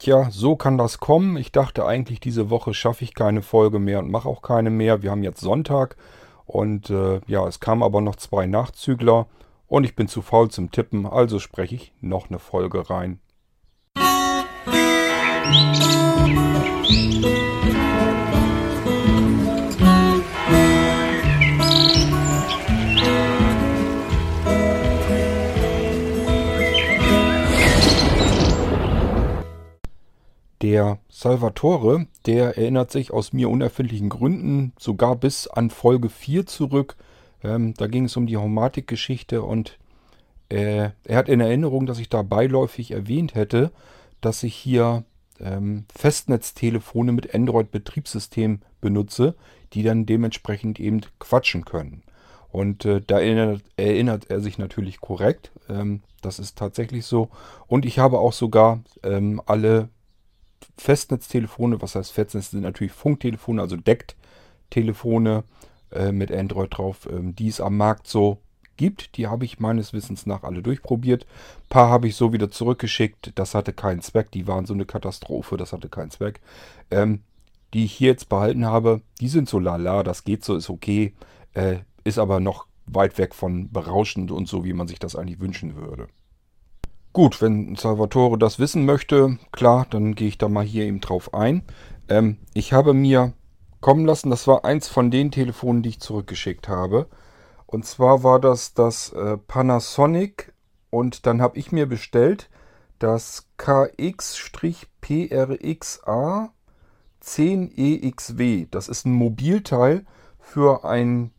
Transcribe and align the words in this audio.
Tja, 0.00 0.30
so 0.30 0.56
kann 0.56 0.78
das 0.78 0.98
kommen. 0.98 1.36
Ich 1.36 1.52
dachte 1.52 1.84
eigentlich, 1.84 2.20
diese 2.20 2.48
Woche 2.48 2.72
schaffe 2.72 3.04
ich 3.04 3.14
keine 3.14 3.42
Folge 3.42 3.78
mehr 3.78 3.98
und 3.98 4.10
mache 4.10 4.30
auch 4.30 4.40
keine 4.40 4.70
mehr. 4.70 5.02
Wir 5.02 5.10
haben 5.10 5.22
jetzt 5.22 5.42
Sonntag 5.42 5.96
und 6.46 6.88
äh, 6.88 7.20
ja, 7.26 7.46
es 7.46 7.60
kamen 7.60 7.82
aber 7.82 8.00
noch 8.00 8.16
zwei 8.16 8.46
Nachzügler 8.46 9.26
und 9.66 9.84
ich 9.84 9.96
bin 9.96 10.08
zu 10.08 10.22
faul 10.22 10.50
zum 10.50 10.70
Tippen, 10.70 11.04
also 11.04 11.38
spreche 11.38 11.74
ich 11.74 11.92
noch 12.00 12.30
eine 12.30 12.38
Folge 12.38 12.88
rein. 12.88 13.20
Musik 16.80 17.39
Der 30.62 30.98
Salvatore, 31.08 32.06
der 32.26 32.58
erinnert 32.58 32.90
sich 32.90 33.12
aus 33.12 33.32
mir 33.32 33.48
unerfindlichen 33.48 34.10
Gründen 34.10 34.72
sogar 34.78 35.16
bis 35.16 35.46
an 35.46 35.70
Folge 35.70 36.10
4 36.10 36.44
zurück. 36.46 36.96
Ähm, 37.42 37.72
da 37.74 37.86
ging 37.86 38.04
es 38.04 38.16
um 38.16 38.26
die 38.26 38.36
Haumatik-Geschichte 38.36 39.42
und 39.42 39.78
äh, 40.50 40.90
er 41.04 41.16
hat 41.16 41.30
in 41.30 41.40
Erinnerung, 41.40 41.86
dass 41.86 41.98
ich 41.98 42.10
da 42.10 42.22
beiläufig 42.22 42.90
erwähnt 42.90 43.34
hätte, 43.34 43.70
dass 44.20 44.42
ich 44.42 44.54
hier 44.54 45.04
ähm, 45.40 45.86
Festnetztelefone 45.96 47.12
mit 47.12 47.34
Android-Betriebssystem 47.34 48.60
benutze, 48.82 49.36
die 49.72 49.82
dann 49.82 50.04
dementsprechend 50.04 50.78
eben 50.78 51.00
quatschen 51.18 51.64
können. 51.64 52.02
Und 52.50 52.84
äh, 52.84 53.00
da 53.00 53.20
erinnert, 53.20 53.62
erinnert, 53.78 54.28
er 54.28 54.40
sich 54.40 54.58
natürlich 54.58 55.00
korrekt. 55.00 55.52
Ähm, 55.70 56.02
das 56.20 56.38
ist 56.38 56.58
tatsächlich 56.58 57.06
so. 57.06 57.30
Und 57.66 57.86
ich 57.86 57.98
habe 57.98 58.18
auch 58.18 58.34
sogar 58.34 58.80
ähm, 59.02 59.40
alle 59.46 59.88
Festnetztelefone, 60.76 61.80
was 61.82 61.94
heißt 61.94 62.12
Festnetz, 62.12 62.50
sind 62.50 62.62
natürlich 62.62 62.92
Funktelefone, 62.92 63.60
also 63.60 63.76
Deckt-Telefone 63.76 65.44
äh, 65.92 66.12
mit 66.12 66.32
Android 66.32 66.76
drauf, 66.76 67.08
ähm, 67.10 67.34
die 67.34 67.48
es 67.48 67.60
am 67.60 67.76
Markt 67.76 68.06
so 68.06 68.38
gibt. 68.76 69.16
Die 69.16 69.26
habe 69.26 69.44
ich 69.44 69.60
meines 69.60 69.92
Wissens 69.92 70.24
nach 70.24 70.42
alle 70.42 70.62
durchprobiert. 70.62 71.24
Ein 71.24 71.68
paar 71.68 71.90
habe 71.90 72.08
ich 72.08 72.16
so 72.16 72.32
wieder 72.32 72.50
zurückgeschickt. 72.50 73.32
Das 73.34 73.54
hatte 73.54 73.72
keinen 73.72 74.00
Zweck. 74.00 74.30
Die 74.30 74.46
waren 74.46 74.66
so 74.66 74.72
eine 74.72 74.86
Katastrophe. 74.86 75.56
Das 75.56 75.72
hatte 75.72 75.88
keinen 75.88 76.10
Zweck. 76.10 76.40
Ähm, 76.90 77.20
die 77.74 77.84
ich 77.84 77.92
hier 77.92 78.08
jetzt 78.08 78.28
behalten 78.28 78.64
habe, 78.66 79.02
die 79.20 79.28
sind 79.28 79.48
so 79.48 79.58
lala. 79.58 80.02
Das 80.02 80.24
geht 80.24 80.44
so, 80.44 80.56
ist 80.56 80.70
okay. 80.70 81.12
Äh, 81.52 81.80
ist 82.04 82.18
aber 82.18 82.40
noch 82.40 82.66
weit 82.86 83.18
weg 83.18 83.34
von 83.34 83.70
berauschend 83.70 84.30
und 84.30 84.48
so, 84.48 84.64
wie 84.64 84.72
man 84.72 84.88
sich 84.88 84.98
das 84.98 85.14
eigentlich 85.14 85.40
wünschen 85.40 85.76
würde. 85.76 86.08
Gut, 87.12 87.42
wenn 87.42 87.74
Salvatore 87.74 88.38
das 88.38 88.60
wissen 88.60 88.86
möchte, 88.86 89.36
klar, 89.50 89.84
dann 89.90 90.14
gehe 90.14 90.28
ich 90.28 90.38
da 90.38 90.48
mal 90.48 90.64
hier 90.64 90.84
eben 90.84 91.00
drauf 91.00 91.34
ein. 91.34 91.64
Ähm, 92.08 92.36
ich 92.54 92.72
habe 92.72 92.94
mir 92.94 93.32
kommen 93.80 94.06
lassen, 94.06 94.30
das 94.30 94.46
war 94.46 94.64
eins 94.64 94.86
von 94.86 95.10
den 95.10 95.32
Telefonen, 95.32 95.82
die 95.82 95.88
ich 95.88 95.98
zurückgeschickt 96.00 96.68
habe. 96.68 97.08
Und 97.66 97.84
zwar 97.84 98.22
war 98.22 98.38
das 98.40 98.74
das 98.74 99.12
äh, 99.12 99.36
Panasonic 99.38 100.52
und 100.90 101.26
dann 101.26 101.42
habe 101.42 101.58
ich 101.58 101.72
mir 101.72 101.86
bestellt 101.86 102.48
das 103.00 103.48
KX-PRXA 103.56 104.12
10EXW. 107.24 108.68
Das 108.70 108.88
ist 108.88 109.04
ein 109.06 109.12
Mobilteil 109.12 110.04
für 110.38 110.84
ein 110.84 111.32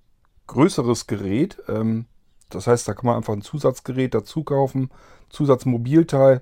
größeres 0.47 1.07
Gerät. 1.07 1.61
Ähm, 1.69 2.07
das 2.55 2.67
heißt, 2.67 2.87
da 2.87 2.93
kann 2.93 3.05
man 3.05 3.15
einfach 3.15 3.33
ein 3.33 3.41
Zusatzgerät 3.41 4.13
dazu 4.13 4.43
kaufen 4.43 4.89
Zusatzmobilteil. 5.31 6.41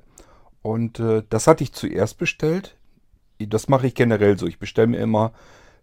Und 0.61 0.99
äh, 0.99 1.23
das 1.29 1.47
hatte 1.47 1.63
ich 1.63 1.73
zuerst 1.73 2.17
bestellt. 2.17 2.75
Das 3.39 3.69
mache 3.69 3.88
ich 3.88 3.95
generell 3.95 4.37
so. 4.37 4.47
Ich 4.47 4.59
bestelle 4.59 4.87
mir 4.87 4.99
immer 4.99 5.31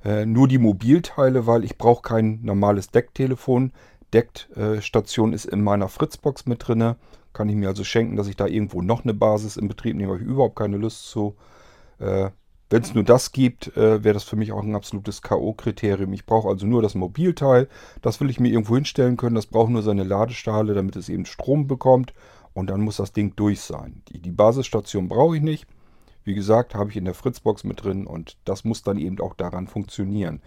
äh, 0.04 0.26
nur 0.26 0.48
die 0.48 0.58
Mobilteile, 0.58 1.46
weil 1.46 1.64
ich 1.64 1.78
brauche 1.78 2.02
kein 2.02 2.40
normales 2.42 2.90
Decktelefon. 2.90 3.72
Deckt-Station 4.12 5.32
ist 5.32 5.46
in 5.46 5.62
meiner 5.62 5.88
Fritzbox 5.88 6.46
mit 6.46 6.66
drin. 6.66 6.94
Kann 7.32 7.48
ich 7.48 7.56
mir 7.56 7.68
also 7.68 7.84
schenken, 7.84 8.16
dass 8.16 8.28
ich 8.28 8.36
da 8.36 8.46
irgendwo 8.46 8.82
noch 8.82 9.04
eine 9.04 9.14
Basis 9.14 9.56
in 9.56 9.68
Betrieb 9.68 9.96
nehme. 9.96 10.12
Habe 10.12 10.22
ich 10.22 10.28
überhaupt 10.28 10.56
keine 10.56 10.76
Lust 10.76 11.08
zu. 11.08 11.36
Äh, 11.98 12.30
Wenn 12.68 12.82
es 12.82 12.94
nur 12.94 13.04
das 13.04 13.30
gibt, 13.30 13.76
äh, 13.76 14.02
wäre 14.02 14.14
das 14.14 14.24
für 14.24 14.36
mich 14.36 14.50
auch 14.52 14.62
ein 14.62 14.74
absolutes 14.74 15.22
K.O.-Kriterium. 15.22 16.12
Ich 16.12 16.26
brauche 16.26 16.48
also 16.48 16.66
nur 16.66 16.82
das 16.82 16.96
Mobilteil. 16.96 17.68
Das 18.02 18.20
will 18.20 18.28
ich 18.28 18.40
mir 18.40 18.48
irgendwo 18.48 18.74
hinstellen 18.74 19.16
können. 19.16 19.36
Das 19.36 19.46
braucht 19.46 19.70
nur 19.70 19.82
seine 19.82 20.02
Ladestahle, 20.02 20.74
damit 20.74 20.96
es 20.96 21.08
eben 21.08 21.26
Strom 21.26 21.68
bekommt 21.68 22.12
und 22.56 22.70
dann 22.70 22.80
muss 22.80 22.96
das 22.96 23.12
Ding 23.12 23.36
durch 23.36 23.60
sein. 23.60 24.02
Die, 24.08 24.18
die 24.18 24.30
Basisstation 24.30 25.08
brauche 25.08 25.36
ich 25.36 25.42
nicht. 25.42 25.66
Wie 26.24 26.34
gesagt, 26.34 26.74
habe 26.74 26.90
ich 26.90 26.96
in 26.96 27.04
der 27.04 27.14
Fritzbox 27.14 27.64
mit 27.64 27.84
drin 27.84 28.06
und 28.06 28.36
das 28.44 28.64
muss 28.64 28.82
dann 28.82 28.98
eben 28.98 29.20
auch 29.20 29.34
daran 29.34 29.68
funktionieren. 29.68 30.40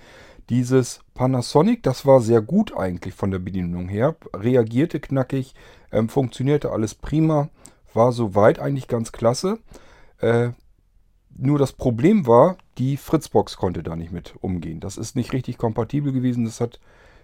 Dieses 0.50 1.02
Panasonic, 1.13 1.84
das 1.84 2.08
war 2.08 2.19
sehr 2.19 2.41
gut 2.41 2.75
eigentlich 2.75 3.13
von 3.13 3.29
der 3.29 3.38
Bedienung 3.38 3.88
her, 3.88 4.16
reagierte 4.34 5.00
knackig, 5.00 5.53
ähm, 5.91 6.09
funktionierte 6.09 6.72
alles 6.72 6.96
prima, 6.96 7.50
war 7.94 8.12
soweit 8.12 8.59
eigentlich 8.59 8.88
ganz 8.88 9.12
klasse. 9.12 9.59
Äh, 10.18 10.50
nur 11.35 11.57
das 11.57 11.73
Problem 11.73 12.28
war, 12.28 12.57
die 12.78 12.97
Fritzbox 12.97 13.57
konnte 13.57 13.84
da 13.84 13.95
nicht 13.95 14.12
mit 14.12 14.35
umgehen. 14.41 14.79
Das 14.79 14.97
ist 14.97 15.16
nicht 15.16 15.34
richtig 15.34 15.57
kompatibel 15.57 16.12
gewesen, 16.12 16.45
das 16.45 16.59
hat 16.62 16.79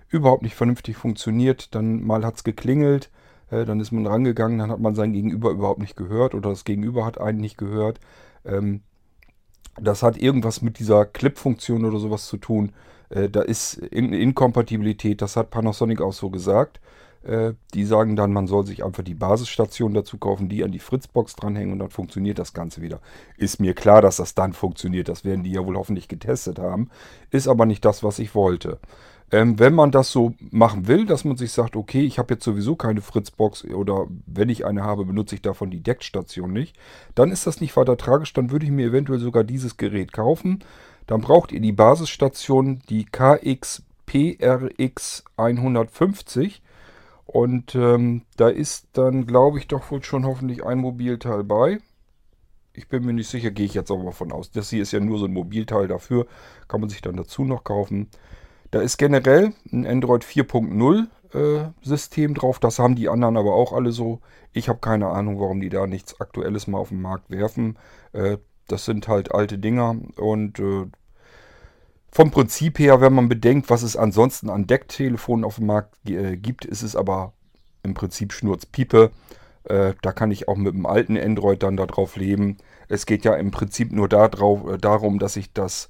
überhaupt 0.09 0.43
nicht 0.43 0.55
vernünftig 0.55 0.97
funktioniert. 0.97 1.73
Dann 1.75 2.03
mal 2.03 2.25
hat 2.25 2.35
es 2.35 2.43
geklingelt, 2.43 3.09
äh, 3.49 3.65
dann 3.65 3.79
ist 3.79 3.91
man 3.91 4.07
rangegangen, 4.07 4.59
dann 4.59 4.71
hat 4.71 4.79
man 4.79 4.95
sein 4.95 5.13
Gegenüber 5.13 5.51
überhaupt 5.51 5.79
nicht 5.79 5.95
gehört 5.95 6.33
oder 6.35 6.49
das 6.49 6.63
Gegenüber 6.63 7.05
hat 7.05 7.19
einen 7.19 7.39
nicht 7.39 7.57
gehört. 7.57 7.99
Ähm, 8.45 8.81
das 9.79 10.03
hat 10.03 10.17
irgendwas 10.17 10.61
mit 10.61 10.79
dieser 10.79 11.05
Clip-Funktion 11.05 11.85
oder 11.85 11.99
sowas 11.99 12.27
zu 12.27 12.37
tun. 12.37 12.71
Äh, 13.09 13.29
da 13.29 13.41
ist 13.41 13.77
irgendeine 13.77 14.19
Inkompatibilität, 14.19 15.21
das 15.21 15.35
hat 15.35 15.49
Panasonic 15.49 16.01
auch 16.01 16.13
so 16.13 16.29
gesagt. 16.29 16.79
Äh, 17.25 17.53
die 17.73 17.85
sagen 17.85 18.15
dann, 18.15 18.31
man 18.33 18.45
soll 18.45 18.65
sich 18.65 18.85
einfach 18.85 19.03
die 19.03 19.15
Basisstation 19.15 19.95
dazu 19.95 20.19
kaufen, 20.19 20.47
die 20.47 20.63
an 20.63 20.71
die 20.71 20.79
Fritzbox 20.79 21.35
dranhängen 21.35 21.73
und 21.73 21.79
dann 21.79 21.89
funktioniert 21.89 22.37
das 22.37 22.53
Ganze 22.53 22.81
wieder. 22.81 23.01
Ist 23.35 23.59
mir 23.59 23.73
klar, 23.73 24.03
dass 24.03 24.17
das 24.17 24.35
dann 24.35 24.53
funktioniert. 24.53 25.09
Das 25.09 25.25
werden 25.25 25.43
die 25.43 25.51
ja 25.51 25.65
wohl 25.65 25.75
hoffentlich 25.75 26.07
getestet 26.07 26.59
haben. 26.59 26.89
Ist 27.31 27.47
aber 27.47 27.65
nicht 27.65 27.83
das, 27.83 28.03
was 28.03 28.19
ich 28.19 28.35
wollte. 28.35 28.79
Ähm, 29.31 29.57
wenn 29.57 29.73
man 29.73 29.89
das 29.89 30.11
so 30.11 30.35
machen 30.51 30.87
will, 30.87 31.07
dass 31.07 31.25
man 31.25 31.35
sich 31.35 31.51
sagt, 31.51 31.75
okay, 31.75 32.01
ich 32.01 32.19
habe 32.19 32.35
jetzt 32.35 32.43
sowieso 32.43 32.75
keine 32.75 33.01
Fritzbox 33.01 33.65
oder 33.65 34.05
wenn 34.27 34.49
ich 34.49 34.67
eine 34.67 34.83
habe, 34.83 35.03
benutze 35.05 35.33
ich 35.33 35.41
davon 35.41 35.71
die 35.71 35.81
Deckstation 35.81 36.53
nicht, 36.53 36.77
dann 37.15 37.31
ist 37.31 37.47
das 37.47 37.59
nicht 37.59 37.75
weiter 37.75 37.97
tragisch, 37.97 38.33
dann 38.33 38.51
würde 38.51 38.67
ich 38.67 38.71
mir 38.71 38.85
eventuell 38.85 39.17
sogar 39.17 39.43
dieses 39.43 39.77
Gerät 39.77 40.13
kaufen. 40.13 40.63
Dann 41.07 41.21
braucht 41.21 41.51
ihr 41.51 41.59
die 41.59 41.71
Basisstation, 41.71 42.83
die 42.87 43.05
KXPRX 43.05 43.83
150 45.37 46.61
und 47.25 47.75
ähm, 47.75 48.23
da 48.37 48.49
ist 48.49 48.87
dann, 48.93 49.25
glaube 49.25 49.59
ich, 49.59 49.67
doch 49.67 49.89
wohl 49.91 50.03
schon 50.03 50.25
hoffentlich 50.25 50.63
ein 50.63 50.77
Mobilteil 50.77 51.43
bei. 51.43 51.79
Ich 52.73 52.87
bin 52.87 53.05
mir 53.05 53.13
nicht 53.13 53.29
sicher, 53.29 53.51
gehe 53.51 53.65
ich 53.65 53.73
jetzt 53.73 53.89
aber 53.89 54.03
mal 54.03 54.11
von 54.11 54.31
aus. 54.31 54.51
Das 54.51 54.69
hier 54.69 54.81
ist 54.81 54.91
ja 54.91 54.99
nur 54.99 55.17
so 55.17 55.25
ein 55.25 55.33
Mobilteil 55.33 55.87
dafür, 55.87 56.27
kann 56.67 56.81
man 56.81 56.89
sich 56.89 57.01
dann 57.01 57.15
dazu 57.15 57.43
noch 57.43 57.63
kaufen. 57.63 58.09
Da 58.71 58.81
ist 58.81 58.97
generell 58.97 59.53
ein 59.71 59.87
Android 59.87 60.23
4.0 60.23 61.07
äh, 61.33 61.71
System 61.81 62.33
drauf. 62.33 62.59
Das 62.59 62.79
haben 62.79 62.95
die 62.95 63.09
anderen 63.09 63.37
aber 63.37 63.55
auch 63.55 63.73
alle 63.73 63.91
so. 63.91 64.19
Ich 64.51 64.69
habe 64.69 64.79
keine 64.79 65.07
Ahnung, 65.07 65.39
warum 65.39 65.61
die 65.61 65.69
da 65.69 65.87
nichts 65.87 66.19
Aktuelles 66.19 66.67
mal 66.67 66.79
auf 66.79 66.89
den 66.89 67.01
Markt 67.01 67.29
werfen. 67.29 67.77
Äh, 68.11 68.37
das 68.67 68.85
sind 68.85 69.07
halt 69.07 69.33
alte 69.33 69.57
Dinger 69.57 69.95
und 70.17 70.59
äh, 70.59 70.87
vom 72.15 72.31
Prinzip 72.31 72.79
her, 72.79 73.01
wenn 73.01 73.11
man 73.11 73.27
bedenkt, 73.27 73.69
was 73.69 73.83
es 73.83 73.97
ansonsten 73.97 74.49
an 74.49 74.67
Decktelefonen 74.67 75.43
auf 75.43 75.57
dem 75.57 75.65
Markt 75.65 75.97
äh, 76.09 76.37
gibt, 76.37 76.63
ist 76.63 76.81
es 76.81 76.95
aber 76.95 77.33
im 77.83 77.93
Prinzip 77.93 78.31
Schnurzpiepe. 78.31 79.11
Äh, 79.65 79.95
da 80.01 80.13
kann 80.13 80.31
ich 80.31 80.47
auch 80.47 80.55
mit 80.55 80.73
dem 80.73 80.85
alten 80.85 81.17
Android 81.17 81.61
dann 81.61 81.75
darauf 81.75 82.15
leben. 82.15 82.55
Es 82.87 83.05
geht 83.05 83.25
ja 83.25 83.35
im 83.35 83.51
Prinzip 83.51 83.91
nur 83.91 84.07
darauf, 84.07 84.65
äh, 84.65 84.77
darum, 84.77 85.19
dass 85.19 85.35
ich 85.35 85.51
das 85.51 85.89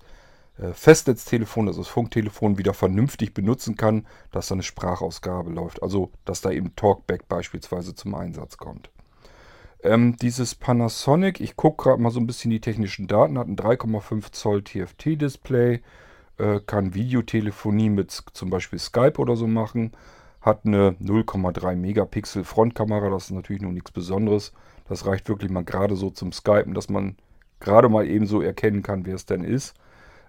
äh, 0.58 0.74
Festnetztelefon, 0.74 1.68
also 1.68 1.82
das 1.82 1.90
Funktelefon, 1.90 2.58
wieder 2.58 2.74
vernünftig 2.74 3.36
benutzen 3.36 3.76
kann, 3.76 4.08
dass 4.32 4.48
da 4.48 4.56
eine 4.56 4.64
Sprachausgabe 4.64 5.52
läuft. 5.52 5.84
Also, 5.84 6.10
dass 6.26 6.42
da 6.42 6.50
eben 6.50 6.76
Talkback 6.76 7.30
beispielsweise 7.30 7.94
zum 7.94 8.16
Einsatz 8.16 8.58
kommt. 8.58 8.90
Ähm, 9.84 10.16
dieses 10.20 10.56
Panasonic, 10.56 11.40
ich 11.40 11.56
gucke 11.56 11.84
gerade 11.84 12.02
mal 12.02 12.10
so 12.10 12.20
ein 12.20 12.26
bisschen 12.26 12.50
die 12.50 12.62
technischen 12.62 13.06
Daten, 13.06 13.38
hat 13.38 13.48
ein 13.48 13.58
3,5 13.58 14.32
Zoll 14.32 14.64
TFT-Display, 14.64 15.82
äh, 16.38 16.60
kann 16.66 16.94
Videotelefonie 16.94 17.90
mit 17.90 18.12
zum 18.12 18.50
Beispiel 18.50 18.80
Skype 18.80 19.18
oder 19.18 19.36
so 19.36 19.48
machen, 19.48 19.92
hat 20.42 20.66
eine 20.66 20.92
0,3 21.02 21.76
Megapixel 21.76 22.44
Frontkamera, 22.44 23.10
das 23.10 23.26
ist 23.26 23.32
natürlich 23.32 23.62
nur 23.62 23.72
nichts 23.72 23.92
Besonderes. 23.92 24.54
Das 24.88 25.06
reicht 25.06 25.28
wirklich 25.28 25.50
mal 25.50 25.64
gerade 25.64 25.96
so 25.96 26.12
zum 26.12 26.32
Skypen, 26.32 26.74
dass 26.76 26.90
man 26.90 27.16
gerade 27.60 27.90
mal 27.90 28.08
eben 28.08 28.28
so 28.28 28.42
erkennen 28.42 28.84
kann, 28.84 29.06
wer 29.06 29.16
es 29.16 29.26
denn 29.26 29.44
ist. 29.44 29.74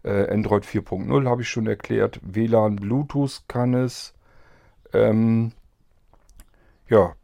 Äh, 0.03 0.32
Android 0.32 0.64
4.0 0.64 1.29
habe 1.29 1.43
ich 1.43 1.49
schon 1.49 1.67
erklärt. 1.67 2.20
WLAN, 2.23 2.76
Bluetooth 2.76 3.43
kann 3.49 3.75
es. 3.75 4.14
Ähm, 4.94 5.52
ja, 6.88 7.14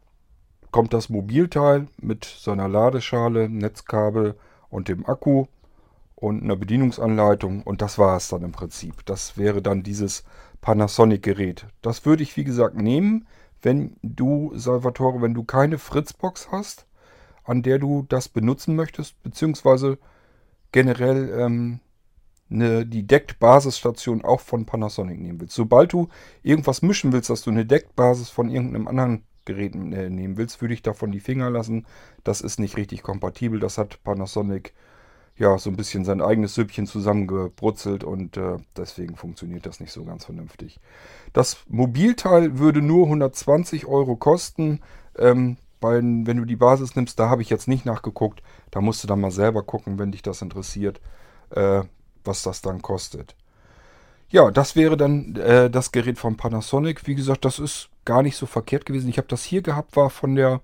kommt 0.69 0.93
das 0.93 1.09
Mobilteil 1.09 1.87
mit 1.97 2.25
seiner 2.25 2.67
Ladeschale, 2.67 3.49
Netzkabel 3.49 4.35
und 4.69 4.89
dem 4.89 5.05
Akku 5.07 5.45
und 6.23 6.41
einer 6.41 6.55
Bedienungsanleitung 6.55 7.63
und 7.63 7.81
das 7.81 7.99
war 7.99 8.15
es 8.15 8.29
dann 8.29 8.43
im 8.43 8.53
Prinzip. 8.53 9.05
Das 9.05 9.37
wäre 9.37 9.61
dann 9.61 9.83
dieses 9.83 10.23
Panasonic-Gerät. 10.61 11.67
Das 11.81 12.05
würde 12.05 12.23
ich 12.23 12.37
wie 12.37 12.45
gesagt 12.45 12.77
nehmen, 12.77 13.27
wenn 13.61 13.97
du, 14.03 14.53
Salvatore, 14.55 15.21
wenn 15.21 15.33
du 15.33 15.43
keine 15.43 15.77
Fritzbox 15.77 16.49
hast, 16.49 16.87
an 17.43 17.61
der 17.61 17.77
du 17.77 18.05
das 18.07 18.29
benutzen 18.29 18.77
möchtest, 18.77 19.21
beziehungsweise 19.21 19.97
generell 20.71 21.29
ähm, 21.37 21.81
eine, 22.49 22.85
die 22.85 23.05
Deckt-Basisstation 23.05 24.23
auch 24.23 24.39
von 24.39 24.65
Panasonic 24.65 25.19
nehmen 25.19 25.41
willst. 25.41 25.55
Sobald 25.55 25.91
du 25.91 26.07
irgendwas 26.41 26.81
mischen 26.81 27.11
willst, 27.11 27.31
dass 27.31 27.41
du 27.41 27.51
eine 27.51 27.65
Deckt-Basis 27.65 28.29
von 28.29 28.49
irgendeinem 28.49 28.87
anderen 28.87 29.23
Gerät 29.43 29.75
äh, 29.75 30.09
nehmen 30.09 30.37
willst, 30.37 30.61
würde 30.61 30.73
ich 30.73 30.83
davon 30.83 31.11
die 31.11 31.19
Finger 31.19 31.49
lassen. 31.49 31.85
Das 32.23 32.39
ist 32.39 32.61
nicht 32.61 32.77
richtig 32.77 33.03
kompatibel. 33.03 33.59
Das 33.59 33.77
hat 33.77 34.01
Panasonic 34.05 34.73
ja 35.37 35.57
so 35.57 35.69
ein 35.69 35.75
bisschen 35.75 36.05
sein 36.05 36.21
eigenes 36.21 36.55
Süppchen 36.55 36.85
zusammengebrutzelt 36.85 38.03
und 38.03 38.37
äh, 38.37 38.57
deswegen 38.77 39.15
funktioniert 39.15 39.65
das 39.65 39.79
nicht 39.79 39.91
so 39.91 40.03
ganz 40.03 40.25
vernünftig. 40.25 40.79
Das 41.33 41.57
Mobilteil 41.67 42.59
würde 42.59 42.81
nur 42.81 43.05
120 43.05 43.87
Euro 43.87 44.15
kosten. 44.15 44.81
Ähm, 45.17 45.57
bei, 45.79 45.95
wenn 45.95 46.37
du 46.37 46.45
die 46.45 46.55
Basis 46.55 46.95
nimmst, 46.95 47.19
da 47.19 47.29
habe 47.29 47.41
ich 47.41 47.49
jetzt 47.49 47.67
nicht 47.67 47.85
nachgeguckt. 47.85 48.41
Da 48.71 48.79
musst 48.79 49.03
du 49.03 49.07
dann 49.07 49.19
mal 49.19 49.31
selber 49.31 49.63
gucken, 49.63 49.99
wenn 49.99 50.11
dich 50.11 50.21
das 50.21 50.41
interessiert, 50.41 51.01
äh, 51.49 51.81
was 52.23 52.43
das 52.43 52.61
dann 52.61 52.81
kostet. 52.81 53.35
Ja, 54.29 54.49
das 54.49 54.75
wäre 54.75 54.97
dann 54.97 55.35
äh, 55.35 55.69
das 55.69 55.91
Gerät 55.91 56.17
von 56.17 56.37
Panasonic. 56.37 57.05
Wie 57.05 57.15
gesagt, 57.15 57.43
das 57.43 57.59
ist 57.59 57.89
gar 58.05 58.23
nicht 58.23 58.37
so 58.37 58.45
verkehrt 58.45 58.85
gewesen. 58.85 59.09
Ich 59.09 59.17
habe 59.17 59.27
das 59.27 59.43
hier 59.43 59.61
gehabt, 59.61 59.95
war 59.95 60.09
von 60.09 60.35
der 60.35 60.61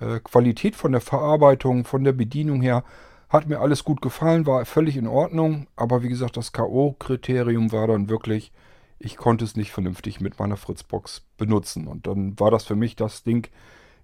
äh, 0.00 0.20
Qualität, 0.20 0.76
von 0.76 0.92
der 0.92 1.00
Verarbeitung, 1.00 1.84
von 1.84 2.04
der 2.04 2.12
Bedienung 2.12 2.60
her, 2.62 2.84
hat 3.30 3.48
mir 3.48 3.60
alles 3.60 3.84
gut 3.84 4.02
gefallen, 4.02 4.46
war 4.46 4.64
völlig 4.66 4.96
in 4.96 5.06
Ordnung. 5.06 5.68
Aber 5.76 6.02
wie 6.02 6.08
gesagt, 6.08 6.36
das 6.36 6.52
K.O.-Kriterium 6.52 7.72
war 7.72 7.86
dann 7.86 8.08
wirklich, 8.08 8.52
ich 8.98 9.16
konnte 9.16 9.44
es 9.44 9.56
nicht 9.56 9.70
vernünftig 9.70 10.20
mit 10.20 10.38
meiner 10.38 10.56
Fritzbox 10.56 11.22
benutzen. 11.38 11.86
Und 11.86 12.06
dann 12.08 12.38
war 12.38 12.50
das 12.50 12.64
für 12.64 12.74
mich 12.74 12.96
das 12.96 13.22
Ding 13.22 13.48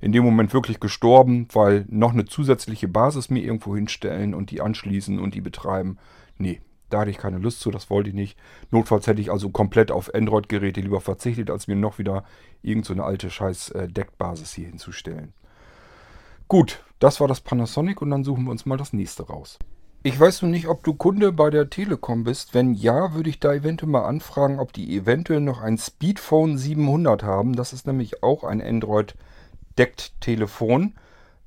in 0.00 0.12
dem 0.12 0.24
Moment 0.24 0.54
wirklich 0.54 0.78
gestorben, 0.78 1.48
weil 1.52 1.86
noch 1.88 2.12
eine 2.12 2.24
zusätzliche 2.24 2.86
Basis 2.86 3.28
mir 3.28 3.42
irgendwo 3.42 3.74
hinstellen 3.74 4.32
und 4.32 4.50
die 4.52 4.60
anschließen 4.60 5.18
und 5.18 5.34
die 5.34 5.40
betreiben. 5.40 5.98
Nee, 6.38 6.60
da 6.88 7.00
hatte 7.00 7.10
ich 7.10 7.18
keine 7.18 7.38
Lust 7.38 7.60
zu, 7.60 7.72
das 7.72 7.90
wollte 7.90 8.10
ich 8.10 8.14
nicht. 8.14 8.38
Notfalls 8.70 9.08
hätte 9.08 9.20
ich 9.20 9.32
also 9.32 9.50
komplett 9.50 9.90
auf 9.90 10.14
Android-Geräte 10.14 10.80
lieber 10.80 11.00
verzichtet, 11.00 11.50
als 11.50 11.66
mir 11.66 11.74
noch 11.74 11.98
wieder 11.98 12.24
irgendeine 12.62 13.00
so 13.00 13.04
alte 13.04 13.30
scheiß 13.30 13.70
äh, 13.70 13.88
Deckbasis 13.88 14.52
hier 14.52 14.68
hinzustellen. 14.68 15.32
Gut, 16.46 16.84
das 16.98 17.20
war 17.20 17.28
das 17.28 17.40
Panasonic 17.40 18.02
und 18.02 18.10
dann 18.10 18.24
suchen 18.24 18.44
wir 18.44 18.50
uns 18.50 18.66
mal 18.66 18.76
das 18.76 18.92
nächste 18.92 19.26
raus. 19.26 19.58
Ich 20.02 20.20
weiß 20.20 20.42
nun 20.42 20.50
nicht, 20.52 20.68
ob 20.68 20.84
du 20.84 20.94
Kunde 20.94 21.32
bei 21.32 21.50
der 21.50 21.68
Telekom 21.68 22.22
bist. 22.22 22.54
Wenn 22.54 22.74
ja, 22.74 23.12
würde 23.14 23.28
ich 23.28 23.40
da 23.40 23.52
eventuell 23.52 23.90
mal 23.90 24.04
anfragen, 24.04 24.60
ob 24.60 24.72
die 24.72 24.96
eventuell 24.96 25.40
noch 25.40 25.60
ein 25.60 25.78
Speedphone 25.78 26.58
700 26.58 27.24
haben. 27.24 27.56
Das 27.56 27.72
ist 27.72 27.88
nämlich 27.88 28.22
auch 28.22 28.44
ein 28.44 28.62
Android-Deckt-Telefon. 28.62 30.94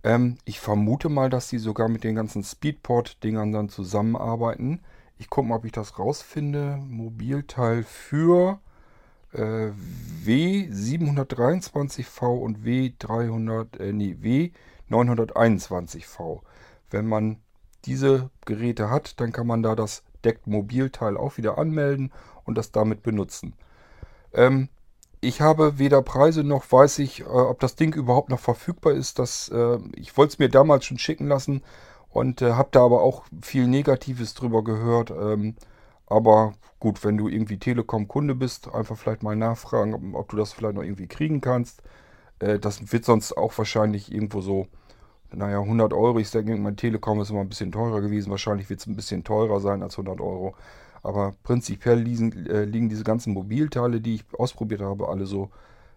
Ähm, 0.03 0.37
ich 0.43 0.59
vermute 0.59 1.07
mal, 1.07 1.29
dass 1.29 1.47
die 1.47 1.57
sogar 1.57 1.87
mit 1.87 2.03
den 2.03 2.15
ganzen 2.15 2.43
Speedport-Dingern 2.43 3.53
dann 3.53 3.69
zusammenarbeiten. 3.69 4.81
Ich 5.17 5.29
gucke 5.29 5.47
mal, 5.47 5.55
ob 5.55 5.63
ich 5.63 5.71
das 5.71 5.97
rausfinde. 5.97 6.83
Mobilteil 6.85 7.83
für 7.83 8.59
äh, 9.31 9.69
W723V 10.25 12.25
und 12.25 12.65
W300, 12.65 13.79
äh, 13.79 13.93
nee, 13.93 14.17
W921V. 14.89 16.41
Wenn 16.89 17.07
man 17.07 17.37
diese 17.85 18.29
Geräte 18.45 18.89
hat, 18.89 19.19
dann 19.19 19.31
kann 19.31 19.47
man 19.47 19.63
da 19.63 19.75
das 19.75 20.03
Deckt 20.23 20.47
Mobilteil 20.47 21.15
auch 21.15 21.37
wieder 21.37 21.57
anmelden 21.57 22.11
und 22.43 22.57
das 22.57 22.71
damit 22.71 23.03
benutzen. 23.03 23.53
Ähm, 24.33 24.69
ich 25.21 25.41
habe 25.41 25.79
weder 25.79 26.01
Preise 26.01 26.43
noch 26.43 26.69
weiß 26.71 26.99
ich, 26.99 27.21
äh, 27.21 27.25
ob 27.25 27.59
das 27.59 27.75
Ding 27.75 27.93
überhaupt 27.93 28.29
noch 28.29 28.39
verfügbar 28.39 28.93
ist. 28.93 29.19
Das, 29.19 29.49
äh, 29.49 29.79
ich 29.95 30.17
wollte 30.17 30.33
es 30.33 30.39
mir 30.39 30.49
damals 30.49 30.85
schon 30.85 30.97
schicken 30.97 31.27
lassen, 31.27 31.61
und 32.09 32.41
äh, 32.41 32.53
habe 32.53 32.69
da 32.71 32.83
aber 32.83 33.01
auch 33.01 33.25
viel 33.41 33.67
Negatives 33.67 34.33
drüber 34.33 34.63
gehört. 34.63 35.11
Ähm, 35.11 35.55
aber 36.07 36.53
gut, 36.79 37.03
wenn 37.03 37.17
du 37.17 37.27
irgendwie 37.27 37.59
Telekom-Kunde 37.59 38.35
bist, 38.35 38.73
einfach 38.73 38.97
vielleicht 38.97 39.23
mal 39.23 39.35
nachfragen, 39.35 39.93
ob, 39.93 40.01
ob, 40.21 40.29
du 40.29 40.37
das 40.37 40.53
vielleicht 40.53 40.75
noch 40.75 40.83
irgendwie 40.83 41.07
kriegen 41.07 41.41
kannst. 41.41 41.83
Äh, 42.39 42.59
das 42.59 42.91
wird 42.91 43.05
sonst 43.05 43.33
auch 43.37 43.57
wahrscheinlich 43.57 44.11
irgendwo 44.11 44.41
so, 44.41 44.67
naja, 45.33 45.59
100 45.59 45.93
Euro. 45.93 46.19
Ich 46.19 46.31
denke, 46.31 46.55
mein 46.57 46.77
Telekom 46.77 47.21
ist 47.21 47.29
immer 47.29 47.41
ein 47.41 47.49
bisschen 47.49 47.71
teurer 47.71 48.01
gewesen. 48.01 48.31
Wahrscheinlich 48.31 48.69
wird 48.69 48.79
es 48.79 48.87
ein 48.87 48.95
bisschen 48.95 49.23
teurer 49.23 49.59
sein 49.59 49.83
als 49.83 49.93
100 49.93 50.19
Euro. 50.21 50.55
Aber 51.03 51.35
prinzipiell 51.43 51.99
liegen, 51.99 52.45
äh, 52.47 52.65
liegen 52.65 52.89
diese 52.89 53.03
ganzen 53.03 53.33
Mobilteile, 53.33 54.01
die 54.01 54.15
ich 54.15 54.25
ausprobiert 54.37 54.81
habe, 54.81 55.07
alle 55.07 55.25
so 55.25 55.49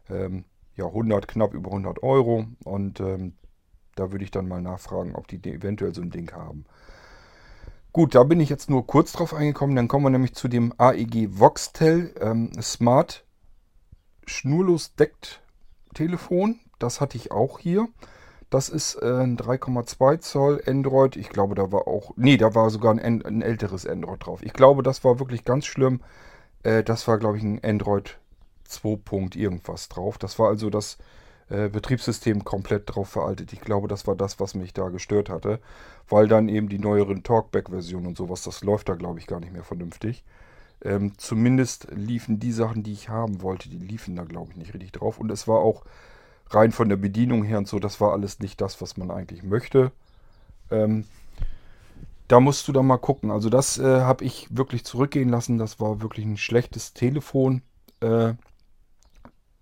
ähm, 0.09 0.45
ja, 0.77 0.87
100, 0.87 1.27
knapp 1.29 1.55
über 1.55 1.71
100 1.71 2.03
Euro. 2.03 2.47
Und 2.65 3.01
ähm, 3.01 3.35
da 3.95 4.13
würde 4.13 4.25
ich 4.25 4.31
dann 4.31 4.49
mal 4.49 4.63
nachfragen, 4.63 5.15
ob 5.15 5.29
die 5.29 5.37
eventuell 5.51 5.95
so 5.95 6.03
ein 6.03 6.11
Ding 6.11 6.33
haben. 6.33 6.65
Gut, 7.93 8.15
da 8.15 8.23
bin 8.25 8.41
ich 8.41 8.49
jetzt 8.49 8.71
nur 8.71 8.87
kurz 8.87 9.13
drauf 9.13 9.35
eingekommen. 9.35 9.77
Dann 9.77 9.89
kommen 9.89 10.07
wir 10.07 10.11
nämlich 10.11 10.35
zu 10.35 10.49
dem 10.49 10.73
AEG 10.79 11.39
Voxtel 11.39 12.15
ähm, 12.21 12.51
Smart 12.63 13.25
Schnurlos 14.27 14.95
Deckt 14.95 15.43
Telefon. 15.95 16.61
Das 16.79 17.01
hatte 17.01 17.19
ich 17.19 17.33
auch 17.33 17.59
hier. 17.59 17.89
Das 18.53 18.69
ist 18.69 18.97
äh, 18.97 19.07
ein 19.07 19.39
3,2 19.39 20.21
Zoll 20.21 20.63
Android. 20.67 21.17
Ich 21.17 21.31
glaube, 21.31 21.55
da 21.55 21.73
war 21.73 21.89
auch. 21.89 22.13
Nee, 22.17 22.37
da 22.37 22.55
war 22.55 22.69
sogar 22.69 22.93
ein, 22.93 23.25
ein 23.25 23.41
älteres 23.41 23.87
Android 23.87 24.27
drauf. 24.27 24.43
Ich 24.43 24.53
glaube, 24.53 24.83
das 24.83 25.03
war 25.05 25.19
wirklich 25.19 25.47
ganz 25.47 25.65
schlimm. 25.65 26.03
Äh, 26.63 26.85
das 26.85 27.09
war, 27.09 27.17
glaube 27.17 27.39
ich, 27.39 27.45
ein 27.45 27.65
Android 27.65 28.19
2. 28.65 29.31
irgendwas 29.37 29.89
drauf. 29.89 30.19
Das 30.19 30.39
war 30.39 30.49
also 30.49 30.69
das 30.69 30.99
äh, 31.49 31.71
Betriebssystem 31.71 32.45
komplett 32.45 32.95
drauf 32.95 33.09
veraltet. 33.09 33.55
Ich 33.55 33.63
glaube, 33.63 33.89
das 33.89 34.07
war 34.07 34.17
das, 34.17 34.39
was 34.39 34.55
mich 34.55 34.75
da 34.75 34.91
gestört 34.91 35.31
hatte, 35.31 35.59
weil 36.11 36.29
dann 36.29 36.51
eben 36.51 36.69
die 36.69 36.79
neueren 36.79 37.23
Talkback-Versionen 37.23 38.09
und 38.09 38.19
sowas, 38.19 38.43
das 38.43 38.63
läuft 38.63 38.91
da, 38.91 38.97
glaube 38.97 39.19
ich, 39.19 39.27
gar 39.27 39.41
nicht 39.41 39.55
mehr 39.55 39.65
vernünftig. 39.65 40.25
Ähm, 40.85 41.15
zumindest 41.17 41.89
liefen 41.91 42.39
die 42.39 42.53
Sachen, 42.53 42.83
die 42.83 42.93
ich 42.93 43.09
haben 43.09 43.41
wollte, 43.41 43.71
die 43.71 43.79
liefen 43.79 44.15
da, 44.15 44.25
glaube 44.25 44.51
ich, 44.51 44.59
nicht 44.59 44.75
richtig 44.75 44.93
drauf. 44.93 45.19
Und 45.19 45.31
es 45.31 45.49
war 45.49 45.61
auch 45.61 45.85
rein 46.55 46.73
von 46.73 46.89
der 46.89 46.97
Bedienung 46.97 47.45
her 47.45 47.59
und 47.59 47.69
so, 47.69 47.79
das 47.79 48.01
war 48.01 48.13
alles 48.13 48.41
nicht 48.41 48.61
das, 48.61 48.81
was 48.81 48.97
man 48.97 49.11
eigentlich 49.11 49.43
möchte. 49.43 49.93
Ähm, 50.71 51.05
da 52.29 52.41
musst 52.41 52.67
du 52.67 52.73
dann 52.73 52.87
mal 52.87 52.99
gucken. 52.99 53.31
Also 53.31 53.51
das 53.51 53.79
äh, 53.79 54.01
habe 54.01 54.25
ich 54.25 54.49
wirklich 54.51 54.85
zurückgehen 54.85 55.29
lassen. 55.29 55.59
Das 55.59 55.81
war 55.81 56.01
wirklich 56.01 56.25
ein 56.25 56.39
schlechtes 56.39 56.95
Telefon. 56.95 57.63
Äh, 58.01 58.35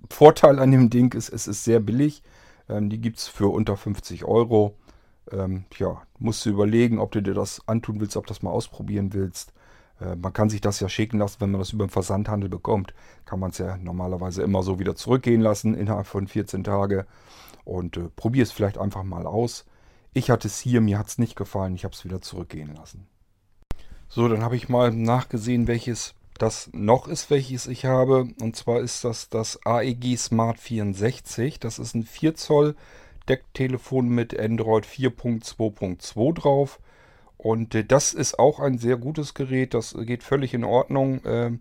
Vorteil 0.08 0.58
an 0.58 0.70
dem 0.70 0.88
Ding 0.88 1.12
ist, 1.14 1.30
es 1.30 1.46
ist 1.46 1.64
sehr 1.64 1.80
billig. 1.80 2.22
Ähm, 2.68 2.88
die 2.88 3.00
gibt 3.00 3.18
es 3.18 3.28
für 3.28 3.48
unter 3.48 3.76
50 3.76 4.24
Euro. 4.24 4.76
Ähm, 5.32 5.64
ja, 5.78 6.02
musst 6.18 6.46
du 6.46 6.50
überlegen, 6.50 6.98
ob 6.98 7.12
du 7.12 7.20
dir 7.20 7.34
das 7.34 7.66
antun 7.66 8.00
willst, 8.00 8.16
ob 8.16 8.26
du 8.26 8.32
das 8.32 8.42
mal 8.42 8.50
ausprobieren 8.50 9.12
willst. 9.12 9.52
Äh, 10.00 10.16
man 10.16 10.32
kann 10.32 10.50
sich 10.50 10.60
das 10.60 10.80
ja 10.80 10.88
schicken 10.88 11.18
lassen, 11.18 11.40
wenn 11.40 11.50
man 11.50 11.60
das 11.60 11.72
über 11.72 11.86
den 11.86 11.90
Versandhandel 11.90 12.48
bekommt. 12.48 12.94
Kann 13.24 13.40
man 13.40 13.50
es 13.50 13.58
ja 13.58 13.76
normalerweise 13.76 14.42
immer 14.42 14.62
so 14.62 14.78
wieder 14.78 14.96
zurückgehen 14.96 15.40
lassen 15.40 15.74
innerhalb 15.74 16.06
von 16.06 16.26
14 16.26 16.64
Tagen. 16.64 17.04
Und 17.64 17.96
äh, 17.96 18.08
probier 18.14 18.42
es 18.42 18.52
vielleicht 18.52 18.78
einfach 18.78 19.02
mal 19.02 19.26
aus. 19.26 19.66
Ich 20.12 20.30
hatte 20.30 20.48
es 20.48 20.58
hier, 20.58 20.80
mir 20.80 20.98
hat 20.98 21.08
es 21.08 21.18
nicht 21.18 21.36
gefallen. 21.36 21.74
Ich 21.74 21.84
habe 21.84 21.94
es 21.94 22.04
wieder 22.04 22.20
zurückgehen 22.20 22.74
lassen. 22.74 23.06
So, 24.08 24.26
dann 24.28 24.42
habe 24.42 24.56
ich 24.56 24.68
mal 24.68 24.90
nachgesehen, 24.90 25.68
welches 25.68 26.14
das 26.36 26.70
noch 26.72 27.06
ist, 27.06 27.30
welches 27.30 27.66
ich 27.66 27.84
habe. 27.84 28.28
Und 28.40 28.56
zwar 28.56 28.80
ist 28.80 29.04
das 29.04 29.28
das 29.28 29.64
AEG 29.64 30.16
Smart 30.18 30.58
64. 30.58 31.60
Das 31.60 31.78
ist 31.78 31.94
ein 31.94 32.02
4 32.02 32.34
Zoll 32.34 32.74
Decktelefon 33.28 34.08
mit 34.08 34.38
Android 34.38 34.84
4.2.2 34.84 36.34
drauf. 36.34 36.80
Und 37.42 37.74
äh, 37.74 37.84
das 37.84 38.12
ist 38.12 38.38
auch 38.38 38.60
ein 38.60 38.76
sehr 38.76 38.98
gutes 38.98 39.32
Gerät. 39.32 39.72
Das 39.72 39.96
geht 39.98 40.22
völlig 40.22 40.52
in 40.52 40.62
Ordnung. 40.62 41.24
Äh, 41.24 41.52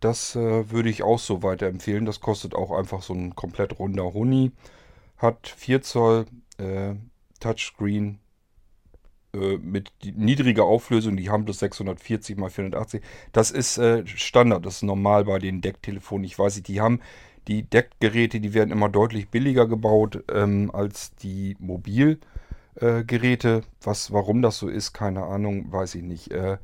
das 0.00 0.34
äh, 0.34 0.70
würde 0.70 0.88
ich 0.88 1.02
auch 1.02 1.18
so 1.18 1.42
weiterempfehlen. 1.42 2.06
Das 2.06 2.20
kostet 2.20 2.54
auch 2.54 2.70
einfach 2.70 3.02
so 3.02 3.12
ein 3.12 3.34
komplett 3.34 3.78
runder 3.78 4.14
Huni. 4.14 4.52
Hat 5.18 5.48
4 5.48 5.82
Zoll 5.82 6.26
äh, 6.56 6.94
Touchscreen 7.38 8.18
äh, 9.34 9.58
mit 9.58 9.92
niedriger 10.02 10.64
Auflösung, 10.64 11.18
die 11.18 11.28
haben 11.28 11.44
bloß 11.44 11.58
640 11.58 12.38
x 12.38 12.54
480. 12.54 13.02
Das 13.32 13.50
ist 13.50 13.76
äh, 13.76 14.06
Standard, 14.06 14.64
das 14.64 14.76
ist 14.76 14.82
normal 14.84 15.24
bei 15.24 15.38
den 15.38 15.60
Decktelefonen. 15.60 16.24
Ich 16.24 16.38
weiß 16.38 16.54
nicht, 16.56 16.68
die 16.68 16.80
haben 16.80 17.00
die 17.46 17.62
Deckgeräte, 17.62 18.40
die 18.40 18.54
werden 18.54 18.70
immer 18.70 18.88
deutlich 18.88 19.28
billiger 19.28 19.66
gebaut 19.66 20.24
ähm, 20.32 20.70
als 20.72 21.14
die 21.16 21.56
Mobilgeräte. 21.58 22.26
Äh, 22.80 23.04
Was, 23.82 24.12
warum 24.12 24.42
das 24.42 24.58
so 24.58 24.68
ist, 24.68 24.92
keine 24.92 25.24
Ahnung, 25.24 25.72
weiß 25.72 25.94
ich 25.96 26.02
nicht. 26.02 26.30
Äh, 26.30 26.58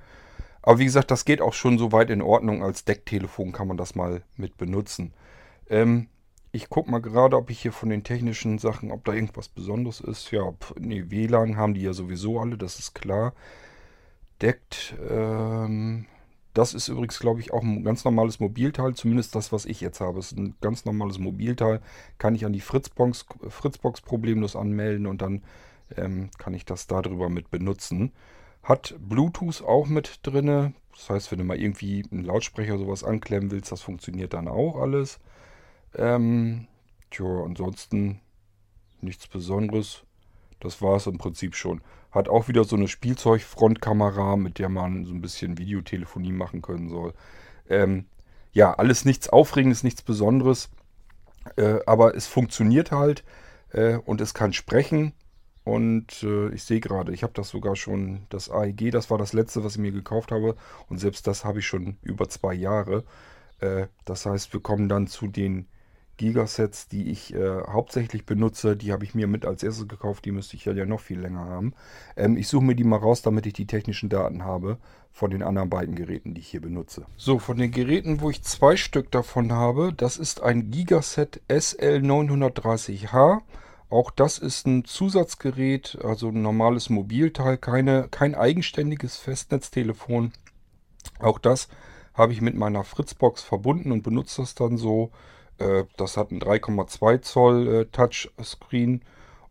aber 0.62 0.78
wie 0.78 0.85
gesagt, 0.87 1.11
das 1.11 1.25
geht 1.25 1.40
auch 1.42 1.52
schon 1.54 1.78
so 1.78 1.92
weit 1.92 2.11
in 2.11 2.23
Ordnung. 2.23 2.62
Als 2.62 2.85
Decktelefon 2.85 3.52
kann 3.52 3.68
man 3.68 3.76
das 3.76 3.94
mal 3.94 4.23
mit 4.37 4.56
benutzen. 4.56 5.12
Ähm, 5.68 6.09
Ich 6.52 6.71
gucke 6.71 6.90
mal 6.90 7.00
gerade, 7.02 7.37
ob 7.37 7.50
ich 7.50 7.61
hier 7.61 7.73
von 7.73 7.88
den 7.90 8.04
technischen 8.04 8.59
Sachen, 8.59 8.92
ob 8.92 9.04
da 9.04 9.12
irgendwas 9.12 9.49
Besonderes 9.49 10.00
ist. 10.00 10.30
Ja, 10.30 10.52
pf, 10.52 10.75
nee, 10.78 11.04
WLAN 11.11 11.56
haben 11.56 11.75
die 11.75 11.83
ja 11.83 11.92
sowieso 11.92 12.38
alle, 12.40 12.56
das 12.56 12.78
ist 12.78 12.94
klar. 12.94 13.35
Deckt, 14.42 14.94
ähm, 15.11 16.06
das 16.54 16.75
ist 16.75 16.88
übrigens, 16.88 17.18
glaube 17.18 17.40
ich, 17.40 17.52
auch 17.52 17.62
ein 17.62 17.85
ganz 17.85 18.04
normales 18.04 18.40
Mobilteil. 18.40 18.94
Zumindest 18.94 19.35
das, 19.35 19.52
was 19.52 19.64
ich 19.66 19.80
jetzt 19.80 20.00
habe, 20.00 20.18
ist 20.21 20.33
ein 20.33 20.54
ganz 20.61 20.85
normales 20.85 21.18
Mobilteil. 21.18 21.80
Kann 22.18 22.35
ich 22.35 22.44
an 22.44 22.52
die 22.52 22.61
Fritzbox, 22.61 23.26
Fritzbox 23.49 24.00
problemlos 24.02 24.54
anmelden 24.56 25.06
und 25.06 25.23
dann 25.23 25.42
ähm, 25.97 26.31
kann 26.38 26.55
ich 26.55 26.64
das 26.64 26.87
darüber 26.87 27.29
mit 27.29 27.50
benutzen. 27.50 28.12
Hat 28.62 28.95
Bluetooth 28.99 29.62
auch 29.62 29.87
mit 29.87 30.21
drinne. 30.23 30.75
Das 30.93 31.11
heißt, 31.11 31.33
wenn 31.33 31.38
du 31.38 31.45
mal 31.45 31.61
irgendwie 31.61 32.05
einen 32.11 32.25
Lautsprecher 32.25 32.79
sowas 32.79 33.05
anklemmen 33.05 33.50
willst, 33.50 33.73
das 33.73 33.83
funktioniert 33.83 34.33
dann 34.33 34.49
auch 34.49 34.76
alles. 34.76 35.19
Ähm, 35.95 36.67
tja, 37.11 37.43
ansonsten 37.45 38.21
nichts 39.00 39.26
Besonderes. 39.26 40.05
Das 40.61 40.81
war 40.81 40.97
es 40.97 41.07
im 41.07 41.19
Prinzip 41.19 41.55
schon. 41.55 41.83
Hat 42.11 42.29
auch 42.29 42.49
wieder 42.49 42.64
so 42.64 42.76
eine 42.76 42.88
Spielzeug-Frontkamera, 42.88 44.37
mit 44.37 44.59
der 44.59 44.69
man 44.69 45.05
so 45.05 45.12
ein 45.12 45.21
bisschen 45.21 45.59
Videotelefonie 45.59 46.33
machen 46.33 46.62
können 46.62 46.88
soll. 46.88 47.12
Ähm, 47.69 48.07
ja, 48.53 48.73
alles 48.73 49.05
nichts 49.05 49.29
Aufregendes, 49.29 49.83
nichts 49.83 50.03
Besonderes. 50.03 50.71
Äh, 51.57 51.81
aber 51.87 52.14
es 52.14 52.26
funktioniert 52.26 52.93
halt 52.93 53.25
äh, 53.73 53.97
und 53.97 54.21
es 54.21 54.33
kann 54.33 54.53
sprechen. 54.53 55.12
Und 55.64 56.23
äh, 56.23 56.50
ich 56.50 56.64
sehe 56.64 56.80
gerade, 56.80 57.12
ich 57.12 57.23
habe 57.23 57.33
das 57.33 57.49
sogar 57.49 57.75
schon, 57.75 58.26
das 58.28 58.50
AEG, 58.50 58.90
das 58.90 59.11
war 59.11 59.16
das 59.16 59.33
letzte, 59.33 59.64
was 59.64 59.73
ich 59.73 59.80
mir 59.80 59.92
gekauft 59.92 60.30
habe. 60.30 60.56
Und 60.88 60.99
selbst 60.99 61.26
das 61.26 61.44
habe 61.44 61.61
ich 61.61 61.66
schon 61.66 61.97
über 62.02 62.28
zwei 62.28 62.52
Jahre. 62.52 63.04
Äh, 63.61 63.87
das 64.04 64.26
heißt, 64.26 64.52
wir 64.52 64.61
kommen 64.61 64.88
dann 64.88 65.06
zu 65.06 65.26
den 65.26 65.66
Gigasets, 66.16 66.88
die 66.88 67.11
ich 67.11 67.35
äh, 67.35 67.62
hauptsächlich 67.66 68.25
benutze. 68.25 68.76
Die 68.76 68.92
habe 68.92 69.04
ich 69.04 69.14
mir 69.14 69.26
mit 69.26 69.44
als 69.47 69.62
erstes 69.62 69.88
gekauft. 69.88 70.25
Die 70.25 70.33
müsste 70.33 70.56
ich 70.56 70.64
ja, 70.64 70.87
noch 70.87 71.00
viel 71.00 71.18
länger 71.18 71.47
haben. 71.47 71.75
Ähm, 72.16 72.37
ich 72.37 72.49
suche 72.49 72.64
mir 72.64 72.76
die 72.76 72.85
mal 72.85 72.99
raus, 72.99 73.23
damit 73.23 73.47
ich 73.47 73.52
die 73.54 73.66
technischen 73.66 74.09
Daten 74.09 74.44
habe 74.44 74.78
von 75.12 75.30
den 75.30 75.42
anderen 75.42 75.71
beiden 75.71 75.94
Geräten, 75.94 76.35
die 76.35 76.40
ich 76.40 76.49
hier 76.49 76.61
benutze. 76.61 77.06
So, 77.16 77.38
von 77.38 77.56
den 77.56 77.71
Geräten, 77.71 78.21
wo 78.21 78.30
ich 78.30 78.42
zwei 78.42 78.76
Stück 78.76 79.11
davon 79.12 79.52
habe, 79.52 79.92
das 79.92 80.18
ist 80.18 80.42
ein 80.42 80.71
Gigaset 80.71 81.40
SL930H. 81.49 83.40
Auch 83.91 84.11
das 84.11 84.38
ist 84.38 84.67
ein 84.67 84.85
Zusatzgerät, 84.85 85.99
also 86.03 86.29
ein 86.29 86.43
normales 86.43 86.91
Mobilteil, 86.91 87.59
keine, 87.59 88.09
kein 88.09 88.35
eigenständiges 88.35 89.17
Festnetztelefon. 89.17 90.33
Auch 91.21 91.38
das 91.38 91.69
habe 92.14 92.33
ich 92.33 92.41
mit 92.41 92.55
meiner 92.55 92.85
Fritzbox 92.85 93.43
verbunden 93.43 93.93
und 93.93 94.03
benutze 94.03 94.43
das 94.43 94.55
dann 94.55 94.76
so. 94.76 95.11
Äh, 95.59 95.85
das 95.97 96.17
hat 96.17 96.31
ein 96.31 96.41
3,2 96.41 97.21
Zoll 97.23 97.69
äh, 97.69 97.85
Touchscreen 97.87 99.03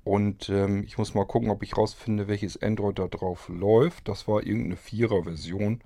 und 0.03 0.49
ähm, 0.49 0.83
ich 0.83 0.97
muss 0.97 1.13
mal 1.13 1.25
gucken, 1.25 1.49
ob 1.49 1.63
ich 1.63 1.77
rausfinde, 1.77 2.27
welches 2.27 2.61
Android 2.61 2.99
da 2.99 3.07
drauf 3.07 3.49
läuft. 3.49 4.07
Das 4.07 4.27
war 4.27 4.43
irgendeine 4.43 4.75
4er 4.75 5.23
Version. 5.23 5.81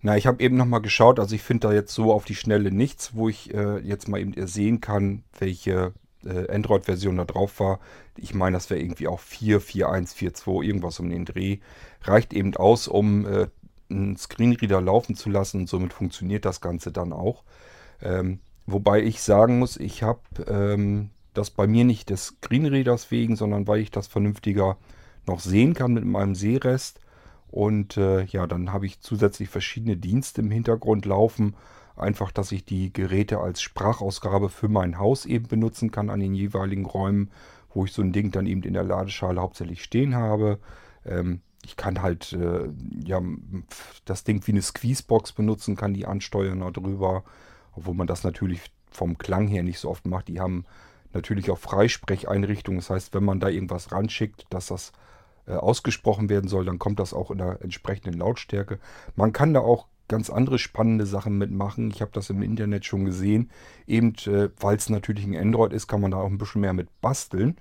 Na, 0.00 0.16
ich 0.16 0.26
habe 0.26 0.42
eben 0.42 0.56
nochmal 0.56 0.80
geschaut, 0.80 1.20
also 1.20 1.34
ich 1.34 1.42
finde 1.42 1.68
da 1.68 1.74
jetzt 1.74 1.94
so 1.94 2.12
auf 2.12 2.24
die 2.24 2.34
Schnelle 2.34 2.72
nichts, 2.72 3.14
wo 3.14 3.28
ich 3.28 3.54
äh, 3.54 3.78
jetzt 3.78 4.08
mal 4.08 4.20
eben 4.20 4.34
sehen 4.48 4.80
kann, 4.80 5.22
welche 5.38 5.92
Android-Version 6.28 7.16
da 7.16 7.24
drauf 7.24 7.60
war. 7.60 7.80
Ich 8.16 8.34
meine, 8.34 8.56
das 8.56 8.70
wäre 8.70 8.80
irgendwie 8.80 9.08
auch 9.08 9.20
4, 9.20 9.60
4.1, 9.60 10.16
4.2, 10.16 10.64
irgendwas 10.64 11.00
um 11.00 11.10
den 11.10 11.24
Dreh. 11.24 11.58
Reicht 12.02 12.32
eben 12.32 12.56
aus, 12.56 12.88
um 12.88 13.26
äh, 13.26 13.48
einen 13.90 14.16
Screenreader 14.16 14.80
laufen 14.80 15.14
zu 15.14 15.30
lassen 15.30 15.62
und 15.62 15.68
somit 15.68 15.92
funktioniert 15.92 16.44
das 16.44 16.60
Ganze 16.60 16.92
dann 16.92 17.12
auch. 17.12 17.44
Ähm, 18.00 18.40
wobei 18.66 19.02
ich 19.02 19.22
sagen 19.22 19.58
muss, 19.58 19.76
ich 19.76 20.02
habe 20.02 20.20
ähm, 20.46 21.10
das 21.34 21.50
bei 21.50 21.66
mir 21.66 21.84
nicht 21.84 22.10
des 22.10 22.26
Screenreaders 22.26 23.10
wegen, 23.10 23.36
sondern 23.36 23.66
weil 23.66 23.80
ich 23.80 23.90
das 23.90 24.06
vernünftiger 24.06 24.78
noch 25.26 25.40
sehen 25.40 25.74
kann 25.74 25.94
mit 25.94 26.04
meinem 26.04 26.34
Sehrest. 26.34 27.00
Und 27.48 27.96
äh, 27.96 28.24
ja, 28.24 28.46
dann 28.46 28.72
habe 28.72 28.86
ich 28.86 29.00
zusätzlich 29.00 29.48
verschiedene 29.48 29.96
Dienste 29.96 30.40
im 30.40 30.50
Hintergrund 30.50 31.04
laufen 31.04 31.54
Einfach, 31.96 32.32
dass 32.32 32.52
ich 32.52 32.64
die 32.64 32.92
Geräte 32.92 33.38
als 33.38 33.62
Sprachausgabe 33.62 34.48
für 34.48 34.68
mein 34.68 34.98
Haus 34.98 35.26
eben 35.26 35.46
benutzen 35.46 35.90
kann 35.90 36.10
an 36.10 36.20
den 36.20 36.34
jeweiligen 36.34 36.86
Räumen, 36.86 37.30
wo 37.74 37.84
ich 37.84 37.92
so 37.92 38.02
ein 38.02 38.12
Ding 38.12 38.30
dann 38.30 38.46
eben 38.46 38.62
in 38.62 38.74
der 38.74 38.84
Ladeschale 38.84 39.40
hauptsächlich 39.40 39.82
stehen 39.82 40.14
habe. 40.14 40.58
Ähm, 41.04 41.40
ich 41.64 41.76
kann 41.76 42.02
halt 42.02 42.32
äh, 42.32 42.68
ja, 43.04 43.20
das 44.04 44.24
Ding 44.24 44.46
wie 44.46 44.52
eine 44.52 44.62
Squeezebox 44.62 45.32
benutzen, 45.32 45.76
kann 45.76 45.94
die 45.94 46.06
ansteuern 46.06 46.60
darüber, 46.60 47.24
obwohl 47.72 47.94
man 47.94 48.06
das 48.06 48.24
natürlich 48.24 48.60
vom 48.90 49.16
Klang 49.18 49.46
her 49.46 49.62
nicht 49.62 49.78
so 49.78 49.88
oft 49.88 50.06
macht. 50.06 50.28
Die 50.28 50.40
haben 50.40 50.64
natürlich 51.12 51.50
auch 51.50 51.58
Freisprecheinrichtungen. 51.58 52.80
Das 52.80 52.90
heißt, 52.90 53.14
wenn 53.14 53.24
man 53.24 53.40
da 53.40 53.48
irgendwas 53.48 53.92
ranschickt, 53.92 54.46
dass 54.50 54.66
das 54.66 54.92
äh, 55.46 55.52
ausgesprochen 55.52 56.28
werden 56.28 56.48
soll, 56.48 56.64
dann 56.64 56.78
kommt 56.78 56.98
das 56.98 57.14
auch 57.14 57.30
in 57.30 57.38
der 57.38 57.62
entsprechenden 57.62 58.18
Lautstärke. 58.18 58.78
Man 59.16 59.32
kann 59.32 59.54
da 59.54 59.60
auch 59.60 59.86
ganz 60.12 60.28
andere 60.30 60.58
spannende 60.58 61.06
Sachen 61.06 61.38
mitmachen. 61.38 61.90
Ich 61.90 62.02
habe 62.02 62.12
das 62.12 62.28
im 62.28 62.42
Internet 62.42 62.84
schon 62.84 63.06
gesehen. 63.06 63.50
Eben, 63.86 64.14
äh, 64.26 64.50
weil 64.60 64.76
es 64.76 64.90
natürlich 64.90 65.24
ein 65.24 65.36
Android 65.36 65.72
ist, 65.72 65.88
kann 65.88 66.02
man 66.02 66.10
da 66.10 66.18
auch 66.18 66.26
ein 66.26 66.38
bisschen 66.38 66.60
mehr 66.60 66.74
mit 66.74 66.88
basteln. 67.00 67.56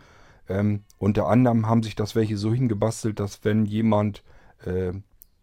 Ähm, 0.50 0.84
unter 1.00 1.28
anderem 1.28 1.68
haben 1.68 1.82
sich 1.82 1.96
das 1.96 2.14
welche 2.14 2.36
so 2.36 2.54
hingebastelt, 2.54 3.22
dass 3.22 3.46
wenn 3.46 3.66
jemand 3.66 4.22
äh, 4.66 4.92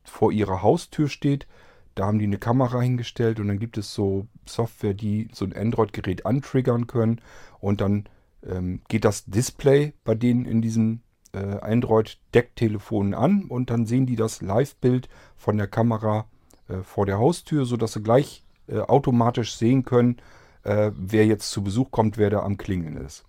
vor 0.04 0.32
ihrer 0.32 0.62
Haustür 0.62 1.08
steht, 1.08 1.46
da 1.94 2.06
haben 2.06 2.18
die 2.18 2.26
eine 2.26 2.38
Kamera 2.38 2.80
hingestellt 2.82 3.40
und 3.40 3.48
dann 3.48 3.58
gibt 3.58 3.78
es 3.78 3.94
so 3.94 4.26
Software, 4.44 4.94
die 4.94 5.28
so 5.32 5.46
ein 5.46 5.56
Android-Gerät 5.56 6.26
antriggern 6.26 6.86
können 6.86 7.20
und 7.58 7.80
dann 7.80 8.04
ähm, 8.46 8.82
geht 8.88 9.04
das 9.04 9.24
Display 9.24 9.94
bei 10.04 10.14
denen 10.14 10.44
in 10.44 10.60
diesen 10.60 11.02
äh, 11.32 11.38
Android-Decktelefonen 11.38 13.14
an 13.14 13.44
und 13.44 13.70
dann 13.70 13.86
sehen 13.86 14.06
die 14.06 14.16
das 14.16 14.42
Live-Bild 14.42 15.08
von 15.36 15.56
der 15.56 15.68
Kamera 15.68 16.26
äh, 16.68 16.82
vor 16.82 17.06
der 17.06 17.18
Haustür, 17.18 17.64
sodass 17.64 17.92
sie 17.92 18.02
gleich 18.02 18.44
äh, 18.68 18.78
automatisch 18.80 19.56
sehen 19.56 19.84
können, 19.84 20.16
äh, 20.64 20.90
wer 20.94 21.26
jetzt 21.26 21.50
zu 21.50 21.62
Besuch 21.62 21.90
kommt, 21.90 22.18
wer 22.18 22.30
da 22.30 22.40
am 22.40 22.56
Klingeln 22.56 22.96
ist. 22.96 23.24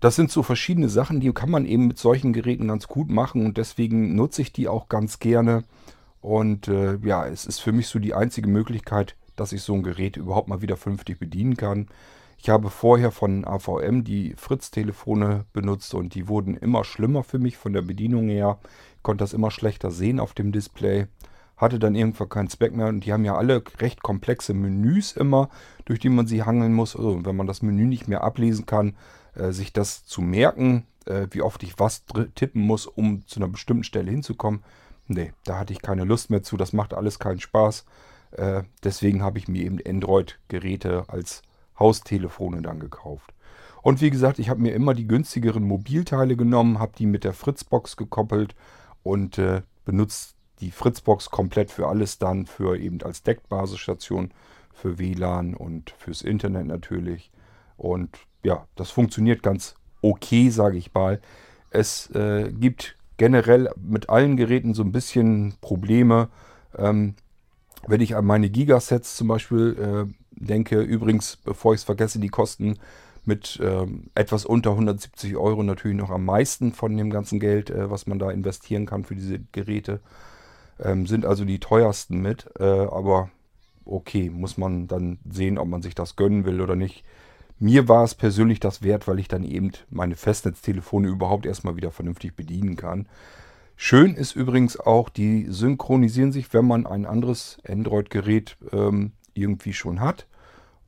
Das 0.00 0.16
sind 0.16 0.30
so 0.30 0.42
verschiedene 0.42 0.88
Sachen, 0.88 1.20
die 1.20 1.32
kann 1.32 1.50
man 1.50 1.66
eben 1.66 1.86
mit 1.86 1.98
solchen 1.98 2.32
Geräten 2.32 2.68
ganz 2.68 2.88
gut 2.88 3.10
machen 3.10 3.44
und 3.44 3.58
deswegen 3.58 4.14
nutze 4.14 4.42
ich 4.42 4.52
die 4.52 4.66
auch 4.66 4.88
ganz 4.88 5.18
gerne. 5.18 5.64
Und 6.22 6.68
äh, 6.68 6.96
ja, 7.02 7.26
es 7.26 7.46
ist 7.46 7.60
für 7.60 7.72
mich 7.72 7.88
so 7.88 7.98
die 7.98 8.14
einzige 8.14 8.48
Möglichkeit, 8.48 9.16
dass 9.36 9.52
ich 9.52 9.62
so 9.62 9.74
ein 9.74 9.82
Gerät 9.82 10.16
überhaupt 10.16 10.48
mal 10.48 10.62
wieder 10.62 10.76
vernünftig 10.76 11.18
bedienen 11.18 11.56
kann. 11.56 11.88
Ich 12.38 12.48
habe 12.48 12.70
vorher 12.70 13.10
von 13.10 13.44
AVM 13.44 14.02
die 14.02 14.34
Fritz-Telefone 14.36 15.44
benutzt 15.52 15.92
und 15.92 16.14
die 16.14 16.28
wurden 16.28 16.56
immer 16.56 16.84
schlimmer 16.84 17.22
für 17.22 17.38
mich 17.38 17.58
von 17.58 17.74
der 17.74 17.82
Bedienung 17.82 18.28
her. 18.28 18.58
Ich 18.96 19.02
konnte 19.02 19.22
das 19.22 19.34
immer 19.34 19.50
schlechter 19.50 19.90
sehen 19.90 20.20
auf 20.20 20.32
dem 20.32 20.50
Display 20.50 21.06
hatte 21.60 21.78
dann 21.78 21.94
irgendwann 21.94 22.28
keinen 22.28 22.48
Zweck 22.48 22.74
mehr. 22.74 22.86
Und 22.86 23.04
die 23.04 23.12
haben 23.12 23.24
ja 23.24 23.36
alle 23.36 23.62
recht 23.78 24.02
komplexe 24.02 24.54
Menüs 24.54 25.12
immer, 25.12 25.50
durch 25.84 26.00
die 26.00 26.08
man 26.08 26.26
sie 26.26 26.42
hangeln 26.42 26.72
muss. 26.72 26.96
Also 26.96 27.24
wenn 27.24 27.36
man 27.36 27.46
das 27.46 27.62
Menü 27.62 27.86
nicht 27.86 28.08
mehr 28.08 28.24
ablesen 28.24 28.66
kann, 28.66 28.96
äh, 29.34 29.52
sich 29.52 29.72
das 29.72 30.04
zu 30.04 30.22
merken, 30.22 30.86
äh, 31.06 31.26
wie 31.30 31.42
oft 31.42 31.62
ich 31.62 31.78
was 31.78 32.04
tippen 32.34 32.62
muss, 32.62 32.86
um 32.86 33.26
zu 33.26 33.40
einer 33.40 33.48
bestimmten 33.48 33.84
Stelle 33.84 34.10
hinzukommen. 34.10 34.62
Nee, 35.06 35.32
da 35.44 35.58
hatte 35.58 35.72
ich 35.72 35.82
keine 35.82 36.04
Lust 36.04 36.30
mehr 36.30 36.42
zu. 36.42 36.56
Das 36.56 36.72
macht 36.72 36.94
alles 36.94 37.18
keinen 37.18 37.40
Spaß. 37.40 37.84
Äh, 38.32 38.62
deswegen 38.82 39.22
habe 39.22 39.38
ich 39.38 39.48
mir 39.48 39.64
eben 39.64 39.78
Android-Geräte 39.84 41.04
als 41.08 41.42
Haustelefone 41.78 42.62
dann 42.62 42.80
gekauft. 42.80 43.34
Und 43.82 44.00
wie 44.00 44.10
gesagt, 44.10 44.38
ich 44.38 44.50
habe 44.50 44.60
mir 44.60 44.74
immer 44.74 44.94
die 44.94 45.06
günstigeren 45.06 45.64
Mobilteile 45.64 46.36
genommen, 46.36 46.78
habe 46.78 46.92
die 46.96 47.06
mit 47.06 47.24
der 47.24 47.32
Fritzbox 47.32 47.96
gekoppelt 47.96 48.54
und 49.02 49.38
äh, 49.38 49.62
benutzt 49.84 50.36
die 50.60 50.70
Fritzbox 50.70 51.30
komplett 51.30 51.70
für 51.70 51.88
alles 51.88 52.18
dann, 52.18 52.46
für 52.46 52.78
eben 52.78 53.02
als 53.02 53.22
Deckbasisstation, 53.22 54.32
für 54.72 54.98
WLAN 54.98 55.54
und 55.54 55.90
fürs 55.98 56.22
Internet 56.22 56.66
natürlich. 56.66 57.30
Und 57.76 58.10
ja, 58.42 58.66
das 58.76 58.90
funktioniert 58.90 59.42
ganz 59.42 59.74
okay, 60.02 60.50
sage 60.50 60.78
ich 60.78 60.92
mal. 60.94 61.20
Es 61.70 62.10
äh, 62.10 62.50
gibt 62.52 62.96
generell 63.16 63.70
mit 63.76 64.08
allen 64.08 64.36
Geräten 64.36 64.74
so 64.74 64.82
ein 64.82 64.92
bisschen 64.92 65.54
Probleme. 65.60 66.28
Ähm, 66.76 67.14
wenn 67.86 68.00
ich 68.00 68.16
an 68.16 68.24
meine 68.24 68.50
Gigasets 68.50 69.16
zum 69.16 69.28
Beispiel 69.28 70.08
äh, 70.08 70.12
denke, 70.32 70.80
übrigens, 70.80 71.36
bevor 71.36 71.74
ich 71.74 71.80
es 71.80 71.84
vergesse, 71.84 72.18
die 72.18 72.28
kosten 72.28 72.78
mit 73.24 73.60
ähm, 73.62 74.10
etwas 74.14 74.46
unter 74.46 74.70
170 74.70 75.36
Euro 75.36 75.62
natürlich 75.62 75.96
noch 75.96 76.10
am 76.10 76.24
meisten 76.24 76.72
von 76.72 76.96
dem 76.96 77.10
ganzen 77.10 77.40
Geld, 77.40 77.70
äh, 77.70 77.90
was 77.90 78.06
man 78.06 78.18
da 78.18 78.30
investieren 78.30 78.86
kann 78.86 79.04
für 79.04 79.14
diese 79.14 79.40
Geräte. 79.52 80.00
Ähm, 80.82 81.06
sind 81.06 81.26
also 81.26 81.44
die 81.44 81.58
teuersten 81.58 82.20
mit, 82.20 82.48
äh, 82.58 82.64
aber 82.64 83.30
okay, 83.84 84.30
muss 84.30 84.56
man 84.56 84.86
dann 84.86 85.18
sehen, 85.28 85.58
ob 85.58 85.68
man 85.68 85.82
sich 85.82 85.94
das 85.94 86.16
gönnen 86.16 86.44
will 86.44 86.60
oder 86.60 86.76
nicht. 86.76 87.04
Mir 87.58 87.88
war 87.88 88.04
es 88.04 88.14
persönlich 88.14 88.60
das 88.60 88.82
wert, 88.82 89.06
weil 89.06 89.18
ich 89.18 89.28
dann 89.28 89.44
eben 89.44 89.72
meine 89.90 90.16
Festnetztelefone 90.16 91.08
überhaupt 91.08 91.44
erstmal 91.44 91.76
wieder 91.76 91.90
vernünftig 91.90 92.34
bedienen 92.34 92.76
kann. 92.76 93.06
Schön 93.76 94.14
ist 94.14 94.36
übrigens 94.36 94.78
auch, 94.78 95.08
die 95.08 95.46
synchronisieren 95.48 96.32
sich, 96.32 96.52
wenn 96.54 96.66
man 96.66 96.86
ein 96.86 97.06
anderes 97.06 97.58
Android-Gerät 97.66 98.56
ähm, 98.72 99.12
irgendwie 99.34 99.72
schon 99.72 100.00
hat. 100.00 100.26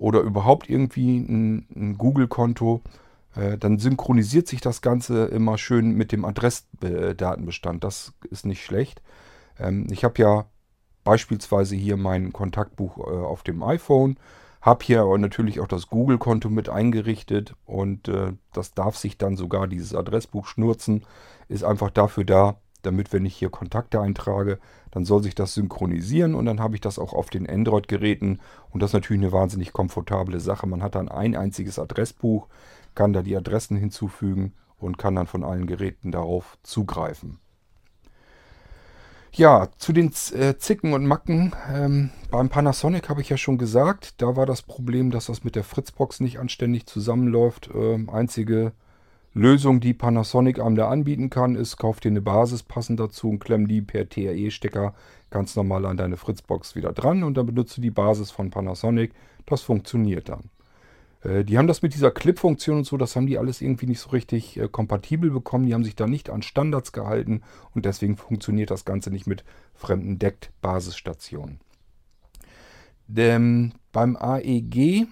oder 0.02 0.20
überhaupt 0.20 0.68
irgendwie 0.68 1.18
ein, 1.18 1.66
ein 1.76 1.96
Google-Konto, 1.96 2.82
äh, 3.36 3.56
dann 3.56 3.78
synchronisiert 3.78 4.48
sich 4.48 4.60
das 4.60 4.82
Ganze 4.82 5.26
immer 5.26 5.58
schön 5.58 5.92
mit 5.92 6.10
dem 6.10 6.24
Adressdatenbestand. 6.24 7.84
Das 7.84 8.12
ist 8.28 8.44
nicht 8.44 8.64
schlecht. 8.64 9.00
Ähm, 9.62 9.86
ich 9.90 10.04
habe 10.04 10.20
ja 10.20 10.46
beispielsweise 11.04 11.76
hier 11.76 11.96
mein 11.96 12.32
Kontaktbuch 12.32 12.98
äh, 12.98 13.10
auf 13.10 13.42
dem 13.42 13.62
iPhone, 13.62 14.16
habe 14.60 14.84
hier 14.84 15.04
natürlich 15.18 15.60
auch 15.60 15.66
das 15.66 15.88
Google-Konto 15.88 16.48
mit 16.48 16.68
eingerichtet 16.68 17.54
und 17.66 18.08
äh, 18.08 18.32
das 18.52 18.74
darf 18.74 18.96
sich 18.96 19.18
dann 19.18 19.36
sogar 19.36 19.66
dieses 19.66 19.94
Adressbuch 19.94 20.46
schnurzen. 20.46 21.04
Ist 21.48 21.64
einfach 21.64 21.90
dafür 21.90 22.24
da, 22.24 22.60
damit 22.82 23.12
wenn 23.12 23.24
ich 23.24 23.34
hier 23.34 23.50
Kontakte 23.50 24.00
eintrage, 24.00 24.58
dann 24.92 25.04
soll 25.04 25.22
sich 25.22 25.34
das 25.34 25.54
synchronisieren 25.54 26.34
und 26.34 26.46
dann 26.46 26.60
habe 26.60 26.76
ich 26.76 26.80
das 26.80 26.98
auch 26.98 27.12
auf 27.12 27.30
den 27.30 27.48
Android-Geräten 27.48 28.40
und 28.70 28.82
das 28.82 28.90
ist 28.90 28.94
natürlich 28.94 29.22
eine 29.22 29.32
wahnsinnig 29.32 29.72
komfortable 29.72 30.38
Sache. 30.38 30.68
Man 30.68 30.82
hat 30.82 30.94
dann 30.94 31.08
ein 31.08 31.34
einziges 31.34 31.78
Adressbuch, 31.78 32.46
kann 32.94 33.12
da 33.12 33.22
die 33.22 33.36
Adressen 33.36 33.76
hinzufügen 33.76 34.54
und 34.78 34.98
kann 34.98 35.16
dann 35.16 35.26
von 35.26 35.42
allen 35.42 35.66
Geräten 35.66 36.12
darauf 36.12 36.56
zugreifen. 36.62 37.38
Ja, 39.34 39.68
zu 39.78 39.94
den 39.94 40.12
äh, 40.34 40.58
Zicken 40.58 40.92
und 40.92 41.06
Macken. 41.06 41.54
Ähm, 41.72 42.10
beim 42.30 42.50
Panasonic 42.50 43.08
habe 43.08 43.22
ich 43.22 43.30
ja 43.30 43.38
schon 43.38 43.56
gesagt, 43.56 44.20
da 44.20 44.36
war 44.36 44.44
das 44.44 44.60
Problem, 44.60 45.10
dass 45.10 45.26
das 45.26 45.42
mit 45.42 45.56
der 45.56 45.64
Fritzbox 45.64 46.20
nicht 46.20 46.38
anständig 46.38 46.84
zusammenläuft. 46.84 47.70
Ähm, 47.74 48.10
einzige 48.10 48.72
Lösung, 49.32 49.80
die 49.80 49.94
Panasonic 49.94 50.60
einem 50.60 50.76
da 50.76 50.90
anbieten 50.90 51.30
kann, 51.30 51.54
ist, 51.54 51.78
kauf 51.78 52.00
dir 52.00 52.10
eine 52.10 52.20
Basis 52.20 52.62
passend 52.62 53.00
dazu 53.00 53.30
und 53.30 53.38
klemm 53.38 53.68
die 53.68 53.80
per 53.80 54.06
TRE-Stecker 54.06 54.92
ganz 55.30 55.56
normal 55.56 55.86
an 55.86 55.96
deine 55.96 56.18
Fritzbox 56.18 56.76
wieder 56.76 56.92
dran 56.92 57.22
und 57.22 57.38
dann 57.38 57.46
benutzt 57.46 57.78
du 57.78 57.80
die 57.80 57.90
Basis 57.90 58.30
von 58.30 58.50
Panasonic. 58.50 59.12
Das 59.46 59.62
funktioniert 59.62 60.28
dann. 60.28 60.50
Äh, 61.22 61.44
die 61.44 61.58
haben 61.58 61.66
das 61.66 61.82
mit 61.82 61.94
dieser 61.94 62.10
Clip-Funktion 62.10 62.78
und 62.78 62.84
so, 62.84 62.96
das 62.96 63.16
haben 63.16 63.26
die 63.26 63.38
alles 63.38 63.60
irgendwie 63.60 63.86
nicht 63.86 64.00
so 64.00 64.10
richtig 64.10 64.58
äh, 64.58 64.68
kompatibel 64.68 65.30
bekommen. 65.30 65.66
Die 65.66 65.74
haben 65.74 65.84
sich 65.84 65.96
da 65.96 66.06
nicht 66.06 66.30
an 66.30 66.42
Standards 66.42 66.92
gehalten 66.92 67.42
und 67.74 67.84
deswegen 67.84 68.16
funktioniert 68.16 68.70
das 68.70 68.84
Ganze 68.84 69.10
nicht 69.10 69.26
mit 69.26 69.44
fremden 69.74 70.18
Deckt-Basisstationen. 70.18 71.60
Beim 73.08 74.16
AEG, 74.16 75.06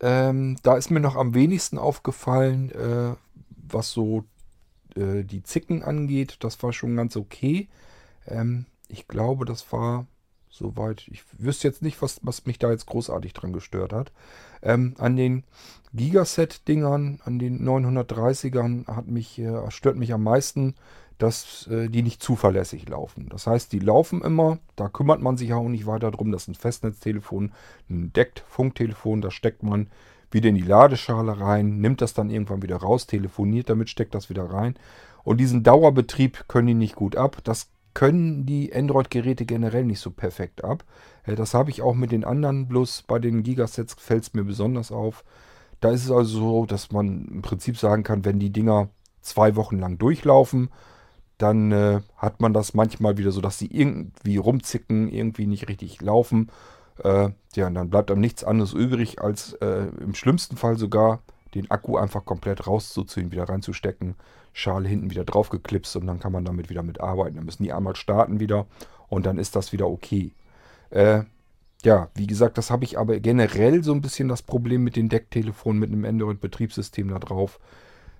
ähm, 0.00 0.56
da 0.62 0.76
ist 0.76 0.90
mir 0.90 1.00
noch 1.00 1.16
am 1.16 1.34
wenigsten 1.34 1.78
aufgefallen, 1.78 2.72
äh, 2.72 3.14
was 3.70 3.92
so 3.92 4.24
äh, 4.96 5.22
die 5.24 5.42
Zicken 5.42 5.82
angeht, 5.82 6.38
das 6.40 6.60
war 6.62 6.72
schon 6.72 6.96
ganz 6.96 7.16
okay. 7.16 7.68
Ähm, 8.26 8.66
ich 8.88 9.06
glaube, 9.06 9.44
das 9.44 9.72
war 9.72 10.06
soweit. 10.58 11.08
Ich 11.08 11.22
wüsste 11.38 11.68
jetzt 11.68 11.82
nicht, 11.82 12.02
was, 12.02 12.20
was 12.22 12.46
mich 12.46 12.58
da 12.58 12.70
jetzt 12.70 12.86
großartig 12.86 13.32
dran 13.32 13.52
gestört 13.52 13.92
hat. 13.92 14.12
Ähm, 14.62 14.94
an 14.98 15.16
den 15.16 15.44
Gigaset-Dingern, 15.94 17.20
an 17.24 17.38
den 17.38 17.66
930ern, 17.66 18.86
hat 18.88 19.06
mich, 19.06 19.38
äh, 19.38 19.70
stört 19.70 19.96
mich 19.96 20.12
am 20.12 20.22
meisten, 20.22 20.74
dass 21.18 21.66
äh, 21.66 21.88
die 21.88 22.02
nicht 22.02 22.22
zuverlässig 22.22 22.88
laufen. 22.88 23.28
Das 23.28 23.46
heißt, 23.46 23.72
die 23.72 23.80
laufen 23.80 24.22
immer, 24.22 24.58
da 24.76 24.88
kümmert 24.88 25.20
man 25.20 25.36
sich 25.36 25.52
auch 25.52 25.68
nicht 25.68 25.86
weiter 25.86 26.10
drum. 26.10 26.32
Das 26.32 26.42
ist 26.42 26.48
ein 26.48 26.54
Festnetztelefon, 26.54 27.52
ein 27.90 28.12
Deckt-Funktelefon, 28.12 29.20
da 29.20 29.30
steckt 29.30 29.62
man 29.62 29.88
wieder 30.30 30.50
in 30.50 30.54
die 30.54 30.62
Ladeschale 30.62 31.40
rein, 31.40 31.80
nimmt 31.80 32.02
das 32.02 32.14
dann 32.14 32.30
irgendwann 32.30 32.62
wieder 32.62 32.76
raus, 32.76 33.06
telefoniert 33.06 33.70
damit, 33.70 33.88
steckt 33.88 34.14
das 34.14 34.30
wieder 34.30 34.44
rein. 34.44 34.76
Und 35.24 35.38
diesen 35.38 35.62
Dauerbetrieb 35.62 36.46
können 36.48 36.68
die 36.68 36.74
nicht 36.74 36.94
gut 36.94 37.16
ab. 37.16 37.38
Das 37.44 37.68
können 37.98 38.46
die 38.46 38.72
Android-Geräte 38.72 39.44
generell 39.44 39.84
nicht 39.84 39.98
so 39.98 40.12
perfekt 40.12 40.62
ab. 40.62 40.84
Äh, 41.24 41.34
das 41.34 41.52
habe 41.52 41.70
ich 41.70 41.82
auch 41.82 41.94
mit 41.94 42.12
den 42.12 42.22
anderen, 42.22 42.68
bloß 42.68 43.02
bei 43.08 43.18
den 43.18 43.42
Gigasets 43.42 43.96
fällt 43.98 44.22
es 44.22 44.34
mir 44.34 44.44
besonders 44.44 44.92
auf. 44.92 45.24
Da 45.80 45.90
ist 45.90 46.04
es 46.04 46.12
also 46.12 46.38
so, 46.38 46.66
dass 46.66 46.92
man 46.92 47.26
im 47.26 47.42
Prinzip 47.42 47.76
sagen 47.76 48.04
kann, 48.04 48.24
wenn 48.24 48.38
die 48.38 48.52
Dinger 48.52 48.88
zwei 49.20 49.56
Wochen 49.56 49.80
lang 49.80 49.98
durchlaufen, 49.98 50.70
dann 51.38 51.72
äh, 51.72 52.00
hat 52.16 52.40
man 52.40 52.52
das 52.52 52.72
manchmal 52.72 53.18
wieder 53.18 53.32
so, 53.32 53.40
dass 53.40 53.58
sie 53.58 53.66
irgendwie 53.66 54.36
rumzicken, 54.36 55.08
irgendwie 55.08 55.48
nicht 55.48 55.68
richtig 55.68 56.00
laufen. 56.00 56.52
Äh, 57.02 57.30
ja, 57.56 57.66
und 57.66 57.74
dann 57.74 57.90
bleibt 57.90 58.12
einem 58.12 58.20
nichts 58.20 58.44
anderes 58.44 58.74
übrig, 58.74 59.20
als 59.20 59.54
äh, 59.54 59.88
im 60.00 60.14
schlimmsten 60.14 60.56
Fall 60.56 60.78
sogar 60.78 61.18
den 61.54 61.70
Akku 61.70 61.96
einfach 61.96 62.24
komplett 62.24 62.66
rauszuziehen, 62.66 63.32
wieder 63.32 63.48
reinzustecken, 63.48 64.14
Schale 64.52 64.88
hinten 64.88 65.10
wieder 65.10 65.24
draufgeklipst 65.24 65.96
und 65.96 66.06
dann 66.06 66.20
kann 66.20 66.32
man 66.32 66.44
damit 66.44 66.70
wieder 66.70 66.82
mitarbeiten. 66.82 67.36
Dann 67.36 67.44
müssen 67.44 67.62
die 67.62 67.72
einmal 67.72 67.96
starten 67.96 68.40
wieder 68.40 68.66
und 69.08 69.26
dann 69.26 69.38
ist 69.38 69.56
das 69.56 69.72
wieder 69.72 69.88
okay. 69.88 70.32
Äh, 70.90 71.22
ja, 71.82 72.08
wie 72.14 72.26
gesagt, 72.26 72.58
das 72.58 72.70
habe 72.70 72.84
ich 72.84 72.98
aber 72.98 73.20
generell 73.20 73.84
so 73.84 73.92
ein 73.92 74.00
bisschen 74.02 74.28
das 74.28 74.42
Problem 74.42 74.82
mit 74.82 74.96
den 74.96 75.08
Decktelefonen 75.08 75.78
mit 75.78 75.92
einem 75.92 76.04
Android-Betriebssystem 76.04 77.08
da 77.08 77.18
drauf. 77.18 77.60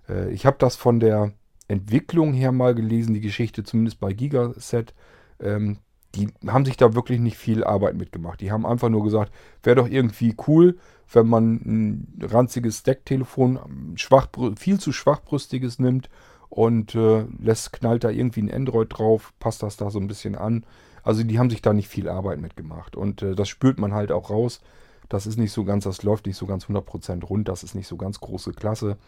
Äh, 0.08 0.30
ich 0.30 0.46
habe 0.46 0.56
das 0.58 0.76
von 0.76 1.00
der 1.00 1.32
Entwicklung 1.66 2.32
her 2.32 2.52
mal 2.52 2.74
gelesen, 2.74 3.14
die 3.14 3.20
Geschichte 3.20 3.64
zumindest 3.64 4.00
bei 4.00 4.12
Gigaset. 4.12 4.94
Ähm, 5.40 5.78
die 6.14 6.28
haben 6.46 6.64
sich 6.64 6.76
da 6.76 6.94
wirklich 6.94 7.20
nicht 7.20 7.36
viel 7.36 7.64
Arbeit 7.64 7.96
mitgemacht. 7.96 8.40
Die 8.40 8.50
haben 8.50 8.66
einfach 8.66 8.88
nur 8.88 9.04
gesagt, 9.04 9.32
wäre 9.62 9.76
doch 9.76 9.88
irgendwie 9.88 10.34
cool, 10.46 10.78
wenn 11.12 11.26
man 11.26 11.54
ein 11.56 12.18
ranziges 12.22 12.82
Decktelefon, 12.82 13.58
schwach, 13.96 14.28
viel 14.56 14.80
zu 14.80 14.92
schwachbrüstiges 14.92 15.78
nimmt 15.78 16.08
und 16.48 16.94
äh, 16.94 17.24
lässt, 17.40 17.72
knallt 17.72 18.04
da 18.04 18.10
irgendwie 18.10 18.42
ein 18.42 18.52
Android 18.52 18.88
drauf, 18.90 19.32
passt 19.38 19.62
das 19.62 19.76
da 19.76 19.90
so 19.90 19.98
ein 19.98 20.08
bisschen 20.08 20.34
an. 20.34 20.64
Also 21.02 21.22
die 21.22 21.38
haben 21.38 21.50
sich 21.50 21.62
da 21.62 21.72
nicht 21.72 21.88
viel 21.88 22.08
Arbeit 22.08 22.40
mitgemacht. 22.40 22.96
Und 22.96 23.22
äh, 23.22 23.34
das 23.34 23.48
spürt 23.48 23.78
man 23.78 23.92
halt 23.92 24.12
auch 24.12 24.30
raus. 24.30 24.60
Das 25.08 25.26
ist 25.26 25.38
nicht 25.38 25.52
so 25.52 25.64
ganz, 25.64 25.84
das 25.84 26.02
läuft 26.02 26.26
nicht 26.26 26.36
so 26.36 26.46
ganz 26.46 26.66
100% 26.66 27.24
rund, 27.24 27.48
das 27.48 27.62
ist 27.62 27.74
nicht 27.74 27.88
so 27.88 27.96
ganz 27.96 28.20
große 28.20 28.52
Klasse. 28.52 28.98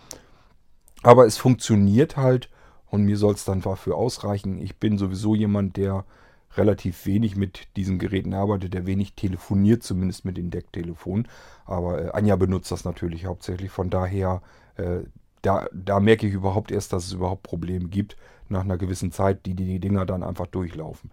Aber 1.03 1.27
es 1.27 1.37
funktioniert 1.37 2.17
halt 2.17 2.49
und 2.87 3.05
mir 3.05 3.17
soll 3.17 3.35
es 3.35 3.45
dann 3.45 3.61
dafür 3.61 3.97
ausreichen. 3.97 4.59
Ich 4.61 4.79
bin 4.79 4.99
sowieso 4.99 5.35
jemand, 5.35 5.77
der 5.77 6.05
relativ 6.57 7.07
wenig 7.07 7.37
mit 7.37 7.69
diesen 7.77 7.99
Geräten 7.99 8.35
arbeitet, 8.35 8.75
der 8.75 8.87
wenig 8.87 9.15
telefoniert, 9.15 9.83
zumindest 9.83 10.25
mit 10.25 10.37
den 10.37 10.51
Decktelefonen. 10.51 11.29
Aber 11.65 12.05
äh, 12.05 12.11
Anja 12.11 12.37
benutzt 12.37 12.71
das 12.71 12.85
natürlich 12.85 13.27
hauptsächlich. 13.27 13.71
Von 13.71 13.91
daher, 13.91 14.43
äh, 14.77 15.01
da, 15.43 15.69
da 15.73 16.01
merke 16.01 16.27
ich 16.27 16.35
überhaupt 16.35 16.71
erst, 16.71 16.93
dass 16.93 17.07
es 17.07 17.13
überhaupt 17.13 17.43
Probleme 17.43 17.89
gibt, 17.89 18.17
nach 18.49 18.65
einer 18.65 18.77
gewissen 18.77 19.13
Zeit, 19.13 19.47
die 19.47 19.55
die 19.55 19.79
Dinger 19.79 20.05
dann 20.05 20.25
einfach 20.25 20.47
durchlaufen. 20.47 21.11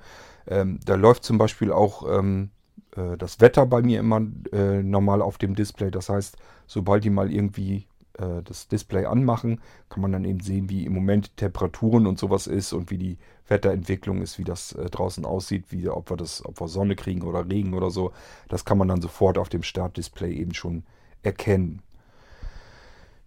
Ähm, 0.47 0.79
da 0.83 0.95
läuft 0.95 1.23
zum 1.23 1.37
Beispiel 1.37 1.71
auch 1.71 2.03
ähm, 2.17 2.49
äh, 2.95 3.15
das 3.17 3.39
Wetter 3.39 3.65
bei 3.65 3.81
mir 3.81 3.99
immer 3.99 4.21
äh, 4.51 4.81
normal 4.81 5.21
auf 5.21 5.37
dem 5.37 5.55
Display. 5.55 5.91
Das 5.91 6.09
heißt, 6.09 6.37
sobald 6.65 7.03
die 7.03 7.09
mal 7.11 7.31
irgendwie 7.31 7.87
äh, 8.19 8.43
das 8.43 8.67
Display 8.67 9.05
anmachen, 9.05 9.61
kann 9.89 10.01
man 10.01 10.11
dann 10.11 10.25
eben 10.25 10.39
sehen, 10.39 10.69
wie 10.69 10.85
im 10.85 10.93
Moment 10.93 11.35
Temperaturen 11.37 12.07
und 12.07 12.19
sowas 12.19 12.47
ist 12.47 12.73
und 12.73 12.91
wie 12.91 12.97
die 12.97 13.17
Wetterentwicklung 13.47 14.21
ist, 14.21 14.37
wie 14.37 14.43
das 14.43 14.73
äh, 14.73 14.89
draußen 14.89 15.25
aussieht, 15.25 15.65
wie, 15.69 15.87
ob 15.89 16.09
wir 16.09 16.17
das, 16.17 16.43
ob 16.45 16.59
wir 16.59 16.67
Sonne 16.67 16.95
kriegen 16.95 17.21
oder 17.21 17.49
Regen 17.49 17.73
oder 17.73 17.89
so. 17.89 18.11
Das 18.49 18.65
kann 18.65 18.77
man 18.77 18.87
dann 18.87 19.01
sofort 19.01 19.37
auf 19.37 19.49
dem 19.49 19.63
Startdisplay 19.63 20.33
eben 20.33 20.53
schon 20.53 20.83
erkennen. 21.23 21.81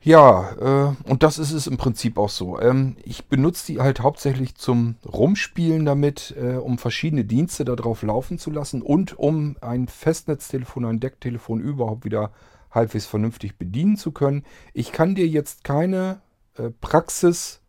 Ja, 0.03 0.53
äh, 0.59 1.11
und 1.11 1.23
das 1.23 1.39
ist 1.39 1.53
es 1.53 1.67
im 1.67 1.77
Prinzip 1.77 2.17
auch 2.17 2.31
so. 2.31 2.59
Ähm, 2.59 2.97
ich 3.05 3.27
benutze 3.27 3.67
die 3.67 3.81
halt 3.81 4.01
hauptsächlich 4.01 4.55
zum 4.55 4.95
Rumspielen 5.05 5.85
damit, 5.85 6.35
äh, 6.41 6.55
um 6.55 6.79
verschiedene 6.79 7.25
Dienste 7.25 7.67
darauf 7.67 8.03
laufen 8.03 8.39
zu 8.39 8.51
lassen 8.51 8.81
und 8.81 9.19
um 9.19 9.57
ein 9.61 9.89
Festnetztelefon, 9.89 10.87
ein 10.87 11.01
Decktelefon 11.01 11.61
überhaupt 11.61 12.07
wieder 12.07 12.31
halbwegs 12.71 13.07
vernünftig 13.07 13.59
bedienen 13.59 13.97
zu 13.97 14.13
können. 14.13 14.45
Ich 14.73 14.93
kann 14.93 15.15
dir 15.15 15.27
jetzt 15.27 15.65
keine 15.65 16.21
äh, 16.57 16.71
Praxis 16.81 17.61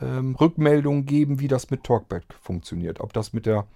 ähm, 0.00 0.36
geben, 1.06 1.40
wie 1.40 1.48
das 1.48 1.70
mit 1.70 1.84
Talkback 1.84 2.24
funktioniert. 2.40 3.00
Ob 3.00 3.12
das 3.12 3.32
mit 3.32 3.46
der 3.46 3.66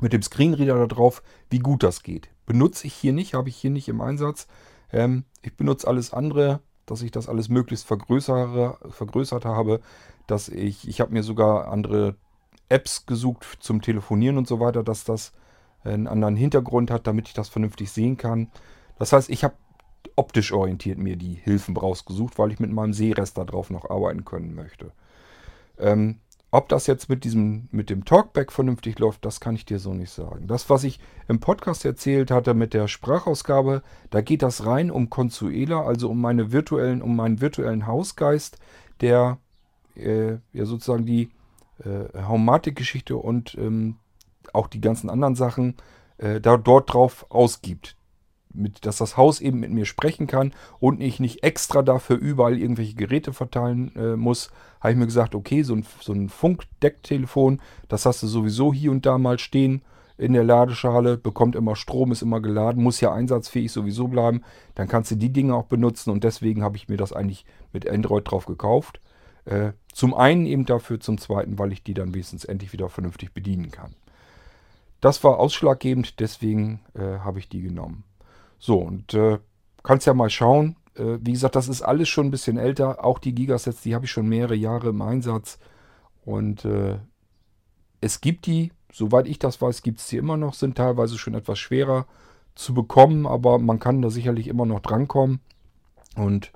mit 0.00 0.12
dem 0.12 0.22
Screenreader 0.22 0.78
da 0.78 0.86
drauf, 0.86 1.22
wie 1.48 1.58
gut 1.58 1.82
das 1.82 2.02
geht. 2.02 2.28
Benutze 2.46 2.86
ich 2.86 2.94
hier 2.94 3.12
nicht, 3.12 3.34
habe 3.34 3.48
ich 3.48 3.56
hier 3.56 3.70
nicht 3.70 3.88
im 3.88 4.00
Einsatz. 4.00 4.46
Ähm, 4.92 5.24
ich 5.42 5.56
benutze 5.56 5.88
alles 5.88 6.12
andere, 6.12 6.60
dass 6.86 7.02
ich 7.02 7.10
das 7.10 7.28
alles 7.28 7.48
möglichst 7.48 7.86
vergrößere, 7.86 8.78
vergrößert 8.90 9.44
habe. 9.44 9.80
Dass 10.26 10.48
ich, 10.48 10.86
ich 10.86 11.00
habe 11.00 11.12
mir 11.12 11.22
sogar 11.22 11.68
andere 11.68 12.16
Apps 12.68 13.06
gesucht 13.06 13.44
zum 13.60 13.82
Telefonieren 13.82 14.38
und 14.38 14.46
so 14.46 14.60
weiter, 14.60 14.82
dass 14.84 15.04
das 15.04 15.32
einen 15.82 16.06
anderen 16.06 16.36
Hintergrund 16.36 16.90
hat, 16.90 17.06
damit 17.06 17.28
ich 17.28 17.34
das 17.34 17.48
vernünftig 17.48 17.90
sehen 17.90 18.16
kann. 18.16 18.50
Das 18.98 19.12
heißt, 19.12 19.30
ich 19.30 19.44
habe 19.44 19.54
optisch 20.16 20.52
orientiert 20.52 20.98
mir 20.98 21.16
die 21.16 21.34
Hilfen 21.34 21.76
rausgesucht, 21.76 22.38
weil 22.38 22.52
ich 22.52 22.60
mit 22.60 22.70
meinem 22.70 22.92
Sehrest 22.92 23.38
darauf 23.38 23.70
noch 23.70 23.88
arbeiten 23.88 24.24
können 24.24 24.54
möchte. 24.54 24.92
Ähm, 25.78 26.20
ob 26.52 26.68
das 26.68 26.88
jetzt 26.88 27.08
mit 27.08 27.22
diesem, 27.22 27.68
mit 27.70 27.90
dem 27.90 28.04
Talkback 28.04 28.50
vernünftig 28.50 28.98
läuft, 28.98 29.24
das 29.24 29.38
kann 29.38 29.54
ich 29.54 29.64
dir 29.64 29.78
so 29.78 29.94
nicht 29.94 30.10
sagen. 30.10 30.48
Das, 30.48 30.68
was 30.68 30.82
ich 30.82 30.98
im 31.28 31.38
Podcast 31.38 31.84
erzählt 31.84 32.32
hatte 32.32 32.54
mit 32.54 32.74
der 32.74 32.88
Sprachausgabe, 32.88 33.82
da 34.10 34.20
geht 34.20 34.42
das 34.42 34.66
rein 34.66 34.90
um 34.90 35.10
Consuela, 35.10 35.82
also 35.82 36.10
um 36.10 36.20
meine 36.20 36.50
virtuellen, 36.50 37.02
um 37.02 37.14
meinen 37.14 37.40
virtuellen 37.40 37.86
Hausgeist, 37.86 38.58
der 39.00 39.38
äh, 39.94 40.38
ja 40.52 40.64
sozusagen 40.64 41.06
die 41.06 41.30
äh, 41.84 42.20
Haumatik-Geschichte 42.20 43.16
und 43.16 43.54
ähm, 43.54 43.96
auch 44.52 44.66
die 44.66 44.80
ganzen 44.80 45.08
anderen 45.08 45.36
Sachen 45.36 45.76
äh, 46.18 46.40
da, 46.40 46.56
dort 46.56 46.92
drauf 46.92 47.26
ausgibt. 47.28 47.96
Mit, 48.52 48.86
dass 48.86 48.98
das 48.98 49.16
Haus 49.16 49.40
eben 49.40 49.60
mit 49.60 49.70
mir 49.70 49.84
sprechen 49.84 50.26
kann 50.26 50.52
und 50.78 51.00
ich 51.00 51.20
nicht 51.20 51.42
extra 51.42 51.82
dafür 51.82 52.16
überall 52.16 52.58
irgendwelche 52.58 52.94
Geräte 52.94 53.32
verteilen 53.32 53.94
äh, 53.96 54.16
muss, 54.16 54.50
habe 54.80 54.92
ich 54.92 54.98
mir 54.98 55.06
gesagt, 55.06 55.34
okay, 55.34 55.62
so 55.62 55.74
ein, 55.74 55.86
so 56.00 56.12
ein 56.12 56.28
Funkdecktelefon, 56.28 57.60
das 57.88 58.06
hast 58.06 58.22
du 58.22 58.26
sowieso 58.26 58.72
hier 58.72 58.90
und 58.90 59.06
da 59.06 59.18
mal 59.18 59.38
stehen 59.38 59.82
in 60.20 60.34
der 60.34 60.44
Ladeschale, 60.44 61.16
bekommt 61.16 61.56
immer 61.56 61.76
Strom, 61.76 62.12
ist 62.12 62.20
immer 62.20 62.40
geladen, 62.40 62.82
muss 62.82 63.00
ja 63.00 63.12
einsatzfähig 63.12 63.72
sowieso 63.72 64.08
bleiben. 64.08 64.42
Dann 64.74 64.86
kannst 64.86 65.10
du 65.10 65.14
die 65.14 65.32
Dinge 65.32 65.54
auch 65.54 65.64
benutzen 65.64 66.10
und 66.10 66.24
deswegen 66.24 66.62
habe 66.62 66.76
ich 66.76 66.88
mir 66.88 66.98
das 66.98 67.14
eigentlich 67.14 67.46
mit 67.72 67.88
Android 67.88 68.30
drauf 68.30 68.44
gekauft. 68.44 69.00
Äh, 69.46 69.72
zum 69.94 70.12
einen 70.12 70.44
eben 70.44 70.66
dafür, 70.66 71.00
zum 71.00 71.16
zweiten, 71.16 71.58
weil 71.58 71.72
ich 71.72 71.82
die 71.82 71.94
dann 71.94 72.12
wenigstens 72.12 72.44
endlich 72.44 72.74
wieder 72.74 72.90
vernünftig 72.90 73.32
bedienen 73.32 73.70
kann. 73.70 73.94
Das 75.00 75.24
war 75.24 75.38
ausschlaggebend, 75.38 76.20
deswegen 76.20 76.80
äh, 76.94 77.20
habe 77.20 77.38
ich 77.38 77.48
die 77.48 77.62
genommen. 77.62 78.04
So, 78.60 78.78
und 78.78 79.14
äh, 79.14 79.38
kannst 79.82 80.06
ja 80.06 80.14
mal 80.14 80.30
schauen. 80.30 80.76
Äh, 80.94 81.18
wie 81.22 81.32
gesagt, 81.32 81.56
das 81.56 81.66
ist 81.66 81.82
alles 81.82 82.08
schon 82.08 82.26
ein 82.26 82.30
bisschen 82.30 82.58
älter. 82.58 83.04
Auch 83.04 83.18
die 83.18 83.34
Gigasets, 83.34 83.80
die 83.80 83.94
habe 83.94 84.04
ich 84.04 84.12
schon 84.12 84.28
mehrere 84.28 84.54
Jahre 84.54 84.90
im 84.90 85.00
Einsatz. 85.00 85.58
Und 86.26 86.66
äh, 86.66 86.98
es 88.02 88.20
gibt 88.20 88.46
die, 88.46 88.70
soweit 88.92 89.26
ich 89.26 89.38
das 89.38 89.60
weiß, 89.60 89.82
gibt 89.82 90.00
es 90.00 90.08
die 90.08 90.18
immer 90.18 90.36
noch, 90.36 90.52
sind 90.52 90.76
teilweise 90.76 91.16
schon 91.16 91.34
etwas 91.34 91.58
schwerer 91.58 92.06
zu 92.54 92.74
bekommen, 92.74 93.26
aber 93.26 93.58
man 93.58 93.78
kann 93.78 94.02
da 94.02 94.10
sicherlich 94.10 94.46
immer 94.46 94.66
noch 94.66 94.80
drankommen. 94.80 95.40
Und 96.16 96.52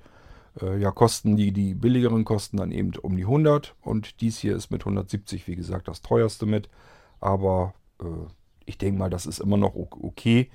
äh, 0.60 0.78
ja, 0.78 0.90
kosten 0.90 1.36
die, 1.36 1.52
die 1.52 1.72
billigeren 1.72 2.26
kosten 2.26 2.58
dann 2.58 2.70
eben 2.70 2.92
um 3.00 3.16
die 3.16 3.22
100 3.22 3.74
und 3.80 4.20
dies 4.20 4.38
hier 4.38 4.54
ist 4.54 4.70
mit 4.70 4.82
170, 4.82 5.48
wie 5.48 5.56
gesagt, 5.56 5.88
das 5.88 6.02
teuerste 6.02 6.44
mit. 6.44 6.68
Aber 7.20 7.72
äh, 7.98 8.04
ich 8.66 8.76
denke 8.76 8.98
mal, 8.98 9.10
das 9.10 9.24
ist 9.24 9.38
immer 9.38 9.56
noch 9.56 9.74
okay 9.74 10.50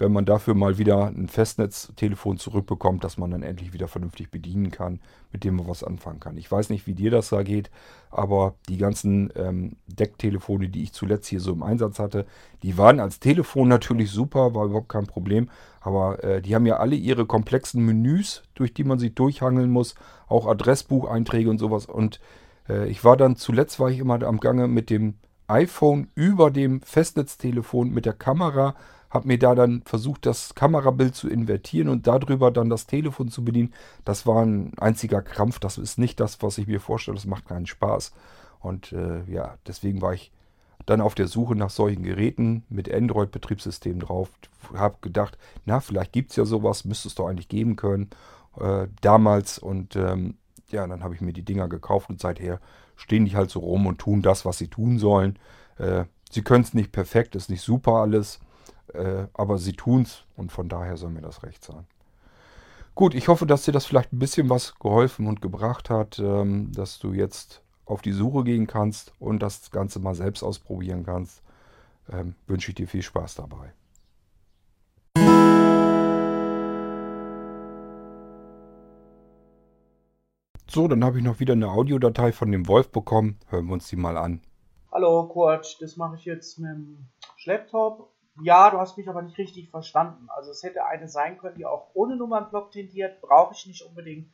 wenn 0.00 0.12
man 0.12 0.24
dafür 0.24 0.54
mal 0.54 0.78
wieder 0.78 1.08
ein 1.08 1.28
Festnetztelefon 1.28 2.38
zurückbekommt, 2.38 3.04
das 3.04 3.18
man 3.18 3.30
dann 3.30 3.42
endlich 3.42 3.74
wieder 3.74 3.86
vernünftig 3.86 4.30
bedienen 4.30 4.70
kann, 4.70 4.98
mit 5.30 5.44
dem 5.44 5.56
man 5.56 5.68
was 5.68 5.84
anfangen 5.84 6.20
kann. 6.20 6.38
Ich 6.38 6.50
weiß 6.50 6.70
nicht, 6.70 6.86
wie 6.86 6.94
dir 6.94 7.10
das 7.10 7.28
da 7.28 7.42
geht, 7.42 7.70
aber 8.10 8.54
die 8.70 8.78
ganzen 8.78 9.30
ähm, 9.36 9.76
Decktelefone, 9.86 10.70
die 10.70 10.82
ich 10.82 10.94
zuletzt 10.94 11.28
hier 11.28 11.40
so 11.40 11.52
im 11.52 11.62
Einsatz 11.62 11.98
hatte, 11.98 12.24
die 12.62 12.78
waren 12.78 12.98
als 12.98 13.20
Telefon 13.20 13.68
natürlich 13.68 14.10
super, 14.10 14.54
war 14.54 14.64
überhaupt 14.64 14.88
kein 14.88 15.06
Problem, 15.06 15.50
aber 15.82 16.24
äh, 16.24 16.40
die 16.40 16.54
haben 16.54 16.64
ja 16.64 16.78
alle 16.78 16.96
ihre 16.96 17.26
komplexen 17.26 17.84
Menüs, 17.84 18.42
durch 18.54 18.72
die 18.72 18.84
man 18.84 18.98
sich 18.98 19.14
durchhangeln 19.14 19.70
muss, 19.70 19.94
auch 20.28 20.46
Adressbucheinträge 20.46 21.50
und 21.50 21.58
sowas. 21.58 21.84
Und 21.84 22.20
äh, 22.70 22.88
ich 22.88 23.04
war 23.04 23.18
dann 23.18 23.36
zuletzt 23.36 23.78
war 23.78 23.90
ich 23.90 23.98
immer 23.98 24.22
am 24.22 24.40
Gange 24.40 24.66
mit 24.66 24.88
dem 24.88 25.14
iPhone 25.46 26.08
über 26.14 26.50
dem 26.50 26.80
Festnetztelefon 26.80 27.90
mit 27.90 28.06
der 28.06 28.12
Kamera 28.14 28.76
habe 29.10 29.28
mir 29.28 29.38
da 29.38 29.54
dann 29.54 29.82
versucht, 29.84 30.24
das 30.24 30.54
Kamerabild 30.54 31.14
zu 31.14 31.28
invertieren 31.28 31.88
und 31.88 32.06
darüber 32.06 32.50
dann 32.50 32.70
das 32.70 32.86
Telefon 32.86 33.28
zu 33.28 33.44
bedienen. 33.44 33.74
Das 34.04 34.26
war 34.26 34.44
ein 34.44 34.72
einziger 34.78 35.20
Krampf. 35.20 35.58
Das 35.58 35.78
ist 35.78 35.98
nicht 35.98 36.20
das, 36.20 36.40
was 36.42 36.58
ich 36.58 36.66
mir 36.66 36.80
vorstelle. 36.80 37.16
Das 37.16 37.26
macht 37.26 37.46
keinen 37.46 37.66
Spaß. 37.66 38.12
Und 38.60 38.92
äh, 38.92 39.24
ja, 39.24 39.56
deswegen 39.66 40.00
war 40.00 40.14
ich 40.14 40.32
dann 40.86 41.00
auf 41.00 41.14
der 41.14 41.28
Suche 41.28 41.56
nach 41.56 41.70
solchen 41.70 42.02
Geräten 42.02 42.64
mit 42.68 42.92
Android-Betriebssystem 42.92 44.00
drauf. 44.00 44.30
Habe 44.74 44.96
gedacht, 45.00 45.38
na, 45.64 45.80
vielleicht 45.80 46.12
gibt 46.12 46.30
es 46.30 46.36
ja 46.36 46.44
sowas, 46.44 46.84
müsste 46.84 47.08
es 47.08 47.14
doch 47.14 47.28
eigentlich 47.28 47.48
geben 47.48 47.76
können. 47.76 48.10
Äh, 48.58 48.88
damals 49.00 49.58
und 49.58 49.96
ähm, 49.96 50.36
ja, 50.70 50.86
dann 50.86 51.02
habe 51.02 51.14
ich 51.14 51.20
mir 51.20 51.32
die 51.32 51.44
Dinger 51.44 51.68
gekauft 51.68 52.10
und 52.10 52.20
seither 52.20 52.60
stehen 52.96 53.24
die 53.24 53.36
halt 53.36 53.50
so 53.50 53.60
rum 53.60 53.86
und 53.86 53.98
tun 53.98 54.22
das, 54.22 54.44
was 54.44 54.58
sie 54.58 54.68
tun 54.68 54.98
sollen. 54.98 55.38
Äh, 55.78 56.04
sie 56.30 56.42
können 56.42 56.64
es 56.64 56.74
nicht 56.74 56.92
perfekt, 56.92 57.34
ist 57.34 57.50
nicht 57.50 57.62
super 57.62 57.94
alles. 57.94 58.40
Äh, 58.94 59.26
aber 59.34 59.58
sie 59.58 59.72
tun 59.72 60.02
es 60.02 60.24
und 60.36 60.52
von 60.52 60.68
daher 60.68 60.96
soll 60.96 61.10
mir 61.10 61.22
das 61.22 61.42
recht 61.42 61.64
sein. 61.64 61.86
Gut, 62.94 63.14
ich 63.14 63.28
hoffe, 63.28 63.46
dass 63.46 63.64
dir 63.64 63.72
das 63.72 63.86
vielleicht 63.86 64.12
ein 64.12 64.18
bisschen 64.18 64.50
was 64.50 64.74
geholfen 64.78 65.26
und 65.26 65.40
gebracht 65.40 65.90
hat, 65.90 66.18
ähm, 66.18 66.72
dass 66.72 66.98
du 66.98 67.12
jetzt 67.12 67.62
auf 67.86 68.02
die 68.02 68.12
Suche 68.12 68.44
gehen 68.44 68.66
kannst 68.66 69.12
und 69.18 69.40
das 69.40 69.70
Ganze 69.70 70.00
mal 70.00 70.14
selbst 70.14 70.42
ausprobieren 70.42 71.04
kannst. 71.04 71.42
Ähm, 72.12 72.34
wünsche 72.46 72.70
ich 72.70 72.74
dir 72.74 72.88
viel 72.88 73.02
Spaß 73.02 73.36
dabei. 73.36 73.72
So, 80.68 80.86
dann 80.86 81.02
habe 81.02 81.18
ich 81.18 81.24
noch 81.24 81.40
wieder 81.40 81.54
eine 81.54 81.68
Audiodatei 81.68 82.30
von 82.32 82.52
dem 82.52 82.68
Wolf 82.68 82.90
bekommen. 82.90 83.38
Hören 83.48 83.66
wir 83.66 83.72
uns 83.72 83.88
die 83.88 83.96
mal 83.96 84.16
an. 84.16 84.40
Hallo, 84.92 85.26
Kurt. 85.26 85.80
Das 85.80 85.96
mache 85.96 86.14
ich 86.16 86.24
jetzt 86.24 86.58
mit 86.60 86.70
dem 86.70 87.08
Schlepptop 87.36 88.08
ja, 88.42 88.70
du 88.70 88.78
hast 88.78 88.96
mich 88.96 89.08
aber 89.08 89.22
nicht 89.22 89.38
richtig 89.38 89.70
verstanden. 89.70 90.28
Also 90.30 90.50
es 90.50 90.62
hätte 90.62 90.84
eine 90.86 91.08
sein 91.08 91.38
können, 91.38 91.56
die 91.56 91.66
auch 91.66 91.90
ohne 91.94 92.16
Nummernblock 92.16 92.72
tendiert. 92.72 93.20
Brauche 93.20 93.54
ich 93.54 93.66
nicht 93.66 93.82
unbedingt. 93.82 94.28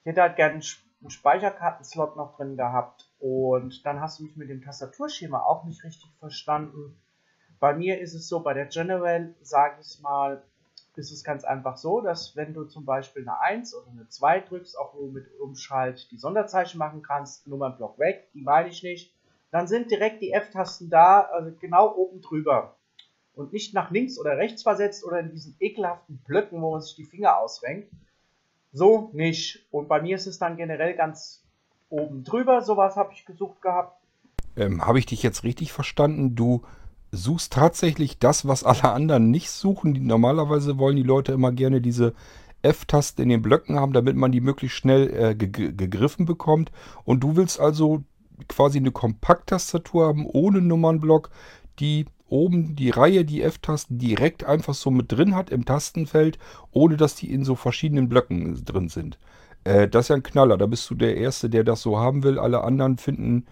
Ich 0.00 0.06
hätte 0.06 0.22
halt 0.22 0.36
gerne 0.36 0.54
einen 1.00 1.10
Speicherkartenslot 1.10 2.16
noch 2.16 2.36
drin 2.36 2.56
gehabt. 2.56 3.10
Und 3.18 3.84
dann 3.84 4.00
hast 4.00 4.18
du 4.18 4.24
mich 4.24 4.36
mit 4.36 4.48
dem 4.48 4.62
Tastaturschema 4.62 5.42
auch 5.42 5.64
nicht 5.64 5.84
richtig 5.84 6.10
verstanden. 6.18 7.00
Bei 7.58 7.74
mir 7.74 8.00
ist 8.00 8.14
es 8.14 8.28
so, 8.28 8.40
bei 8.40 8.54
der 8.54 8.66
General, 8.66 9.34
sage 9.42 9.76
ich 9.80 10.00
mal, 10.00 10.42
ist 10.94 11.12
es 11.12 11.24
ganz 11.24 11.44
einfach 11.44 11.76
so, 11.76 12.00
dass 12.00 12.36
wenn 12.36 12.54
du 12.54 12.64
zum 12.64 12.84
Beispiel 12.84 13.22
eine 13.22 13.40
1 13.40 13.74
oder 13.74 13.90
eine 13.90 14.08
2 14.08 14.40
drückst, 14.40 14.78
auch 14.78 14.94
nur 14.94 15.10
mit 15.10 15.26
Umschalt 15.40 16.10
die 16.10 16.16
Sonderzeichen 16.16 16.78
machen 16.78 17.02
kannst, 17.02 17.46
Nummernblock 17.46 17.98
weg, 17.98 18.28
die 18.32 18.42
meine 18.42 18.68
ich 18.68 18.82
nicht, 18.82 19.14
dann 19.50 19.68
sind 19.68 19.90
direkt 19.90 20.22
die 20.22 20.32
F-Tasten 20.32 20.90
da, 20.90 21.20
also 21.20 21.52
genau 21.60 21.94
oben 21.94 22.20
drüber 22.22 22.75
und 23.36 23.52
nicht 23.52 23.74
nach 23.74 23.90
links 23.90 24.18
oder 24.18 24.36
rechts 24.36 24.62
versetzt 24.62 25.04
oder 25.04 25.20
in 25.20 25.30
diesen 25.30 25.54
ekelhaften 25.60 26.18
Blöcken, 26.26 26.60
wo 26.62 26.72
man 26.72 26.80
sich 26.80 26.96
die 26.96 27.04
Finger 27.04 27.38
ausrenkt. 27.38 27.92
So 28.72 29.10
nicht. 29.12 29.66
Und 29.70 29.88
bei 29.88 30.02
mir 30.02 30.16
ist 30.16 30.26
es 30.26 30.38
dann 30.38 30.56
generell 30.56 30.96
ganz 30.96 31.44
oben 31.88 32.24
drüber. 32.24 32.62
Sowas 32.62 32.96
habe 32.96 33.12
ich 33.12 33.24
gesucht 33.24 33.62
gehabt. 33.62 34.00
Ähm, 34.56 34.84
habe 34.84 34.98
ich 34.98 35.06
dich 35.06 35.22
jetzt 35.22 35.44
richtig 35.44 35.72
verstanden? 35.72 36.34
Du 36.34 36.62
suchst 37.12 37.52
tatsächlich 37.52 38.18
das, 38.18 38.48
was 38.48 38.64
alle 38.64 38.90
anderen 38.90 39.30
nicht 39.30 39.50
suchen. 39.50 39.92
Normalerweise 40.06 40.78
wollen 40.78 40.96
die 40.96 41.02
Leute 41.02 41.32
immer 41.32 41.52
gerne 41.52 41.80
diese 41.80 42.14
F-Taste 42.62 43.22
in 43.22 43.28
den 43.28 43.42
Blöcken 43.42 43.78
haben, 43.78 43.92
damit 43.92 44.16
man 44.16 44.32
die 44.32 44.40
möglichst 44.40 44.78
schnell 44.78 45.10
äh, 45.14 45.34
ge 45.34 45.72
gegriffen 45.72 46.24
bekommt. 46.24 46.72
Und 47.04 47.20
du 47.20 47.36
willst 47.36 47.60
also 47.60 48.02
quasi 48.48 48.78
eine 48.78 48.92
Kompakttastatur 48.92 50.06
haben 50.06 50.26
ohne 50.26 50.60
Nummernblock, 50.60 51.30
die 51.78 52.06
oben 52.28 52.76
die 52.76 52.90
Reihe, 52.90 53.24
die 53.24 53.42
F-Tasten 53.42 53.98
direkt 53.98 54.44
einfach 54.44 54.74
so 54.74 54.90
mit 54.90 55.12
drin 55.12 55.34
hat 55.34 55.50
im 55.50 55.64
Tastenfeld, 55.64 56.38
ohne 56.72 56.96
dass 56.96 57.14
die 57.14 57.32
in 57.32 57.44
so 57.44 57.54
verschiedenen 57.54 58.08
Blöcken 58.08 58.64
drin 58.64 58.88
sind. 58.88 59.18
Äh, 59.64 59.88
das 59.88 60.06
ist 60.06 60.08
ja 60.08 60.16
ein 60.16 60.22
Knaller. 60.22 60.56
Da 60.56 60.66
bist 60.66 60.88
du 60.90 60.94
der 60.94 61.16
Erste, 61.16 61.50
der 61.50 61.64
das 61.64 61.82
so 61.82 61.98
haben 61.98 62.22
will. 62.22 62.38
Alle 62.38 62.62
anderen 62.62 62.98
finden 62.98 63.46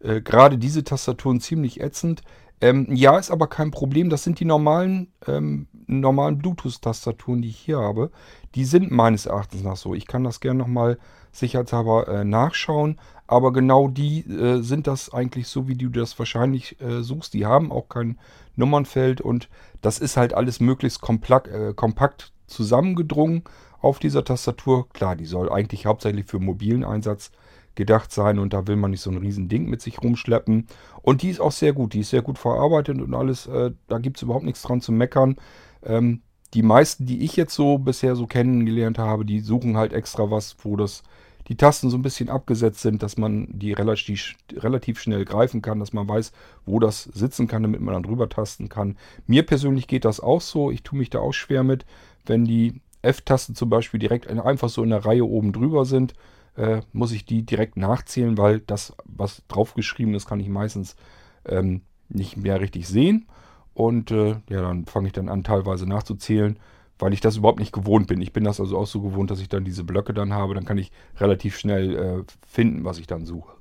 äh, 0.00 0.20
gerade 0.20 0.58
diese 0.58 0.84
Tastaturen 0.84 1.40
ziemlich 1.40 1.80
ätzend. 1.80 2.22
Ähm, 2.60 2.86
ja, 2.90 3.18
ist 3.18 3.30
aber 3.30 3.46
kein 3.46 3.70
Problem. 3.70 4.10
Das 4.10 4.22
sind 4.22 4.40
die 4.40 4.44
normalen, 4.44 5.08
ähm, 5.26 5.66
normalen 5.86 6.38
Bluetooth-Tastaturen, 6.38 7.42
die 7.42 7.48
ich 7.48 7.58
hier 7.58 7.78
habe. 7.78 8.10
Die 8.54 8.64
sind 8.64 8.90
meines 8.90 9.26
Erachtens 9.26 9.62
nach 9.62 9.76
so. 9.76 9.94
Ich 9.94 10.06
kann 10.06 10.24
das 10.24 10.40
gerne 10.40 10.58
nochmal 10.58 10.98
sicherheitshalber 11.34 12.08
äh, 12.08 12.24
nachschauen. 12.24 12.98
Aber 13.26 13.52
genau 13.52 13.88
die 13.88 14.20
äh, 14.20 14.60
sind 14.60 14.86
das 14.86 15.12
eigentlich 15.12 15.48
so, 15.48 15.66
wie 15.66 15.76
du 15.76 15.88
das 15.88 16.18
wahrscheinlich 16.18 16.80
äh, 16.80 17.02
suchst. 17.02 17.34
Die 17.34 17.46
haben 17.46 17.72
auch 17.72 17.88
kein 17.88 18.18
Nummernfeld 18.56 19.20
und 19.20 19.48
das 19.80 19.98
ist 19.98 20.16
halt 20.16 20.34
alles 20.34 20.60
möglichst 20.60 21.00
kompakt, 21.00 21.48
äh, 21.48 21.72
kompakt 21.74 22.32
zusammengedrungen 22.46 23.44
auf 23.80 23.98
dieser 23.98 24.24
Tastatur. 24.24 24.88
Klar, 24.90 25.16
die 25.16 25.26
soll 25.26 25.50
eigentlich 25.50 25.86
hauptsächlich 25.86 26.26
für 26.26 26.38
mobilen 26.38 26.84
Einsatz 26.84 27.30
gedacht 27.74 28.12
sein 28.12 28.38
und 28.38 28.52
da 28.52 28.66
will 28.66 28.76
man 28.76 28.92
nicht 28.92 29.00
so 29.00 29.10
ein 29.10 29.18
riesen 29.18 29.48
Ding 29.48 29.68
mit 29.68 29.80
sich 29.80 30.02
rumschleppen. 30.02 30.68
Und 31.02 31.22
die 31.22 31.30
ist 31.30 31.40
auch 31.40 31.52
sehr 31.52 31.72
gut, 31.72 31.92
die 31.92 32.00
ist 32.00 32.10
sehr 32.10 32.22
gut 32.22 32.38
verarbeitet 32.38 33.00
und 33.00 33.14
alles, 33.14 33.46
äh, 33.46 33.72
da 33.88 33.98
gibt 33.98 34.18
es 34.18 34.22
überhaupt 34.22 34.44
nichts 34.44 34.62
dran 34.62 34.80
zu 34.80 34.92
meckern. 34.92 35.36
Ähm, 35.82 36.22
die 36.54 36.62
meisten, 36.62 37.04
die 37.04 37.24
ich 37.24 37.36
jetzt 37.36 37.54
so 37.54 37.78
bisher 37.78 38.14
so 38.14 38.26
kennengelernt 38.26 38.98
habe, 38.98 39.24
die 39.24 39.40
suchen 39.40 39.76
halt 39.76 39.92
extra 39.92 40.30
was, 40.30 40.56
wo 40.62 40.76
das 40.76 41.02
die 41.48 41.56
Tasten 41.56 41.90
so 41.90 41.96
ein 41.98 42.02
bisschen 42.02 42.30
abgesetzt 42.30 42.80
sind, 42.80 43.02
dass 43.02 43.18
man 43.18 43.48
die 43.50 43.72
relativ, 43.72 44.34
relativ 44.54 45.00
schnell 45.00 45.24
greifen 45.24 45.62
kann, 45.62 45.78
dass 45.78 45.92
man 45.92 46.08
weiß, 46.08 46.32
wo 46.64 46.78
das 46.78 47.04
sitzen 47.04 47.46
kann, 47.46 47.62
damit 47.62 47.80
man 47.80 47.94
dann 47.94 48.02
drüber 48.02 48.28
tasten 48.28 48.68
kann. 48.68 48.96
Mir 49.26 49.44
persönlich 49.44 49.86
geht 49.86 50.04
das 50.04 50.20
auch 50.20 50.40
so. 50.40 50.70
Ich 50.70 50.82
tue 50.82 50.98
mich 50.98 51.10
da 51.10 51.18
auch 51.18 51.32
schwer 51.32 51.62
mit, 51.62 51.84
wenn 52.24 52.44
die 52.44 52.80
F-Tasten 53.02 53.54
zum 53.54 53.68
Beispiel 53.68 54.00
direkt 54.00 54.28
einfach 54.28 54.70
so 54.70 54.82
in 54.82 54.90
der 54.90 55.04
Reihe 55.04 55.26
oben 55.26 55.52
drüber 55.52 55.84
sind, 55.84 56.14
äh, 56.56 56.80
muss 56.92 57.12
ich 57.12 57.26
die 57.26 57.42
direkt 57.42 57.76
nachzählen, 57.76 58.38
weil 58.38 58.60
das, 58.60 58.94
was 59.04 59.42
draufgeschrieben 59.48 60.14
ist, 60.14 60.26
kann 60.26 60.40
ich 60.40 60.48
meistens 60.48 60.96
ähm, 61.44 61.82
nicht 62.08 62.38
mehr 62.38 62.60
richtig 62.60 62.88
sehen. 62.88 63.26
Und 63.74 64.10
äh, 64.10 64.36
ja, 64.48 64.62
dann 64.62 64.86
fange 64.86 65.08
ich 65.08 65.12
dann 65.12 65.28
an, 65.28 65.44
teilweise 65.44 65.86
nachzuzählen 65.86 66.58
weil 66.98 67.12
ich 67.12 67.20
das 67.20 67.36
überhaupt 67.36 67.58
nicht 67.58 67.72
gewohnt 67.72 68.06
bin. 68.06 68.20
Ich 68.20 68.32
bin 68.32 68.44
das 68.44 68.60
also 68.60 68.78
auch 68.78 68.86
so 68.86 69.00
gewohnt, 69.00 69.30
dass 69.30 69.40
ich 69.40 69.48
dann 69.48 69.64
diese 69.64 69.84
Blöcke 69.84 70.14
dann 70.14 70.32
habe. 70.32 70.54
Dann 70.54 70.64
kann 70.64 70.78
ich 70.78 70.92
relativ 71.18 71.58
schnell 71.58 71.96
äh, 71.96 72.24
finden, 72.46 72.84
was 72.84 72.98
ich 72.98 73.06
dann 73.06 73.24
suche. 73.24 73.52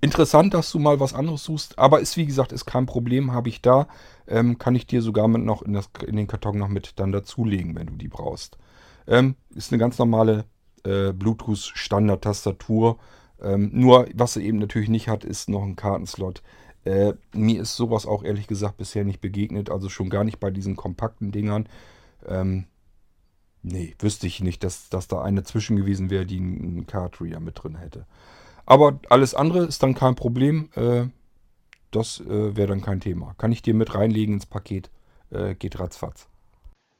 Interessant, 0.00 0.52
dass 0.52 0.70
du 0.70 0.78
mal 0.78 1.00
was 1.00 1.14
anderes 1.14 1.44
suchst, 1.44 1.78
aber 1.78 2.00
ist 2.00 2.18
wie 2.18 2.26
gesagt, 2.26 2.52
ist 2.52 2.66
kein 2.66 2.84
Problem, 2.84 3.32
habe 3.32 3.48
ich 3.48 3.62
da. 3.62 3.88
Ähm, 4.26 4.58
kann 4.58 4.74
ich 4.74 4.86
dir 4.86 5.00
sogar 5.00 5.28
mit 5.28 5.42
noch 5.42 5.62
in, 5.62 5.72
das, 5.72 5.88
in, 6.06 6.16
den 6.16 6.26
Karton 6.26 6.58
noch 6.58 6.68
mit 6.68 6.98
dann 6.98 7.12
dazulegen, 7.12 7.74
wenn 7.74 7.86
du 7.86 7.94
die 7.94 8.08
brauchst. 8.08 8.58
Ähm, 9.06 9.36
ist 9.54 9.72
eine 9.72 9.78
ganz 9.78 9.98
normale 9.98 10.44
äh, 10.84 11.12
Bluetooth-Standard-Tastatur. 11.12 12.98
Ähm, 13.40 13.70
nur, 13.72 14.06
was 14.14 14.34
sie 14.34 14.44
eben 14.44 14.58
natürlich 14.58 14.88
nicht 14.90 15.08
hat, 15.08 15.24
ist 15.24 15.48
noch 15.48 15.62
ein 15.62 15.76
Kartenslot. 15.76 16.42
Äh, 16.84 17.14
mir 17.32 17.62
ist 17.62 17.76
sowas 17.76 18.04
auch 18.04 18.24
ehrlich 18.24 18.46
gesagt 18.46 18.76
bisher 18.76 19.04
nicht 19.04 19.20
begegnet, 19.20 19.70
also 19.70 19.88
schon 19.88 20.10
gar 20.10 20.24
nicht 20.24 20.38
bei 20.38 20.50
diesen 20.50 20.76
kompakten 20.76 21.32
Dingern. 21.32 21.66
Ähm, 22.28 22.66
nee, 23.62 23.94
wüsste 23.98 24.26
ich 24.26 24.40
nicht, 24.40 24.64
dass, 24.64 24.88
dass 24.88 25.08
da 25.08 25.22
eine 25.22 25.42
zwischen 25.42 25.76
gewesen 25.76 26.10
wäre, 26.10 26.26
die 26.26 26.38
einen 26.38 26.86
Card-Reader 26.86 27.40
mit 27.40 27.62
drin 27.62 27.76
hätte. 27.76 28.06
Aber 28.66 29.00
alles 29.10 29.34
andere 29.34 29.64
ist 29.64 29.82
dann 29.82 29.94
kein 29.94 30.14
Problem. 30.14 30.70
Äh, 30.74 31.06
das 31.90 32.20
äh, 32.20 32.56
wäre 32.56 32.68
dann 32.68 32.80
kein 32.80 33.00
Thema. 33.00 33.34
Kann 33.38 33.52
ich 33.52 33.62
dir 33.62 33.74
mit 33.74 33.94
reinlegen 33.94 34.34
ins 34.34 34.46
Paket. 34.46 34.90
Äh, 35.30 35.54
geht 35.54 35.78
ratzfatz. 35.78 36.28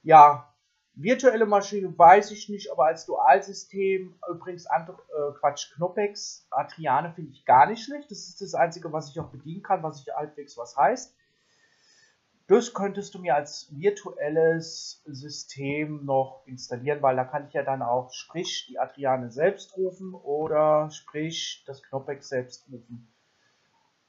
Ja, 0.02 0.54
virtuelle 0.94 1.46
Maschine 1.46 1.96
weiß 1.96 2.30
ich 2.30 2.48
nicht, 2.48 2.70
aber 2.70 2.86
als 2.86 3.06
Dualsystem, 3.06 4.14
übrigens 4.30 4.66
andere, 4.66 4.98
äh, 4.98 5.38
Quatsch, 5.38 5.72
Knopex, 5.74 6.46
Adriane 6.50 7.12
finde 7.12 7.32
ich 7.32 7.44
gar 7.44 7.66
nicht 7.66 7.84
schlecht. 7.84 8.10
Das 8.10 8.28
ist 8.28 8.40
das 8.40 8.54
Einzige, 8.54 8.92
was 8.92 9.10
ich 9.10 9.18
auch 9.18 9.28
bedienen 9.28 9.62
kann, 9.62 9.82
was 9.82 10.00
ich 10.00 10.14
halbwegs 10.14 10.56
was 10.56 10.76
heißt. 10.76 11.14
Das 12.46 12.74
könntest 12.74 13.14
du 13.14 13.20
mir 13.20 13.34
als 13.34 13.68
virtuelles 13.70 15.02
System 15.06 16.04
noch 16.04 16.42
installieren, 16.44 17.00
weil 17.00 17.16
da 17.16 17.24
kann 17.24 17.46
ich 17.48 17.54
ja 17.54 17.62
dann 17.62 17.80
auch 17.80 18.12
sprich 18.12 18.66
die 18.68 18.78
Adriane 18.78 19.30
selbst 19.30 19.78
rufen 19.78 20.12
oder 20.12 20.90
sprich 20.90 21.64
das 21.66 21.82
Knopex 21.82 22.28
selbst 22.28 22.68
rufen. 22.70 23.10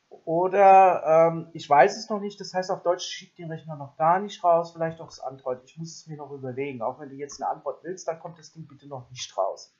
Oder 0.10 1.30
ähm, 1.32 1.50
ich 1.54 1.70
weiß 1.70 1.98
es 1.98 2.10
noch 2.10 2.20
nicht, 2.20 2.40
das 2.40 2.54
heißt 2.54 2.72
auf 2.72 2.84
Deutsch 2.84 3.06
schickt 3.06 3.38
den 3.38 3.52
Rechner 3.52 3.78
noch 3.78 3.96
gar 3.96 4.20
nicht 4.20 4.44
raus, 4.44 4.74
vielleicht 4.74 5.00
auch 5.00 5.08
das 5.08 5.22
Android. 5.22 5.60
Ich 5.64 5.78
muss 5.78 5.96
es 5.96 6.08
mir 6.08 6.18
noch 6.18 6.32
überlegen. 6.32 6.82
Auch 6.82 7.00
wenn 7.00 7.10
du 7.10 7.16
jetzt 7.16 7.42
eine 7.42 7.50
Antwort 7.50 7.84
willst, 7.84 8.08
dann 8.08 8.20
kommt 8.20 8.38
das 8.38 8.52
Ding 8.52 8.68
bitte 8.68 8.88
noch 8.88 9.10
nicht 9.12 9.38
raus. 9.38 9.74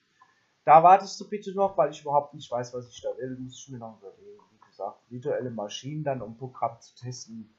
Da 0.64 0.82
wartest 0.82 1.20
du 1.20 1.30
bitte 1.30 1.54
noch, 1.54 1.78
weil 1.78 1.92
ich 1.92 2.02
überhaupt 2.02 2.34
nicht 2.34 2.50
weiß, 2.50 2.74
was 2.74 2.90
ich 2.90 3.02
da 3.02 3.10
will. 3.18 3.38
Muss 3.38 3.60
ich 3.60 3.70
mir 3.70 3.80
noch 3.80 3.98
überlegen. 4.00 4.42
Wie 4.52 4.66
gesagt, 4.66 5.00
virtuelle 5.10 5.52
Maschinen 5.52 6.04
dann, 6.04 6.22
um 6.22 6.38
Programm 6.38 6.80
zu 6.80 6.96
testen 6.96 7.56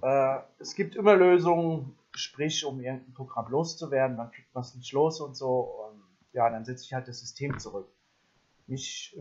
äh, 0.00 0.38
es 0.58 0.74
gibt 0.74 0.96
immer 0.96 1.14
Lösungen, 1.16 1.96
sprich, 2.12 2.64
um 2.64 2.80
irgendein 2.80 3.14
Programm 3.14 3.50
loszuwerden, 3.50 4.16
dann 4.16 4.30
kriegt 4.30 4.54
man 4.54 4.62
es 4.62 4.74
nicht 4.74 4.92
los 4.92 5.20
und 5.20 5.36
so. 5.36 5.60
Und 5.60 6.02
ja, 6.32 6.48
dann 6.48 6.64
setze 6.64 6.84
ich 6.84 6.94
halt 6.94 7.08
das 7.08 7.20
System 7.20 7.58
zurück. 7.58 7.88
Mich 8.66 9.16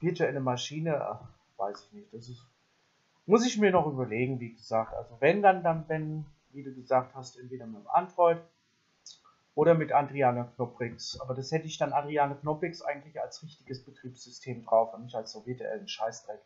virtuelle 0.00 0.40
Maschine, 0.40 1.00
ach, 1.00 1.28
weiß 1.56 1.86
ich 1.86 1.92
nicht. 1.92 2.14
Das 2.14 2.28
ist, 2.28 2.44
muss 3.26 3.46
ich 3.46 3.58
mir 3.58 3.70
noch 3.70 3.86
überlegen, 3.86 4.40
wie 4.40 4.54
gesagt. 4.54 4.94
Also 4.94 5.16
wenn 5.20 5.42
dann, 5.42 5.62
dann 5.62 5.84
wenn, 5.88 6.24
wie 6.52 6.62
du 6.62 6.74
gesagt 6.74 7.14
hast, 7.14 7.38
entweder 7.38 7.66
mit 7.66 7.82
dem 7.82 7.88
Android 7.88 8.38
oder 9.54 9.74
mit 9.74 9.92
Adriana 9.92 10.44
Knoppix. 10.44 11.20
Aber 11.20 11.34
das 11.34 11.52
hätte 11.52 11.66
ich 11.66 11.78
dann 11.78 11.92
Adriana 11.92 12.34
Knoppix 12.34 12.82
eigentlich 12.82 13.20
als 13.20 13.42
richtiges 13.42 13.84
Betriebssystem 13.84 14.64
drauf 14.64 14.94
und 14.94 15.04
nicht 15.04 15.14
als 15.14 15.32
so 15.32 15.46
virtuellen 15.46 15.86
Scheißdreck. 15.86 16.40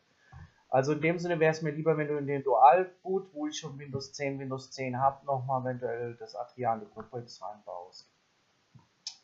Also 0.75 0.91
in 0.91 1.01
dem 1.01 1.21
Sinne 1.21 1.39
wäre 1.39 1.53
es 1.53 1.63
mir 1.63 1.71
lieber, 1.71 1.97
wenn 1.97 2.09
du 2.09 2.17
in 2.17 2.27
den 2.27 2.43
Dual-Boot, 2.43 3.33
wo 3.33 3.47
ich 3.47 3.57
schon 3.57 3.79
Windows 3.79 4.13
10, 4.13 4.41
Windows 4.41 4.73
10 4.73 4.99
habe, 4.99 5.25
nochmal 5.25 5.63
eventuell 5.63 6.17
das 6.17 6.35
Adriane 6.35 6.85
Complex 6.87 7.41
reinbaust. 7.41 8.11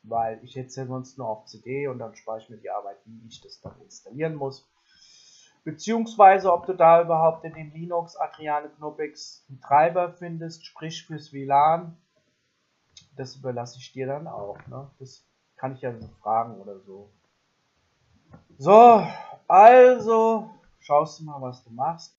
Weil 0.04 0.38
ich 0.44 0.54
jetzt 0.54 0.76
ja 0.76 0.86
sonst 0.86 1.18
nur 1.18 1.28
auf 1.28 1.46
CD 1.46 1.88
und 1.88 1.98
dann 1.98 2.14
spare 2.14 2.38
ich 2.38 2.48
mir 2.50 2.58
die 2.58 2.70
Arbeit, 2.70 2.98
wie 3.04 3.26
ich 3.26 3.40
das 3.40 3.60
dann 3.60 3.74
installieren 3.82 4.36
muss. 4.36 4.64
Beziehungsweise, 5.64 6.52
ob 6.52 6.66
du 6.66 6.72
da 6.72 7.02
überhaupt 7.02 7.44
in 7.44 7.54
den 7.54 7.72
Linux 7.72 8.14
Adriane 8.14 8.68
Knoppix 8.68 9.44
einen 9.48 9.60
Treiber 9.60 10.12
findest, 10.12 10.64
sprich 10.64 11.04
fürs 11.04 11.32
WLAN. 11.32 11.96
Das 13.16 13.34
überlasse 13.34 13.78
ich 13.80 13.92
dir 13.92 14.06
dann 14.06 14.28
auch. 14.28 14.64
Ne? 14.68 14.88
Das 15.00 15.26
kann 15.56 15.74
ich 15.74 15.80
ja 15.80 15.92
so 15.98 16.06
fragen 16.22 16.60
oder 16.60 16.78
so. 16.78 17.10
So, 18.56 19.04
also 19.48 20.48
schaust 20.80 21.20
du 21.20 21.24
mal, 21.24 21.40
was 21.40 21.62
du 21.64 21.70
machst. 21.70 22.14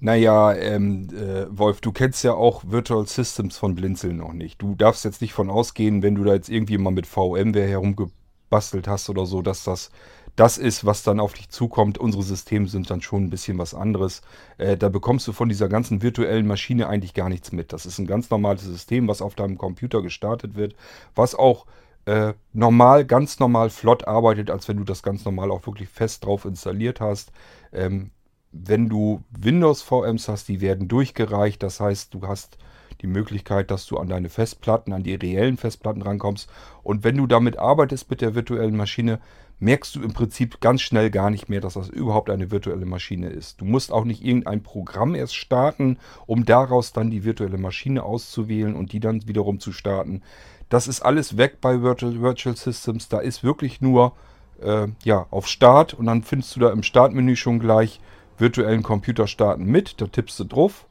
Naja, 0.00 0.54
ähm, 0.54 1.08
äh, 1.12 1.46
Wolf, 1.50 1.80
du 1.80 1.90
kennst 1.90 2.22
ja 2.22 2.32
auch 2.32 2.62
Virtual 2.66 3.06
Systems 3.06 3.58
von 3.58 3.74
Blinzeln 3.74 4.18
noch 4.18 4.32
nicht. 4.32 4.62
Du 4.62 4.76
darfst 4.76 5.04
jetzt 5.04 5.20
nicht 5.20 5.32
von 5.32 5.50
ausgehen, 5.50 6.02
wenn 6.02 6.14
du 6.14 6.22
da 6.22 6.34
jetzt 6.34 6.48
irgendwie 6.48 6.78
mal 6.78 6.92
mit 6.92 7.06
VMware 7.06 7.66
herumgebastelt 7.66 8.86
hast 8.86 9.10
oder 9.10 9.26
so, 9.26 9.42
dass 9.42 9.64
das 9.64 9.90
das 10.38 10.56
ist, 10.56 10.86
was 10.86 11.02
dann 11.02 11.18
auf 11.18 11.32
dich 11.32 11.48
zukommt. 11.48 11.98
Unsere 11.98 12.22
Systeme 12.22 12.68
sind 12.68 12.88
dann 12.90 13.02
schon 13.02 13.24
ein 13.24 13.30
bisschen 13.30 13.58
was 13.58 13.74
anderes. 13.74 14.22
Äh, 14.56 14.76
da 14.76 14.88
bekommst 14.88 15.26
du 15.26 15.32
von 15.32 15.48
dieser 15.48 15.68
ganzen 15.68 16.00
virtuellen 16.00 16.46
Maschine 16.46 16.86
eigentlich 16.86 17.12
gar 17.12 17.28
nichts 17.28 17.50
mit. 17.50 17.72
Das 17.72 17.86
ist 17.86 17.98
ein 17.98 18.06
ganz 18.06 18.30
normales 18.30 18.62
System, 18.62 19.08
was 19.08 19.20
auf 19.20 19.34
deinem 19.34 19.58
Computer 19.58 20.00
gestartet 20.00 20.54
wird, 20.54 20.76
was 21.16 21.34
auch 21.34 21.66
äh, 22.08 22.32
normal, 22.54 23.04
ganz 23.04 23.38
normal 23.38 23.68
flott 23.68 24.08
arbeitet, 24.08 24.50
als 24.50 24.66
wenn 24.66 24.78
du 24.78 24.84
das 24.84 25.02
ganz 25.02 25.26
normal 25.26 25.50
auch 25.50 25.66
wirklich 25.66 25.90
fest 25.90 26.24
drauf 26.24 26.46
installiert 26.46 27.00
hast. 27.00 27.32
Ähm, 27.70 28.12
wenn 28.50 28.88
du 28.88 29.22
Windows 29.30 29.82
VMs 29.82 30.26
hast, 30.28 30.48
die 30.48 30.62
werden 30.62 30.88
durchgereicht. 30.88 31.62
Das 31.62 31.80
heißt, 31.80 32.14
du 32.14 32.26
hast 32.26 32.56
die 33.02 33.06
Möglichkeit, 33.06 33.70
dass 33.70 33.84
du 33.84 33.98
an 33.98 34.08
deine 34.08 34.30
Festplatten, 34.30 34.94
an 34.94 35.02
die 35.02 35.16
reellen 35.16 35.58
Festplatten 35.58 36.00
rankommst. 36.00 36.48
Und 36.82 37.04
wenn 37.04 37.18
du 37.18 37.26
damit 37.26 37.58
arbeitest 37.58 38.08
mit 38.08 38.22
der 38.22 38.34
virtuellen 38.34 38.76
Maschine, 38.76 39.20
merkst 39.60 39.94
du 39.96 40.02
im 40.02 40.14
Prinzip 40.14 40.60
ganz 40.60 40.80
schnell 40.80 41.10
gar 41.10 41.28
nicht 41.28 41.50
mehr, 41.50 41.60
dass 41.60 41.74
das 41.74 41.90
überhaupt 41.90 42.30
eine 42.30 42.50
virtuelle 42.50 42.86
Maschine 42.86 43.28
ist. 43.28 43.60
Du 43.60 43.66
musst 43.66 43.92
auch 43.92 44.04
nicht 44.04 44.24
irgendein 44.24 44.62
Programm 44.62 45.14
erst 45.14 45.36
starten, 45.36 45.98
um 46.26 46.46
daraus 46.46 46.92
dann 46.92 47.10
die 47.10 47.24
virtuelle 47.24 47.58
Maschine 47.58 48.02
auszuwählen 48.02 48.74
und 48.74 48.92
die 48.92 49.00
dann 49.00 49.26
wiederum 49.28 49.60
zu 49.60 49.72
starten. 49.72 50.22
Das 50.68 50.88
ist 50.88 51.00
alles 51.00 51.36
weg 51.36 51.60
bei 51.60 51.82
Virtual, 51.82 52.20
Virtual 52.20 52.56
Systems. 52.56 53.08
Da 53.08 53.18
ist 53.18 53.42
wirklich 53.42 53.80
nur 53.80 54.12
äh, 54.60 54.88
ja, 55.04 55.26
auf 55.30 55.46
Start 55.46 55.94
und 55.94 56.06
dann 56.06 56.22
findest 56.22 56.56
du 56.56 56.60
da 56.60 56.70
im 56.70 56.82
Startmenü 56.82 57.36
schon 57.36 57.58
gleich 57.58 58.00
virtuellen 58.36 58.82
Computer 58.82 59.26
starten 59.26 59.64
mit. 59.64 60.00
Da 60.00 60.06
tippst 60.06 60.38
du 60.40 60.44
drauf 60.44 60.86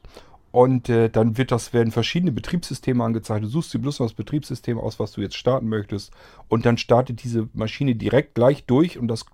und 0.50 0.88
äh, 0.88 1.08
dann 1.08 1.36
wird 1.38 1.52
das, 1.52 1.72
werden 1.72 1.92
verschiedene 1.92 2.32
Betriebssysteme 2.32 3.04
angezeigt. 3.04 3.44
Du 3.44 3.48
suchst 3.48 3.72
dir 3.74 3.78
bloß 3.78 3.98
das 3.98 4.14
Betriebssystem 4.14 4.78
aus, 4.78 4.98
was 4.98 5.12
du 5.12 5.20
jetzt 5.20 5.36
starten 5.36 5.68
möchtest. 5.68 6.12
Und 6.48 6.66
dann 6.66 6.78
startet 6.78 7.22
diese 7.22 7.48
Maschine 7.52 7.94
direkt 7.94 8.34
gleich 8.34 8.64
durch 8.64 8.98
und 8.98 9.08
das 9.08 9.26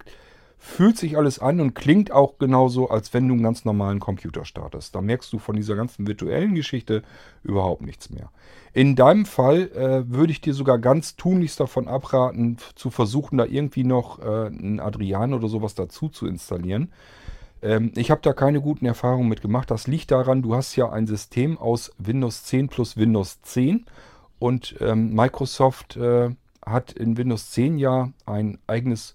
fühlt 0.65 0.97
sich 0.97 1.19
alles 1.19 1.39
an 1.39 1.61
und 1.61 1.75
klingt 1.75 2.11
auch 2.11 2.39
genauso, 2.39 2.89
als 2.89 3.13
wenn 3.13 3.29
du 3.29 3.35
einen 3.35 3.43
ganz 3.43 3.67
normalen 3.67 4.01
Computer 4.01 4.47
startest. 4.47 4.95
Da 4.95 5.03
merkst 5.03 5.31
du 5.31 5.39
von 5.39 5.57
dieser 5.57 5.77
ganzen 5.77 6.07
virtuellen 6.07 6.55
Geschichte 6.55 7.03
überhaupt 7.43 7.83
nichts 7.83 8.09
mehr. 8.09 8.31
In 8.73 8.97
deinem 8.97 9.27
Fall 9.27 9.71
äh, 9.73 10.11
würde 10.11 10.33
ich 10.33 10.41
dir 10.41 10.55
sogar 10.55 10.79
ganz 10.79 11.17
tunlichst 11.17 11.61
davon 11.61 11.87
abraten, 11.87 12.57
zu 12.77 12.91
versuchen, 12.91 13.37
da 13.37 13.45
irgendwie 13.45 13.85
noch 13.85 14.21
äh, 14.21 14.47
ein 14.47 14.81
Adrian 14.81 15.35
oder 15.35 15.49
sowas 15.49 15.75
dazu 15.75 16.09
zu 16.09 16.27
installieren. 16.27 16.91
Ähm, 17.61 17.93
ich 17.95 18.11
habe 18.11 18.23
da 18.23 18.33
keine 18.33 18.63
guten 18.63 18.87
Erfahrungen 18.87 19.29
mit 19.29 19.43
gemacht. 19.43 19.71
Das 19.71 19.87
liegt 19.87 20.13
daran, 20.13 20.41
du 20.41 20.55
hast 20.55 20.75
ja 20.77 20.91
ein 20.91 21.07
System 21.07 21.59
aus 21.59 21.93
Windows 21.99 22.45
10 22.45 22.69
plus 22.69 22.97
Windows 22.97 23.43
10 23.43 23.85
und 24.39 24.77
ähm, 24.81 25.15
Microsoft 25.15 25.99
äh, 25.99 26.31
hat 26.65 26.93
in 26.93 27.19
Windows 27.19 27.51
10 27.51 27.77
ja 27.77 28.13
ein 28.25 28.59
eigenes 28.67 29.15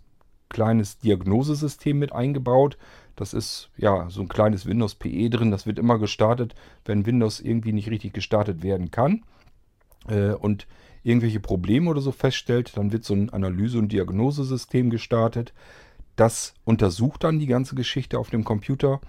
kleines 0.49 0.97
Diagnosesystem 0.99 1.97
mit 1.97 2.11
eingebaut. 2.11 2.77
Das 3.15 3.33
ist 3.33 3.69
ja 3.77 4.09
so 4.09 4.21
ein 4.21 4.27
kleines 4.27 4.65
Windows 4.65 4.95
PE 4.95 5.29
drin. 5.29 5.51
Das 5.51 5.65
wird 5.65 5.79
immer 5.79 5.99
gestartet, 5.99 6.55
wenn 6.85 7.05
Windows 7.05 7.39
irgendwie 7.39 7.73
nicht 7.73 7.89
richtig 7.89 8.13
gestartet 8.13 8.63
werden 8.63 8.91
kann 8.91 9.23
äh, 10.07 10.31
und 10.31 10.67
irgendwelche 11.03 11.39
Probleme 11.39 11.89
oder 11.89 12.01
so 12.01 12.11
feststellt, 12.11 12.75
dann 12.75 12.91
wird 12.91 13.03
so 13.03 13.13
ein 13.13 13.29
Analyse- 13.29 13.79
und 13.79 13.91
Diagnosesystem 13.91 14.89
gestartet. 14.89 15.53
Das 16.15 16.53
untersucht 16.65 17.23
dann 17.23 17.39
die 17.39 17.47
ganze 17.47 17.75
Geschichte 17.75 18.19
auf 18.19 18.29
dem 18.29 18.43
Computer 18.43 18.99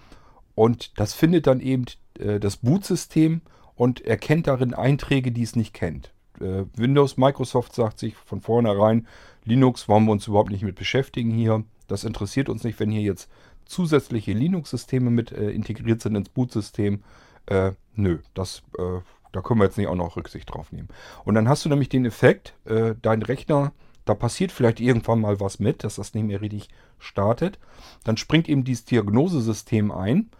und 0.54 0.98
das 0.98 1.14
findet 1.14 1.46
dann 1.46 1.60
eben 1.60 1.86
äh, 2.18 2.38
das 2.38 2.58
Bootsystem 2.58 3.40
und 3.74 4.02
erkennt 4.02 4.46
darin 4.46 4.74
Einträge, 4.74 5.32
die 5.32 5.42
es 5.42 5.56
nicht 5.56 5.74
kennt. 5.74 6.12
Äh, 6.40 6.64
Windows, 6.76 7.16
Microsoft 7.16 7.74
sagt 7.74 7.98
sich 7.98 8.16
von 8.16 8.40
vornherein, 8.40 9.06
Linux 9.44 9.88
wollen 9.88 10.04
wir 10.04 10.12
uns 10.12 10.26
überhaupt 10.26 10.50
nicht 10.50 10.62
mit 10.62 10.76
beschäftigen 10.76 11.30
hier. 11.30 11.64
Das 11.86 12.04
interessiert 12.04 12.48
uns 12.48 12.64
nicht, 12.64 12.78
wenn 12.78 12.90
hier 12.90 13.02
jetzt 13.02 13.30
zusätzliche 13.64 14.32
Linux-Systeme 14.32 15.10
mit 15.10 15.32
äh, 15.32 15.50
integriert 15.50 16.00
sind 16.00 16.16
ins 16.16 16.28
Bootsystem. 16.28 17.02
Äh, 17.46 17.72
nö, 17.94 18.18
das, 18.34 18.62
äh, 18.78 19.00
da 19.32 19.40
können 19.40 19.60
wir 19.60 19.64
jetzt 19.64 19.78
nicht 19.78 19.88
auch 19.88 19.94
noch 19.94 20.16
Rücksicht 20.16 20.52
drauf 20.52 20.72
nehmen. 20.72 20.88
Und 21.24 21.34
dann 21.34 21.48
hast 21.48 21.64
du 21.64 21.68
nämlich 21.68 21.88
den 21.88 22.04
Effekt, 22.04 22.54
äh, 22.64 22.94
dein 23.00 23.22
Rechner, 23.22 23.72
da 24.04 24.14
passiert 24.14 24.50
vielleicht 24.50 24.80
irgendwann 24.80 25.20
mal 25.20 25.40
was 25.40 25.60
mit, 25.60 25.84
dass 25.84 25.96
das 25.96 26.14
nicht 26.14 26.26
mehr 26.26 26.40
richtig 26.40 26.68
startet. 26.98 27.58
Dann 28.04 28.16
springt 28.16 28.48
eben 28.48 28.64
dieses 28.64 28.84
Diagnosesystem 28.86 29.92
ein, 29.92 30.30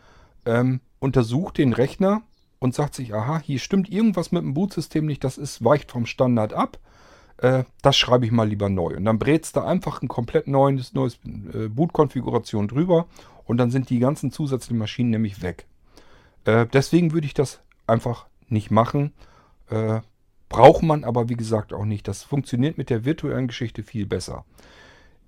ähm, 0.45 0.81
untersucht 0.99 1.59
den 1.59 1.73
Rechner 1.73 2.23
und 2.61 2.75
sagt 2.75 2.95
sich, 2.95 3.15
aha, 3.15 3.41
hier 3.45 3.59
stimmt 3.59 3.91
irgendwas 3.91 4.33
mit 4.33 4.43
dem 4.43 4.55
Bootsystem 4.55 5.05
nicht, 5.05 5.25
das 5.25 5.39
ist, 5.39 5.65
weicht 5.65 5.91
vom 5.91 6.07
Standard 6.07 6.53
ab 6.53 6.79
äh, 7.41 7.65
das 7.83 7.97
schreibe 7.97 8.27
ich 8.27 8.33
mal 8.33 8.49
lieber 8.49 8.69
neu. 8.69 8.97
Und 8.97 9.05
dann 9.05 9.19
brätst 9.19 9.57
du 9.57 9.61
einfach 9.61 10.03
ein 10.03 10.09
komplett 10.09 10.47
neues, 10.47 10.93
neues 10.93 11.19
äh, 11.25 11.69
Boot-Konfiguration 11.69 12.69
drüber 12.69 13.07
und 13.45 13.57
dann 13.57 13.71
sind 13.71 13.91
die 13.91 13.99
ganzen 13.99 14.31
zusätzlichen 14.31 14.79
Maschinen 14.79 15.11
nämlich 15.11 15.43
weg. 15.43 15.67
Äh, 16.45 16.67
deswegen 16.73 17.13
würde 17.13 17.27
ich 17.27 17.35
das 17.35 17.61
einfach 17.87 18.27
nicht 18.49 18.71
machen. 18.71 19.13
Äh, 19.69 20.01
braucht 20.49 20.83
man 20.83 21.05
aber 21.05 21.29
wie 21.29 21.37
gesagt 21.37 21.73
auch 21.73 21.85
nicht. 21.85 22.09
Das 22.09 22.23
funktioniert 22.23 22.77
mit 22.77 22.91
der 22.91 23.05
virtuellen 23.05 23.49
Geschichte 23.49 23.83
viel 23.83 24.07
besser. 24.07 24.45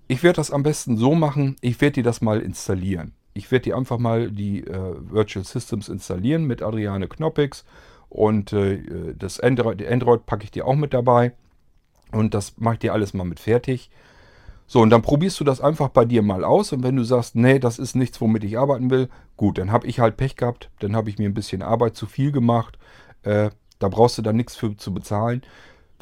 Ich 0.07 0.21
werde 0.21 0.37
das 0.37 0.51
am 0.51 0.63
besten 0.63 0.97
so 0.97 1.15
machen, 1.15 1.55
ich 1.61 1.79
werde 1.81 1.95
dir 1.95 2.03
das 2.03 2.21
mal 2.21 2.41
installieren. 2.41 3.13
Ich 3.33 3.51
werde 3.51 3.63
dir 3.63 3.77
einfach 3.77 3.97
mal 3.97 4.31
die 4.31 4.61
äh, 4.65 4.95
Virtual 4.99 5.43
Systems 5.43 5.89
installieren 5.89 6.45
mit 6.45 6.61
Adriane 6.61 7.07
Knoppix 7.07 7.65
und 8.09 8.53
äh, 8.53 9.15
das 9.17 9.39
Android, 9.39 9.85
Android 9.85 10.25
packe 10.25 10.43
ich 10.43 10.51
dir 10.51 10.67
auch 10.67 10.75
mit 10.75 10.93
dabei. 10.93 11.33
Und 12.11 12.35
das 12.35 12.53
mache 12.57 12.75
ich 12.75 12.79
dir 12.79 12.93
alles 12.93 13.13
mal 13.15 13.23
mit 13.23 13.39
fertig. 13.39 13.89
So, 14.67 14.81
und 14.81 14.91
dann 14.91 15.01
probierst 15.01 15.39
du 15.39 15.43
das 15.43 15.61
einfach 15.61 15.89
bei 15.89 16.05
dir 16.05 16.21
mal 16.21 16.43
aus. 16.43 16.71
Und 16.73 16.83
wenn 16.83 16.95
du 16.95 17.03
sagst, 17.03 17.35
nee, 17.35 17.59
das 17.59 17.79
ist 17.79 17.95
nichts, 17.95 18.21
womit 18.21 18.43
ich 18.43 18.57
arbeiten 18.57 18.89
will, 18.89 19.09
gut, 19.35 19.57
dann 19.57 19.71
habe 19.71 19.87
ich 19.87 19.99
halt 19.99 20.15
Pech 20.15 20.35
gehabt. 20.35 20.69
Dann 20.79 20.95
habe 20.95 21.09
ich 21.09 21.17
mir 21.17 21.27
ein 21.27 21.33
bisschen 21.33 21.61
Arbeit 21.61 21.95
zu 21.95 22.05
viel 22.05 22.31
gemacht. 22.31 22.77
Äh, 23.23 23.49
da 23.79 23.89
brauchst 23.89 24.17
du 24.17 24.21
dann 24.21 24.35
nichts 24.35 24.55
für 24.55 24.77
zu 24.77 24.93
bezahlen. 24.93 25.41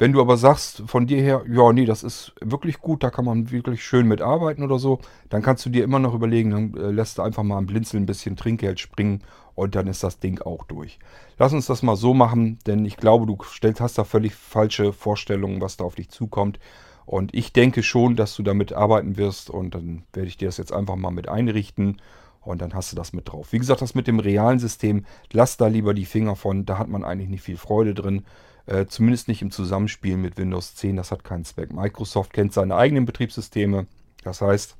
Wenn 0.02 0.10
du 0.10 0.20
aber 0.20 0.36
sagst 0.36 0.82
von 0.86 1.06
dir 1.06 1.22
her, 1.22 1.44
ja, 1.48 1.72
nee, 1.72 1.84
das 1.84 2.02
ist 2.02 2.32
wirklich 2.40 2.80
gut, 2.80 3.04
da 3.04 3.10
kann 3.10 3.24
man 3.24 3.52
wirklich 3.52 3.84
schön 3.84 4.08
mitarbeiten 4.08 4.64
oder 4.64 4.80
so, 4.80 4.98
dann 5.28 5.42
kannst 5.42 5.64
du 5.64 5.70
dir 5.70 5.84
immer 5.84 6.00
noch 6.00 6.12
überlegen, 6.12 6.50
dann 6.50 6.74
äh, 6.74 6.90
lässt 6.90 7.18
du 7.18 7.22
einfach 7.22 7.44
mal 7.44 7.56
am 7.56 7.66
Blinzeln 7.66 8.02
ein 8.02 8.06
bisschen 8.06 8.34
Trinkgeld 8.34 8.80
springen 8.80 9.22
und 9.54 9.76
dann 9.76 9.86
ist 9.86 10.02
das 10.02 10.18
Ding 10.18 10.40
auch 10.40 10.64
durch. 10.64 10.98
Lass 11.38 11.52
uns 11.52 11.66
das 11.66 11.84
mal 11.84 11.94
so 11.94 12.14
machen, 12.14 12.58
denn 12.66 12.84
ich 12.84 12.96
glaube, 12.96 13.26
du 13.26 13.38
hast 13.78 13.96
da 13.96 14.02
völlig 14.02 14.34
falsche 14.34 14.92
Vorstellungen, 14.92 15.60
was 15.60 15.76
da 15.76 15.84
auf 15.84 15.94
dich 15.94 16.08
zukommt. 16.08 16.58
Und 17.06 17.32
ich 17.32 17.52
denke 17.52 17.84
schon, 17.84 18.16
dass 18.16 18.34
du 18.34 18.42
damit 18.42 18.72
arbeiten 18.72 19.16
wirst 19.16 19.50
und 19.50 19.76
dann 19.76 20.02
werde 20.12 20.26
ich 20.26 20.36
dir 20.36 20.48
das 20.48 20.56
jetzt 20.56 20.72
einfach 20.72 20.96
mal 20.96 21.12
mit 21.12 21.28
einrichten 21.28 22.02
und 22.40 22.60
dann 22.60 22.74
hast 22.74 22.90
du 22.90 22.96
das 22.96 23.12
mit 23.12 23.28
drauf. 23.28 23.52
Wie 23.52 23.58
gesagt, 23.58 23.82
das 23.82 23.94
mit 23.94 24.08
dem 24.08 24.18
realen 24.18 24.58
System, 24.58 25.04
lass 25.30 25.58
da 25.58 25.68
lieber 25.68 25.94
die 25.94 26.06
Finger 26.06 26.34
von, 26.34 26.66
da 26.66 26.78
hat 26.78 26.88
man 26.88 27.04
eigentlich 27.04 27.28
nicht 27.28 27.42
viel 27.42 27.56
Freude 27.56 27.94
drin. 27.94 28.24
Äh, 28.66 28.86
zumindest 28.86 29.28
nicht 29.28 29.42
im 29.42 29.50
Zusammenspiel 29.50 30.16
mit 30.16 30.36
Windows 30.36 30.74
10, 30.76 30.96
das 30.96 31.10
hat 31.10 31.24
keinen 31.24 31.44
Zweck. 31.44 31.72
Microsoft 31.72 32.32
kennt 32.32 32.52
seine 32.52 32.76
eigenen 32.76 33.04
Betriebssysteme. 33.04 33.86
Das 34.22 34.40
heißt, 34.40 34.76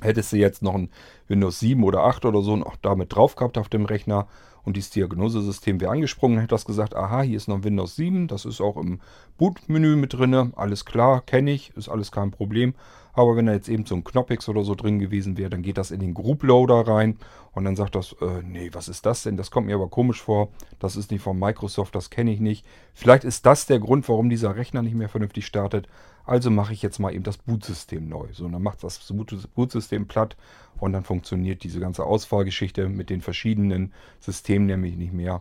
hättest 0.00 0.32
du 0.32 0.36
jetzt 0.36 0.62
noch 0.62 0.74
ein 0.74 0.90
Windows 1.28 1.60
7 1.60 1.82
oder 1.82 2.04
8 2.04 2.24
oder 2.24 2.42
so 2.42 2.56
noch 2.56 2.76
damit 2.76 3.14
drauf 3.14 3.36
gehabt 3.36 3.58
auf 3.58 3.68
dem 3.68 3.86
Rechner 3.86 4.26
und 4.66 4.76
dieses 4.76 4.90
Diagnosesystem 4.90 5.80
wäre 5.80 5.92
angesprungen, 5.92 6.38
hätte 6.38 6.48
das 6.48 6.64
gesagt, 6.64 6.96
aha, 6.96 7.22
hier 7.22 7.36
ist 7.36 7.46
noch 7.46 7.62
Windows 7.62 7.94
7, 7.94 8.26
das 8.26 8.44
ist 8.44 8.60
auch 8.60 8.76
im 8.76 9.00
Bootmenü 9.38 9.94
mit 9.94 10.12
drin, 10.12 10.52
alles 10.56 10.84
klar, 10.84 11.22
kenne 11.24 11.52
ich, 11.52 11.70
ist 11.76 11.88
alles 11.88 12.10
kein 12.10 12.32
Problem. 12.32 12.74
Aber 13.16 13.34
wenn 13.34 13.46
da 13.46 13.54
jetzt 13.54 13.70
eben 13.70 13.86
so 13.86 13.94
ein 13.94 14.04
Knoppix 14.04 14.46
oder 14.46 14.62
so 14.62 14.74
drin 14.74 14.98
gewesen 14.98 15.38
wäre, 15.38 15.48
dann 15.48 15.62
geht 15.62 15.78
das 15.78 15.90
in 15.90 16.00
den 16.00 16.12
Group 16.12 16.42
Loader 16.42 16.86
rein 16.86 17.16
und 17.52 17.64
dann 17.64 17.74
sagt 17.74 17.94
das, 17.94 18.14
äh, 18.20 18.42
nee, 18.44 18.68
was 18.74 18.88
ist 18.88 19.06
das 19.06 19.22
denn? 19.22 19.38
Das 19.38 19.50
kommt 19.50 19.66
mir 19.66 19.74
aber 19.74 19.88
komisch 19.88 20.20
vor. 20.20 20.50
Das 20.78 20.96
ist 20.96 21.10
nicht 21.10 21.22
von 21.22 21.38
Microsoft, 21.38 21.94
das 21.94 22.10
kenne 22.10 22.30
ich 22.30 22.40
nicht. 22.40 22.66
Vielleicht 22.92 23.24
ist 23.24 23.46
das 23.46 23.64
der 23.64 23.78
Grund, 23.78 24.06
warum 24.10 24.28
dieser 24.28 24.54
Rechner 24.54 24.82
nicht 24.82 24.94
mehr 24.94 25.08
vernünftig 25.08 25.46
startet. 25.46 25.88
Also 26.26 26.50
mache 26.50 26.74
ich 26.74 26.82
jetzt 26.82 26.98
mal 26.98 27.14
eben 27.14 27.24
das 27.24 27.38
Bootsystem 27.38 28.06
neu. 28.06 28.26
So, 28.32 28.46
dann 28.48 28.62
macht 28.62 28.84
das 28.84 29.00
Bootsystem 29.54 30.06
platt 30.06 30.36
und 30.78 30.92
dann 30.92 31.04
funktioniert 31.04 31.64
diese 31.64 31.80
ganze 31.80 32.04
Auswahlgeschichte 32.04 32.90
mit 32.90 33.08
den 33.08 33.22
verschiedenen 33.22 33.94
Systemen 34.20 34.66
nämlich 34.66 34.96
nicht 34.96 35.14
mehr. 35.14 35.40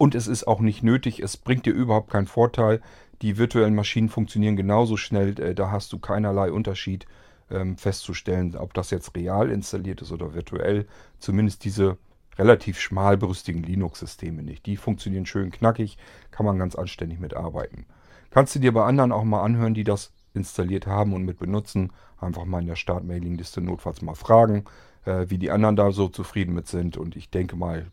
Und 0.00 0.14
es 0.14 0.28
ist 0.28 0.48
auch 0.48 0.60
nicht 0.60 0.82
nötig, 0.82 1.20
es 1.20 1.36
bringt 1.36 1.66
dir 1.66 1.74
überhaupt 1.74 2.10
keinen 2.10 2.26
Vorteil. 2.26 2.80
Die 3.20 3.36
virtuellen 3.36 3.74
Maschinen 3.74 4.08
funktionieren 4.08 4.56
genauso 4.56 4.96
schnell, 4.96 5.38
äh, 5.38 5.54
da 5.54 5.70
hast 5.70 5.92
du 5.92 5.98
keinerlei 5.98 6.50
Unterschied 6.50 7.04
ähm, 7.50 7.76
festzustellen, 7.76 8.56
ob 8.56 8.72
das 8.72 8.90
jetzt 8.90 9.14
real 9.14 9.50
installiert 9.50 10.00
ist 10.00 10.10
oder 10.10 10.32
virtuell. 10.32 10.86
Zumindest 11.18 11.66
diese 11.66 11.98
relativ 12.38 12.80
schmalbrüstigen 12.80 13.62
Linux-Systeme 13.62 14.42
nicht. 14.42 14.64
Die 14.64 14.78
funktionieren 14.78 15.26
schön 15.26 15.50
knackig, 15.50 15.98
kann 16.30 16.46
man 16.46 16.58
ganz 16.58 16.76
anständig 16.76 17.20
mitarbeiten. 17.20 17.84
Kannst 18.30 18.54
du 18.54 18.58
dir 18.58 18.72
bei 18.72 18.86
anderen 18.86 19.12
auch 19.12 19.24
mal 19.24 19.42
anhören, 19.42 19.74
die 19.74 19.84
das 19.84 20.14
installiert 20.32 20.86
haben 20.86 21.12
und 21.12 21.24
mit 21.24 21.38
benutzen. 21.38 21.92
Einfach 22.18 22.46
mal 22.46 22.62
in 22.62 22.68
der 22.68 22.76
Start-Mailing-Liste 22.76 23.60
notfalls 23.60 24.00
mal 24.00 24.14
fragen, 24.14 24.64
äh, 25.04 25.26
wie 25.28 25.36
die 25.36 25.50
anderen 25.50 25.76
da 25.76 25.92
so 25.92 26.08
zufrieden 26.08 26.54
mit 26.54 26.68
sind. 26.68 26.96
Und 26.96 27.16
ich 27.16 27.28
denke 27.28 27.54
mal, 27.54 27.88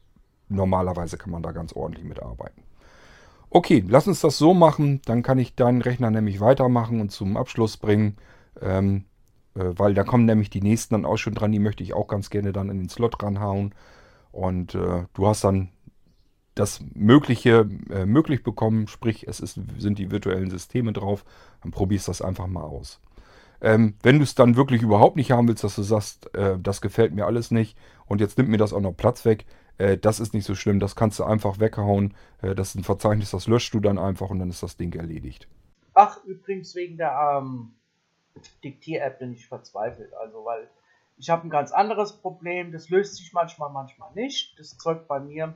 normalerweise 0.49 1.17
kann 1.17 1.31
man 1.31 1.43
da 1.43 1.51
ganz 1.51 1.73
ordentlich 1.73 2.05
mitarbeiten. 2.05 2.63
Okay, 3.49 3.83
lass 3.87 4.07
uns 4.07 4.21
das 4.21 4.37
so 4.37 4.53
machen. 4.53 5.01
Dann 5.05 5.23
kann 5.23 5.39
ich 5.39 5.55
deinen 5.55 5.81
Rechner 5.81 6.11
nämlich 6.11 6.39
weitermachen 6.39 6.99
und 6.99 7.11
zum 7.11 7.37
Abschluss 7.37 7.77
bringen. 7.77 8.17
Ähm, 8.61 9.05
äh, 9.55 9.63
weil 9.77 9.93
da 9.93 10.03
kommen 10.03 10.25
nämlich 10.25 10.49
die 10.49 10.61
nächsten 10.61 10.95
dann 10.95 11.05
auch 11.05 11.17
schon 11.17 11.33
dran. 11.33 11.51
Die 11.51 11.59
möchte 11.59 11.83
ich 11.83 11.93
auch 11.93 12.07
ganz 12.07 12.29
gerne 12.29 12.51
dann 12.51 12.69
in 12.69 12.77
den 12.77 12.89
Slot 12.89 13.21
ranhauen. 13.23 13.73
Und 14.31 14.75
äh, 14.75 15.05
du 15.13 15.27
hast 15.27 15.43
dann 15.43 15.69
das 16.57 16.81
Mögliche 16.93 17.69
äh, 17.89 18.05
möglich 18.05 18.43
bekommen, 18.43 18.87
sprich 18.87 19.27
es 19.27 19.39
ist, 19.39 19.59
sind 19.77 19.99
die 19.99 20.11
virtuellen 20.11 20.49
Systeme 20.49 20.91
drauf, 20.91 21.23
dann 21.61 21.71
probierst 21.71 22.07
das 22.07 22.21
einfach 22.21 22.47
mal 22.47 22.63
aus. 22.63 22.99
Ähm, 23.61 23.95
wenn 24.03 24.17
du 24.17 24.23
es 24.23 24.35
dann 24.35 24.55
wirklich 24.55 24.81
überhaupt 24.81 25.15
nicht 25.15 25.31
haben 25.31 25.47
willst, 25.47 25.63
dass 25.63 25.75
du 25.75 25.83
sagst, 25.83 26.33
äh, 26.35 26.57
das 26.59 26.81
gefällt 26.81 27.13
mir 27.13 27.25
alles 27.25 27.51
nicht 27.51 27.77
und 28.05 28.21
jetzt 28.21 28.37
nimmt 28.37 28.49
mir 28.49 28.57
das 28.57 28.73
auch 28.73 28.81
noch 28.81 28.95
Platz 28.95 29.25
weg, 29.25 29.45
äh, 29.77 29.97
das 29.97 30.19
ist 30.19 30.33
nicht 30.33 30.45
so 30.45 30.55
schlimm, 30.55 30.79
das 30.79 30.95
kannst 30.95 31.19
du 31.19 31.23
einfach 31.23 31.59
weghauen. 31.59 32.15
Äh, 32.41 32.55
das 32.55 32.69
ist 32.69 32.75
ein 32.75 32.83
Verzeichnis, 32.83 33.31
das 33.31 33.47
löscht 33.47 33.73
du 33.73 33.79
dann 33.79 33.99
einfach 33.99 34.29
und 34.29 34.39
dann 34.39 34.49
ist 34.49 34.63
das 34.63 34.77
Ding 34.77 34.93
erledigt. 34.93 35.47
Ach, 35.93 36.23
übrigens 36.25 36.75
wegen 36.75 36.97
der 36.97 37.39
ähm, 37.41 37.73
Diktier-App 38.63 39.19
bin 39.19 39.33
ich 39.33 39.47
verzweifelt. 39.47 40.13
Also, 40.13 40.45
weil 40.45 40.69
ich 41.17 41.29
habe 41.29 41.47
ein 41.47 41.49
ganz 41.49 41.71
anderes 41.71 42.13
Problem, 42.13 42.71
das 42.71 42.89
löst 42.89 43.15
sich 43.15 43.33
manchmal, 43.33 43.71
manchmal 43.71 44.13
nicht. 44.13 44.57
Das 44.59 44.77
Zeug 44.77 45.07
bei 45.07 45.19
mir 45.19 45.55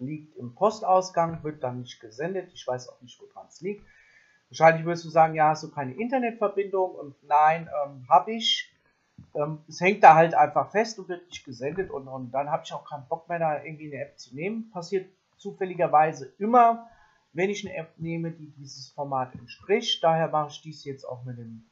liegt 0.00 0.36
im 0.36 0.54
Postausgang, 0.54 1.44
wird 1.44 1.62
dann 1.62 1.80
nicht 1.80 2.00
gesendet. 2.00 2.50
Ich 2.52 2.66
weiß 2.66 2.88
auch 2.88 3.00
nicht, 3.00 3.20
woran 3.20 3.46
es 3.46 3.60
liegt. 3.60 3.86
Wahrscheinlich 4.48 4.84
wirst 4.84 5.04
du 5.04 5.08
sagen, 5.08 5.34
ja, 5.34 5.50
hast 5.50 5.62
du 5.62 5.70
keine 5.70 5.94
Internetverbindung? 5.94 6.94
Und 6.94 7.22
nein, 7.22 7.68
ähm, 7.84 8.06
habe 8.08 8.32
ich. 8.32 8.73
Ähm, 9.34 9.58
es 9.68 9.80
hängt 9.80 10.02
da 10.02 10.14
halt 10.14 10.34
einfach 10.34 10.70
fest 10.70 10.98
und 10.98 11.08
wird 11.08 11.26
nicht 11.26 11.44
gesendet. 11.44 11.90
Und, 11.90 12.08
und 12.08 12.30
dann 12.32 12.50
habe 12.50 12.62
ich 12.64 12.72
auch 12.72 12.88
keinen 12.88 13.06
Bock 13.08 13.28
mehr, 13.28 13.38
da 13.38 13.62
irgendwie 13.62 13.92
eine 13.92 14.02
App 14.02 14.18
zu 14.18 14.34
nehmen. 14.34 14.70
Passiert 14.70 15.10
zufälligerweise 15.36 16.32
immer, 16.38 16.88
wenn 17.32 17.50
ich 17.50 17.66
eine 17.66 17.76
App 17.76 17.98
nehme, 17.98 18.30
die 18.30 18.50
dieses 18.52 18.90
Format 18.90 19.34
entspricht. 19.34 20.02
Daher 20.02 20.28
mache 20.28 20.50
ich 20.50 20.62
dies 20.62 20.84
jetzt 20.84 21.04
auch 21.04 21.24
mit 21.24 21.38
dem 21.38 21.64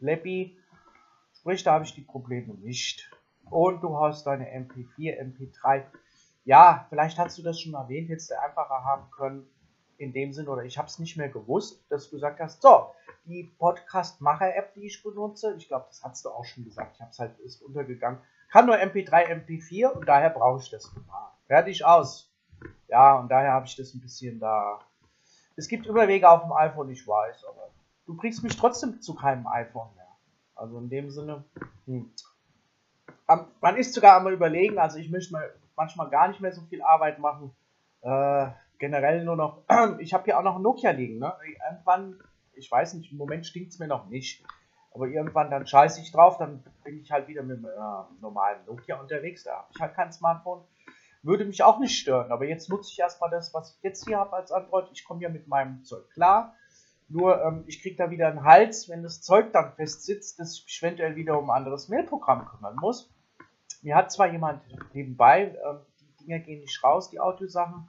Leppy. 0.00 0.58
Sprich, 1.38 1.62
da 1.62 1.72
habe 1.72 1.84
ich 1.84 1.94
die 1.94 2.02
Probleme 2.02 2.54
nicht. 2.54 3.10
Und 3.50 3.82
du 3.82 3.98
hast 3.98 4.24
deine 4.24 4.46
MP4, 4.46 5.20
MP3 5.20 5.84
ja, 6.44 6.86
vielleicht 6.88 7.18
hast 7.18 7.38
du 7.38 7.42
das 7.42 7.60
schon 7.60 7.74
erwähnt, 7.74 8.08
hättest 8.08 8.30
du 8.30 8.40
einfacher 8.40 8.84
haben 8.84 9.10
können 9.10 9.46
in 10.02 10.12
dem 10.12 10.32
Sinn, 10.32 10.48
oder 10.48 10.64
ich 10.64 10.76
habe 10.78 10.88
es 10.88 10.98
nicht 10.98 11.16
mehr 11.16 11.28
gewusst, 11.28 11.84
dass 11.88 12.10
du 12.10 12.16
gesagt 12.16 12.40
hast, 12.40 12.60
so, 12.60 12.90
die 13.24 13.44
Podcast-Macher-App, 13.58 14.74
die 14.74 14.86
ich 14.86 15.02
benutze, 15.02 15.54
ich 15.56 15.68
glaube, 15.68 15.86
das 15.88 16.02
hast 16.02 16.24
du 16.24 16.30
auch 16.30 16.44
schon 16.44 16.64
gesagt, 16.64 16.96
ich 16.96 17.00
habe 17.00 17.10
es 17.10 17.18
halt, 17.18 17.38
ist 17.40 17.62
untergegangen, 17.62 18.20
kann 18.50 18.66
nur 18.66 18.76
MP3, 18.76 19.46
MP4 19.46 19.92
und 19.92 20.06
daher 20.06 20.30
brauche 20.30 20.60
ich 20.60 20.70
das 20.70 20.86
Format. 20.86 21.32
Fertig 21.46 21.84
aus. 21.84 22.30
Ja, 22.88 23.18
und 23.18 23.28
daher 23.30 23.52
habe 23.52 23.66
ich 23.66 23.76
das 23.76 23.94
ein 23.94 24.00
bisschen 24.00 24.38
da. 24.38 24.80
Es 25.56 25.68
gibt 25.68 25.86
Überwege 25.86 26.28
auf 26.28 26.42
dem 26.42 26.52
iPhone, 26.52 26.90
ich 26.90 27.06
weiß, 27.06 27.44
aber 27.44 27.70
du 28.06 28.16
kriegst 28.16 28.42
mich 28.42 28.56
trotzdem 28.56 29.00
zu 29.00 29.14
keinem 29.14 29.46
iPhone 29.46 29.88
mehr. 29.94 30.08
Also 30.54 30.78
in 30.78 30.90
dem 30.90 31.10
Sinne, 31.10 31.44
hm. 31.86 32.10
man 33.60 33.76
ist 33.76 33.94
sogar 33.94 34.16
einmal 34.16 34.32
überlegen, 34.32 34.78
also 34.78 34.98
ich 34.98 35.10
möchte 35.10 35.32
mal 35.32 35.50
manchmal 35.76 36.10
gar 36.10 36.28
nicht 36.28 36.40
mehr 36.40 36.52
so 36.52 36.60
viel 36.62 36.82
Arbeit 36.82 37.18
machen. 37.18 37.54
Äh, 38.02 38.48
generell 38.82 39.24
nur 39.24 39.36
noch, 39.36 39.62
ich 40.00 40.12
habe 40.12 40.24
hier 40.24 40.36
auch 40.36 40.42
noch 40.42 40.56
ein 40.56 40.62
Nokia 40.62 40.90
liegen. 40.90 41.20
Ne? 41.20 41.32
Irgendwann, 41.70 42.18
ich 42.54 42.68
weiß 42.68 42.94
nicht, 42.94 43.12
im 43.12 43.18
Moment 43.18 43.46
stinkt 43.46 43.72
es 43.72 43.78
mir 43.78 43.86
noch 43.86 44.08
nicht. 44.08 44.44
Aber 44.92 45.06
irgendwann 45.06 45.50
dann 45.50 45.68
scheiße 45.68 46.00
ich 46.00 46.10
drauf, 46.10 46.36
dann 46.36 46.64
bin 46.82 46.98
ich 46.98 47.12
halt 47.12 47.28
wieder 47.28 47.44
mit 47.44 47.64
einem 47.64 48.06
normalen 48.20 48.58
Nokia 48.66 49.00
unterwegs. 49.00 49.44
Da 49.44 49.58
habe 49.58 49.68
ich 49.72 49.80
halt 49.80 49.94
kein 49.94 50.12
Smartphone. 50.12 50.64
Würde 51.22 51.44
mich 51.44 51.62
auch 51.62 51.78
nicht 51.78 51.96
stören. 51.96 52.32
Aber 52.32 52.44
jetzt 52.44 52.68
nutze 52.68 52.90
ich 52.90 52.98
erstmal 52.98 53.30
das, 53.30 53.54
was 53.54 53.76
ich 53.76 53.82
jetzt 53.84 54.04
hier 54.04 54.18
habe 54.18 54.34
als 54.34 54.50
Android. 54.50 54.88
Ich 54.92 55.04
komme 55.04 55.22
ja 55.22 55.28
mit 55.28 55.46
meinem 55.46 55.84
Zeug 55.84 56.10
klar. 56.10 56.56
Nur 57.08 57.40
ähm, 57.40 57.62
ich 57.68 57.82
kriege 57.82 57.94
da 57.94 58.10
wieder 58.10 58.26
einen 58.26 58.42
Hals, 58.42 58.88
wenn 58.88 59.04
das 59.04 59.22
Zeug 59.22 59.52
dann 59.52 59.74
fest 59.74 60.04
sitzt, 60.04 60.40
dass 60.40 60.54
ich 60.56 60.64
mich 60.64 60.82
eventuell 60.82 61.14
wieder 61.14 61.38
um 61.38 61.50
ein 61.50 61.56
anderes 61.56 61.88
Mailprogramm 61.88 62.46
kümmern 62.46 62.74
muss. 62.80 63.08
Mir 63.82 63.94
hat 63.94 64.10
zwar 64.10 64.26
jemand 64.26 64.60
nebenbei, 64.92 65.56
ähm, 65.64 65.78
die 66.00 66.24
Dinger 66.24 66.40
gehen 66.40 66.60
nicht 66.60 66.82
raus, 66.82 67.10
die 67.10 67.20
Audiosachen, 67.20 67.88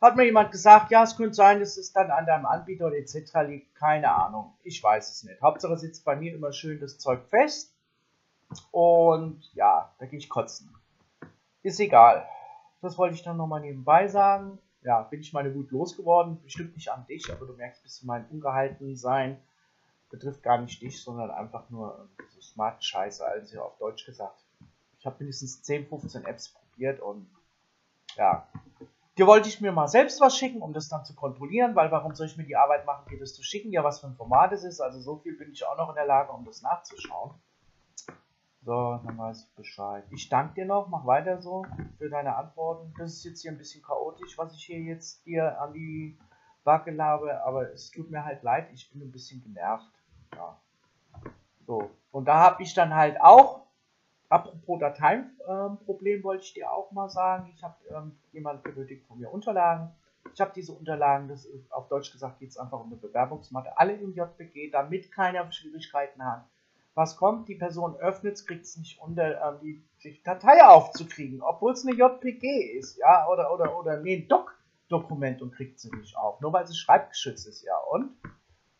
hat 0.00 0.16
mir 0.16 0.24
jemand 0.24 0.50
gesagt, 0.50 0.90
ja, 0.90 1.02
es 1.02 1.16
könnte 1.16 1.34
sein, 1.34 1.60
dass 1.60 1.76
es 1.76 1.92
dann 1.92 2.10
an 2.10 2.26
deinem 2.26 2.46
Anbieter 2.46 2.86
oder 2.86 2.96
etc. 2.96 3.14
liegt. 3.46 3.74
Keine 3.74 4.12
Ahnung. 4.12 4.54
Ich 4.62 4.82
weiß 4.82 5.10
es 5.10 5.24
nicht. 5.24 5.40
Hauptsache 5.40 5.78
sitzt 5.78 6.04
bei 6.04 6.16
mir 6.16 6.34
immer 6.34 6.52
schön 6.52 6.80
das 6.80 6.98
Zeug 6.98 7.24
fest. 7.28 7.74
Und 8.70 9.42
ja, 9.54 9.92
da 9.98 10.06
gehe 10.06 10.18
ich 10.18 10.28
kotzen. 10.28 10.74
Ist 11.62 11.80
egal. 11.80 12.26
Das 12.82 12.98
wollte 12.98 13.14
ich 13.14 13.22
dann 13.22 13.36
nochmal 13.36 13.60
nebenbei 13.60 14.06
sagen. 14.08 14.58
ja, 14.82 15.02
bin 15.02 15.20
ich 15.20 15.32
meine 15.32 15.54
Wut 15.54 15.70
losgeworden. 15.70 16.40
Bestimmt 16.42 16.76
nicht 16.76 16.92
an 16.92 17.06
dich, 17.06 17.32
aber 17.32 17.46
du 17.46 17.54
merkst 17.54 17.80
ein 17.80 17.84
bisschen 17.84 18.06
mein 18.06 18.26
Ungehaltensein. 18.28 19.40
Betrifft 20.10 20.42
gar 20.42 20.58
nicht 20.58 20.80
dich, 20.80 21.02
sondern 21.02 21.30
einfach 21.30 21.68
nur 21.70 22.08
so 22.28 22.40
Smart-Scheiße, 22.40 23.26
also 23.26 23.62
auf 23.62 23.78
Deutsch 23.78 24.06
gesagt. 24.06 24.38
Ich 25.00 25.06
habe 25.06 25.16
mindestens 25.18 25.62
10, 25.62 25.88
15 25.88 26.24
Apps 26.24 26.50
probiert 26.50 27.00
und 27.00 27.28
ja, 28.14 28.46
Dir 29.18 29.26
wollte 29.26 29.48
ich 29.48 29.62
mir 29.62 29.72
mal 29.72 29.88
selbst 29.88 30.20
was 30.20 30.36
schicken, 30.36 30.60
um 30.60 30.74
das 30.74 30.90
dann 30.90 31.06
zu 31.06 31.14
kontrollieren, 31.14 31.74
weil 31.74 31.90
warum 31.90 32.14
soll 32.14 32.26
ich 32.26 32.36
mir 32.36 32.44
die 32.44 32.56
Arbeit 32.56 32.84
machen, 32.84 33.06
dir 33.10 33.18
das 33.18 33.34
zu 33.34 33.42
schicken? 33.42 33.72
Ja, 33.72 33.82
was 33.82 34.00
für 34.00 34.08
ein 34.08 34.14
Format 34.14 34.52
es 34.52 34.62
ist. 34.62 34.80
Also 34.80 35.00
so 35.00 35.16
viel 35.16 35.36
bin 35.38 35.52
ich 35.52 35.66
auch 35.66 35.78
noch 35.78 35.88
in 35.88 35.94
der 35.94 36.06
Lage, 36.06 36.32
um 36.32 36.44
das 36.44 36.60
nachzuschauen. 36.60 37.32
So, 38.62 39.00
dann 39.04 39.16
weiß 39.16 39.44
ich 39.44 39.54
Bescheid. 39.54 40.04
Ich 40.10 40.28
danke 40.28 40.54
dir 40.54 40.66
noch, 40.66 40.88
mach 40.88 41.06
weiter 41.06 41.40
so 41.40 41.64
für 41.96 42.10
deine 42.10 42.36
Antworten. 42.36 42.92
Das 42.98 43.12
ist 43.12 43.24
jetzt 43.24 43.40
hier 43.40 43.52
ein 43.52 43.58
bisschen 43.58 43.82
chaotisch, 43.82 44.36
was 44.36 44.52
ich 44.54 44.64
hier 44.64 44.80
jetzt 44.80 45.24
dir 45.24 45.60
an 45.60 45.72
die 45.72 46.18
Backe 46.64 46.90
labe, 46.90 47.42
aber 47.44 47.72
es 47.72 47.92
tut 47.92 48.10
mir 48.10 48.24
halt 48.24 48.42
leid, 48.42 48.68
ich 48.74 48.90
bin 48.90 49.00
ein 49.00 49.12
bisschen 49.12 49.40
genervt. 49.40 49.88
Ja. 50.34 50.58
So, 51.64 51.90
und 52.10 52.26
da 52.26 52.40
habe 52.40 52.62
ich 52.62 52.74
dann 52.74 52.94
halt 52.94 53.20
auch 53.20 53.65
Apropos 54.28 54.80
Dateienproblem 54.80 56.22
wollte 56.24 56.44
ich 56.44 56.54
dir 56.54 56.70
auch 56.70 56.90
mal 56.92 57.08
sagen. 57.08 57.50
Ich 57.54 57.62
habe 57.62 57.76
ähm, 57.90 58.16
jemand 58.32 58.62
benötigt 58.62 59.06
von 59.06 59.18
mir 59.18 59.30
Unterlagen. 59.30 59.92
Ich 60.34 60.40
habe 60.40 60.52
diese 60.54 60.72
Unterlagen, 60.72 61.28
das 61.28 61.44
ist, 61.44 61.72
auf 61.72 61.88
Deutsch 61.88 62.12
gesagt 62.12 62.40
geht 62.40 62.50
es 62.50 62.58
einfach 62.58 62.80
um 62.80 62.86
eine 62.86 62.96
Bewerbungsmatte, 62.96 63.78
alle 63.78 63.94
im 63.94 64.12
JPG, 64.12 64.70
damit 64.70 65.12
keiner 65.12 65.50
Schwierigkeiten 65.52 66.24
hat. 66.24 66.44
Was 66.94 67.16
kommt? 67.16 67.48
Die 67.48 67.54
Person 67.54 67.94
öffnet 67.96 68.34
es, 68.34 68.46
kriegt 68.46 68.64
es 68.64 68.76
nicht 68.76 69.00
unter 69.00 69.40
ähm, 69.48 69.58
die, 69.62 69.84
die 70.02 70.22
Datei 70.22 70.64
aufzukriegen, 70.64 71.42
obwohl 71.42 71.72
es 71.72 71.86
eine 71.86 71.94
JPG 71.94 72.78
ist, 72.78 72.96
ja, 72.96 73.28
oder 73.28 73.52
oder 73.52 73.78
oder 73.78 74.00
nee, 74.00 74.16
ein 74.16 74.28
Doc-Dokument 74.28 75.42
und 75.42 75.54
kriegt 75.54 75.78
sie 75.78 75.90
nicht 75.94 76.16
auf, 76.16 76.40
nur 76.40 76.52
weil 76.52 76.64
es 76.64 76.76
schreibgeschützt 76.76 77.46
ist, 77.46 77.62
ja. 77.62 77.76
Und 77.90 78.16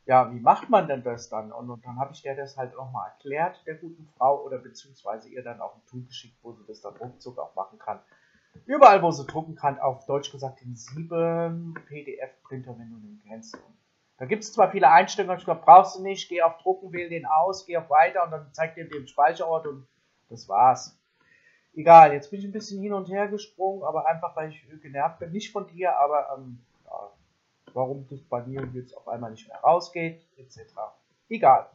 ja, 0.06 0.32
wie 0.32 0.40
macht 0.40 0.70
man 0.70 0.86
denn 0.86 1.02
das 1.02 1.28
dann? 1.28 1.52
Und, 1.52 1.68
und 1.68 1.84
dann 1.84 1.98
habe 1.98 2.12
ich 2.12 2.22
der 2.22 2.36
das 2.36 2.56
halt 2.56 2.74
nochmal 2.76 3.10
erklärt, 3.10 3.60
der 3.66 3.74
guten 3.74 4.08
Frau, 4.16 4.42
oder 4.44 4.58
beziehungsweise 4.58 5.28
ihr 5.28 5.42
dann 5.42 5.60
auch 5.60 5.74
ein 5.74 5.84
Tool 5.86 6.04
geschickt, 6.04 6.36
wo 6.42 6.52
sie 6.52 6.64
das 6.66 6.80
dann 6.80 6.96
ruckzuck 6.96 7.38
auch 7.38 7.54
machen 7.56 7.78
kann. 7.78 8.00
Überall, 8.64 9.02
wo 9.02 9.10
sie 9.10 9.26
drucken 9.26 9.56
kann, 9.56 9.78
auf 9.78 10.06
Deutsch 10.06 10.30
gesagt, 10.30 10.60
den 10.60 10.76
sieben 10.76 11.74
PDF-Printer, 11.88 12.78
wenn 12.78 12.90
du 12.90 12.96
den 12.96 13.20
kennst. 13.26 13.58
Da 14.18 14.24
gibt 14.24 14.44
es 14.44 14.52
zwar 14.52 14.70
viele 14.70 14.90
Einstellungen, 14.90 15.38
ich 15.38 15.44
glaube, 15.44 15.62
brauchst 15.62 15.98
du 15.98 16.02
nicht, 16.02 16.28
geh 16.28 16.40
auf 16.40 16.56
Drucken, 16.58 16.92
wähl 16.92 17.10
den 17.10 17.26
aus, 17.26 17.66
geh 17.66 17.76
auf 17.76 17.90
Weiter 17.90 18.24
und 18.24 18.30
dann 18.30 18.54
zeigt 18.54 18.76
dir 18.76 18.88
den 18.88 19.06
Speicherort 19.08 19.66
und 19.66 19.86
das 20.30 20.48
war's. 20.48 20.98
Egal, 21.74 22.14
jetzt 22.14 22.30
bin 22.30 22.38
ich 22.38 22.46
ein 22.46 22.52
bisschen 22.52 22.80
hin 22.80 22.94
und 22.94 23.10
her 23.10 23.28
gesprungen, 23.28 23.82
aber 23.82 24.06
einfach, 24.06 24.34
weil 24.34 24.48
ich 24.50 24.66
genervt 24.80 25.18
bin, 25.18 25.32
nicht 25.32 25.52
von 25.52 25.66
dir, 25.66 25.98
aber 25.98 26.34
ähm, 26.38 26.58
warum 27.76 28.06
das 28.08 28.20
bei 28.22 28.42
mir 28.44 28.66
jetzt 28.72 28.96
auf 28.96 29.06
einmal 29.06 29.30
nicht 29.30 29.46
mehr 29.46 29.58
rausgeht, 29.58 30.26
etc. 30.38 30.60
Egal. 31.28 31.66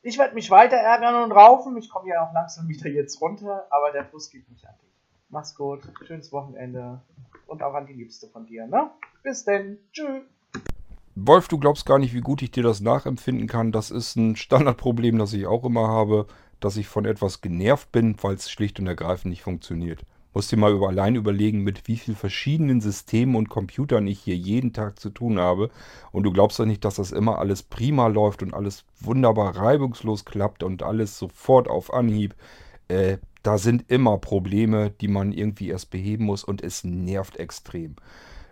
Ich 0.00 0.18
werde 0.18 0.34
mich 0.34 0.50
weiter 0.50 0.76
ärgern 0.76 1.22
und 1.22 1.32
raufen. 1.32 1.76
Ich 1.76 1.90
komme 1.90 2.08
ja 2.08 2.26
auch 2.26 2.32
langsam 2.32 2.66
wieder 2.66 2.88
jetzt 2.88 3.20
runter, 3.20 3.66
aber 3.70 3.92
der 3.92 4.02
Bus 4.02 4.30
geht 4.30 4.50
nicht 4.50 4.66
an 4.66 4.74
dich. 4.82 4.90
Mach's 5.28 5.54
gut, 5.54 5.80
schönes 6.06 6.32
Wochenende 6.32 7.00
und 7.46 7.62
auch 7.62 7.74
an 7.74 7.86
die 7.86 7.92
Liebste 7.92 8.26
von 8.26 8.46
dir, 8.46 8.66
ne? 8.66 8.90
Bis 9.22 9.44
denn, 9.44 9.78
tschüss. 9.92 10.24
Wolf, 11.14 11.46
du 11.46 11.58
glaubst 11.58 11.84
gar 11.84 11.98
nicht, 11.98 12.14
wie 12.14 12.22
gut 12.22 12.40
ich 12.40 12.50
dir 12.50 12.62
das 12.62 12.80
nachempfinden 12.80 13.46
kann. 13.46 13.70
Das 13.70 13.90
ist 13.90 14.16
ein 14.16 14.34
Standardproblem, 14.34 15.18
das 15.18 15.34
ich 15.34 15.46
auch 15.46 15.64
immer 15.64 15.88
habe, 15.88 16.26
dass 16.58 16.78
ich 16.78 16.88
von 16.88 17.04
etwas 17.04 17.42
genervt 17.42 17.92
bin, 17.92 18.16
weil 18.22 18.34
es 18.34 18.50
schlicht 18.50 18.80
und 18.80 18.86
ergreifend 18.86 19.30
nicht 19.30 19.42
funktioniert. 19.42 20.06
Musst 20.34 20.50
dir 20.50 20.56
mal 20.56 20.72
über, 20.72 20.88
allein 20.88 21.14
überlegen, 21.14 21.62
mit 21.62 21.86
wie 21.88 21.96
vielen 21.96 22.16
verschiedenen 22.16 22.80
Systemen 22.80 23.36
und 23.36 23.48
Computern 23.48 24.06
ich 24.06 24.20
hier 24.20 24.36
jeden 24.36 24.72
Tag 24.72 24.98
zu 24.98 25.10
tun 25.10 25.38
habe. 25.38 25.70
Und 26.10 26.22
du 26.22 26.32
glaubst 26.32 26.58
doch 26.58 26.64
nicht, 26.64 26.84
dass 26.84 26.94
das 26.94 27.12
immer 27.12 27.38
alles 27.38 27.62
prima 27.62 28.06
läuft 28.06 28.42
und 28.42 28.54
alles 28.54 28.84
wunderbar 29.00 29.56
reibungslos 29.56 30.24
klappt 30.24 30.62
und 30.62 30.82
alles 30.82 31.18
sofort 31.18 31.68
auf 31.68 31.92
Anhieb. 31.92 32.34
Äh, 32.88 33.18
da 33.42 33.58
sind 33.58 33.90
immer 33.90 34.18
Probleme, 34.18 34.90
die 34.90 35.08
man 35.08 35.32
irgendwie 35.32 35.68
erst 35.68 35.90
beheben 35.90 36.24
muss 36.24 36.44
und 36.44 36.62
es 36.62 36.84
nervt 36.84 37.36
extrem. 37.36 37.96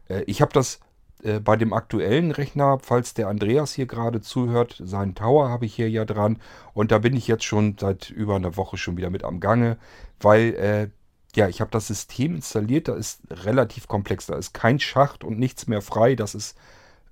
Äh, 0.09 0.23
ich 0.27 0.43
habe 0.43 0.53
das 0.53 0.81
äh, 1.23 1.41
bei 1.41 1.57
dem 1.57 1.73
aktuellen 1.73 2.31
Rechner, 2.31 2.79
falls 2.83 3.15
der 3.15 3.29
Andreas 3.29 3.73
hier 3.75 3.87
gerade 3.87 4.21
zuhört, 4.21 4.81
seinen 4.85 5.15
Tower 5.15 5.49
habe 5.49 5.67
ich 5.67 5.75
hier 5.75 5.91
ja 5.91 6.05
dran 6.05 6.39
und 6.75 6.93
da 6.93 6.99
bin 6.99 7.17
ich 7.17 7.29
jetzt 7.29 7.45
schon 7.45 7.77
seit 7.79 8.11
über 8.11 8.37
einer 8.37 8.57
Woche 8.57 8.77
schon 8.77 8.97
wieder 8.97 9.11
mit 9.11 9.25
am 9.25 9.41
Gange, 9.41 9.77
weil 10.21 10.55
äh, 10.55 10.89
ja, 11.37 11.49
ich 11.49 11.61
habe 11.61 11.71
das 11.71 11.87
System 11.87 12.37
installiert, 12.37 12.89
da 12.89 12.95
ist 12.95 13.21
relativ 13.31 13.87
komplex, 13.89 14.27
da 14.27 14.37
ist 14.37 14.53
kein 14.53 14.81
Schacht 14.81 15.25
und 15.25 15.39
nichts 15.39 15.67
mehr 15.67 15.83
frei, 15.83 16.15
das 16.15 16.35
ist 16.35 16.57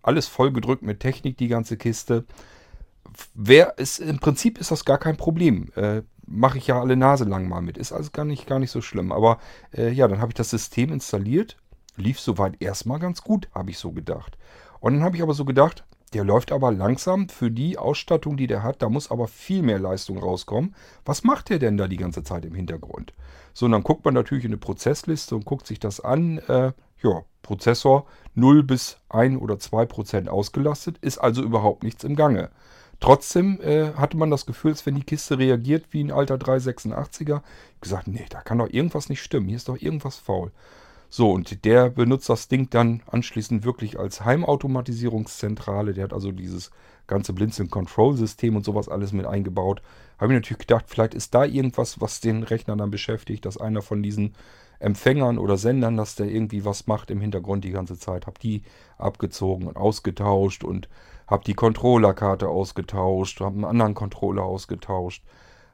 alles 0.03 0.27
vollgedrückt 0.27 0.83
mit 0.83 1.01
Technik, 1.01 1.37
die 1.37 1.49
ganze 1.49 1.77
Kiste. 1.77 2.25
Wer 3.35 3.79
ist, 3.79 3.99
im 3.99 4.19
Prinzip 4.19 4.59
ist 4.59 4.71
das 4.71 4.85
gar 4.85 4.99
kein 4.99 5.17
Problem. 5.17 5.71
Äh, 5.75 6.03
Mache 6.31 6.59
ich 6.59 6.67
ja 6.67 6.79
alle 6.79 6.95
Nase 6.95 7.25
lang 7.25 7.49
mal 7.49 7.63
mit. 7.63 7.79
Ist 7.79 7.91
also 7.91 8.11
gar 8.13 8.27
nicht, 8.27 8.47
gar 8.47 8.59
nicht 8.59 8.71
so 8.71 8.83
schlimm. 8.83 9.13
Aber 9.13 9.39
äh, 9.75 9.91
ja, 9.91 10.07
dann 10.09 10.21
habe 10.21 10.31
ich 10.31 10.35
das 10.35 10.51
System 10.51 10.93
installiert. 10.93 11.57
Lief 11.97 12.21
soweit 12.21 12.61
erstmal 12.61 12.99
ganz 12.99 13.23
gut, 13.23 13.49
habe 13.55 13.71
ich 13.71 13.79
so 13.79 13.93
gedacht. 13.93 14.37
Und 14.79 14.93
dann 14.93 15.03
habe 15.03 15.17
ich 15.17 15.23
aber 15.23 15.33
so 15.33 15.47
gedacht, 15.47 15.85
der 16.11 16.25
läuft 16.25 16.53
aber 16.53 16.73
langsam 16.73 17.29
für 17.29 17.51
die 17.51 17.79
Ausstattung, 17.79 18.37
die 18.37 18.47
der 18.47 18.63
hat. 18.63 18.83
Da 18.83 18.89
muss 18.89 19.11
aber 19.11 19.29
viel 19.29 19.63
mehr 19.63 19.79
Leistung 19.79 20.19
rauskommen. 20.19 20.75
Was 21.05 21.25
macht 21.25 21.51
der 21.51 21.59
denn 21.59 21.77
da 21.77 21.89
die 21.89 21.97
ganze 21.97 22.23
Zeit 22.23 22.45
im 22.45 22.55
Hintergrund? 22.55 23.13
So, 23.53 23.67
und 23.67 23.73
dann 23.73 23.83
guckt 23.83 24.05
man 24.05 24.15
natürlich 24.15 24.45
in 24.45 24.51
eine 24.51 24.59
Prozessliste 24.59 25.35
und 25.35 25.45
guckt 25.45 25.67
sich 25.67 25.81
das 25.81 26.01
an. 26.01 26.39
Äh, 26.39 26.73
ja, 27.03 27.23
Prozessor 27.43 28.07
0 28.35 28.63
bis 28.63 28.99
1 29.09 29.41
oder 29.41 29.59
2 29.59 29.87
Prozent 29.87 30.29
ausgelastet, 30.29 30.99
ist 30.99 31.19
also 31.19 31.43
überhaupt 31.43 31.83
nichts 31.83 32.05
im 32.05 32.17
Gange. 32.17 32.51
Trotzdem 33.01 33.61
äh, 33.61 33.93
hatte 33.95 34.17
man 34.17 34.31
das 34.31 34.45
Gefühl, 34.45 34.73
als 34.73 34.85
wenn 34.85 34.97
die 34.97 35.05
Kiste 35.05 35.39
reagiert 35.39 35.87
wie 35.91 36.03
ein 36.03 36.11
alter 36.11 36.35
386er. 36.35 37.43
Ich 37.75 37.81
gesagt, 37.81 38.09
nee, 38.09 38.27
da 38.29 38.41
kann 38.41 38.59
doch 38.59 38.69
irgendwas 38.69 39.09
nicht 39.09 39.23
stimmen. 39.23 39.47
Hier 39.47 39.57
ist 39.57 39.69
doch 39.69 39.81
irgendwas 39.81 40.17
faul. 40.17 40.51
So, 41.11 41.31
und 41.33 41.65
der 41.65 41.89
benutzt 41.89 42.29
das 42.29 42.49
Ding 42.49 42.69
dann 42.71 43.03
anschließend 43.11 43.65
wirklich 43.65 43.99
als 43.99 44.25
Heimautomatisierungszentrale. 44.25 45.95
Der 45.95 46.05
hat 46.05 46.13
also 46.13 46.33
dieses 46.33 46.71
ganze 47.07 47.33
Blinzeln-Control-System 47.33 48.57
und 48.57 48.65
sowas 48.65 48.89
alles 48.89 49.13
mit 49.13 49.25
eingebaut. 49.25 49.81
Habe 50.19 50.33
ich 50.33 50.39
natürlich 50.39 50.67
gedacht, 50.67 50.85
vielleicht 50.87 51.15
ist 51.15 51.35
da 51.35 51.45
irgendwas, 51.45 52.01
was 52.01 52.21
den 52.21 52.43
Rechner 52.43 52.77
dann 52.77 52.91
beschäftigt, 52.91 53.47
dass 53.47 53.57
einer 53.57 53.81
von 53.81 54.03
diesen 54.03 54.35
Empfängern 54.81 55.39
oder 55.39 55.57
Sendern, 55.57 55.97
dass 55.97 56.15
der 56.15 56.27
irgendwie 56.27 56.65
was 56.65 56.87
macht 56.87 57.11
im 57.11 57.21
Hintergrund 57.21 57.65
die 57.65 57.71
ganze 57.71 57.99
Zeit. 57.99 58.27
Habe 58.27 58.39
die 58.41 58.63
abgezogen 58.99 59.67
und 59.67 59.77
ausgetauscht 59.77 60.63
und 60.63 60.89
habe 61.27 61.45
die 61.45 61.55
Controllerkarte 61.55 62.49
ausgetauscht, 62.49 63.41
habe 63.41 63.55
einen 63.55 63.65
anderen 63.65 63.95
Controller 63.95 64.43
ausgetauscht, 64.43 65.25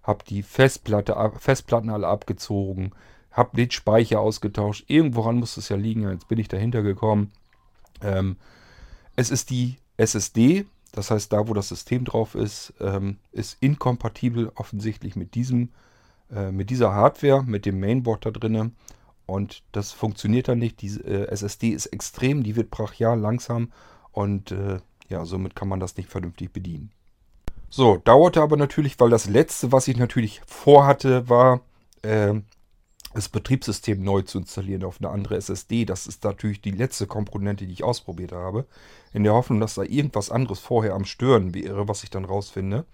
habe 0.04 0.24
die 0.28 0.42
Festplatte, 0.42 1.16
Festplatten 1.38 1.90
alle 1.90 2.06
abgezogen 2.06 2.92
habe 3.34 3.56
den 3.56 3.70
Speicher 3.70 4.20
ausgetauscht. 4.20 4.84
Irgendworan 4.88 5.36
muss 5.36 5.56
es 5.56 5.68
ja 5.68 5.76
liegen. 5.76 6.08
Jetzt 6.08 6.28
bin 6.28 6.38
ich 6.38 6.48
dahinter 6.48 6.82
gekommen. 6.82 7.32
Ähm, 8.00 8.36
es 9.16 9.30
ist 9.30 9.50
die 9.50 9.76
SSD, 9.96 10.64
das 10.92 11.10
heißt, 11.10 11.32
da 11.32 11.48
wo 11.48 11.54
das 11.54 11.68
System 11.68 12.04
drauf 12.04 12.34
ist, 12.34 12.72
ähm, 12.80 13.18
ist 13.32 13.58
inkompatibel 13.60 14.52
offensichtlich 14.54 15.16
mit 15.16 15.34
diesem, 15.34 15.70
äh, 16.32 16.52
mit 16.52 16.70
dieser 16.70 16.92
Hardware, 16.94 17.42
mit 17.42 17.66
dem 17.66 17.80
Mainboard 17.80 18.24
da 18.24 18.30
drinnen. 18.30 18.76
Und 19.26 19.62
das 19.72 19.92
funktioniert 19.92 20.48
dann 20.48 20.58
nicht. 20.58 20.80
Die 20.82 20.88
äh, 21.00 21.26
SSD 21.28 21.70
ist 21.70 21.86
extrem, 21.86 22.44
die 22.44 22.56
wird 22.56 22.70
brachial 22.70 23.18
langsam 23.18 23.72
und 24.12 24.52
äh, 24.52 24.78
ja, 25.08 25.24
somit 25.24 25.56
kann 25.56 25.68
man 25.68 25.80
das 25.80 25.96
nicht 25.96 26.08
vernünftig 26.08 26.52
bedienen. 26.52 26.90
So, 27.68 27.96
dauerte 27.96 28.40
aber 28.40 28.56
natürlich, 28.56 29.00
weil 29.00 29.10
das 29.10 29.26
letzte, 29.26 29.72
was 29.72 29.88
ich 29.88 29.96
natürlich 29.96 30.40
vorhatte, 30.46 31.28
war, 31.28 31.60
äh, 32.02 32.34
das 33.14 33.28
Betriebssystem 33.28 34.02
neu 34.02 34.22
zu 34.22 34.38
installieren 34.38 34.84
auf 34.84 34.98
eine 35.00 35.10
andere 35.10 35.36
SSD. 35.36 35.84
Das 35.84 36.06
ist 36.06 36.24
natürlich 36.24 36.60
die 36.60 36.72
letzte 36.72 37.06
Komponente, 37.06 37.66
die 37.66 37.72
ich 37.72 37.84
ausprobiert 37.84 38.32
habe. 38.32 38.66
In 39.12 39.22
der 39.22 39.34
Hoffnung, 39.34 39.60
dass 39.60 39.74
da 39.74 39.82
irgendwas 39.82 40.30
anderes 40.30 40.58
vorher 40.58 40.94
am 40.94 41.04
Stören 41.04 41.54
wäre, 41.54 41.86
was 41.86 42.02
ich 42.02 42.10
dann 42.10 42.24
rausfinde. 42.24 42.84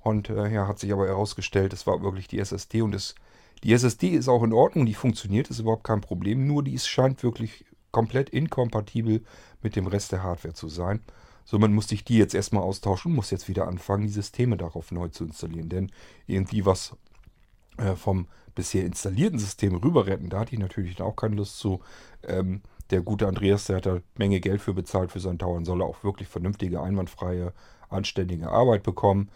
Und 0.00 0.30
äh, 0.30 0.52
ja, 0.52 0.66
hat 0.66 0.80
sich 0.80 0.92
aber 0.92 1.06
herausgestellt, 1.06 1.72
es 1.72 1.86
war 1.86 2.02
wirklich 2.02 2.26
die 2.26 2.40
SSD. 2.40 2.82
Und 2.82 2.94
es, 2.94 3.14
die 3.62 3.72
SSD 3.72 4.08
ist 4.08 4.28
auch 4.28 4.42
in 4.42 4.52
Ordnung, 4.52 4.84
die 4.84 4.94
funktioniert, 4.94 5.48
ist 5.48 5.60
überhaupt 5.60 5.84
kein 5.84 6.00
Problem. 6.00 6.46
Nur 6.46 6.64
die 6.64 6.76
scheint 6.78 7.22
wirklich 7.22 7.64
komplett 7.92 8.30
inkompatibel 8.30 9.22
mit 9.62 9.76
dem 9.76 9.86
Rest 9.86 10.10
der 10.10 10.24
Hardware 10.24 10.54
zu 10.54 10.68
sein. 10.68 11.00
Somit 11.44 11.70
musste 11.70 11.94
ich 11.94 12.04
die 12.04 12.18
jetzt 12.18 12.34
erstmal 12.34 12.62
austauschen 12.62 13.12
und 13.12 13.16
muss 13.16 13.30
jetzt 13.30 13.48
wieder 13.48 13.68
anfangen, 13.68 14.04
die 14.04 14.12
Systeme 14.12 14.56
darauf 14.56 14.90
neu 14.90 15.08
zu 15.08 15.24
installieren. 15.24 15.68
Denn 15.68 15.92
irgendwie 16.26 16.66
was 16.66 16.96
äh, 17.78 17.94
vom 17.96 18.26
bisher 18.54 18.84
installierten 18.84 19.38
System 19.38 19.74
rüber 19.76 20.06
retten, 20.06 20.28
da 20.28 20.40
hatte 20.40 20.54
ich 20.54 20.60
natürlich 20.60 21.00
auch 21.00 21.16
keine 21.16 21.36
Lust 21.36 21.58
zu. 21.58 21.80
Ähm, 22.22 22.62
der 22.90 23.00
gute 23.00 23.26
Andreas, 23.26 23.64
der 23.64 23.76
hat 23.76 23.86
da 23.86 24.00
Menge 24.16 24.40
Geld 24.40 24.60
für 24.60 24.74
bezahlt 24.74 25.10
für 25.10 25.20
seinen 25.20 25.38
Tower 25.38 25.56
und 25.56 25.64
soll 25.64 25.80
auch 25.80 26.04
wirklich 26.04 26.28
vernünftige, 26.28 26.82
einwandfreie, 26.82 27.54
anständige 27.88 28.50
Arbeit 28.50 28.82
bekommen. 28.82 29.30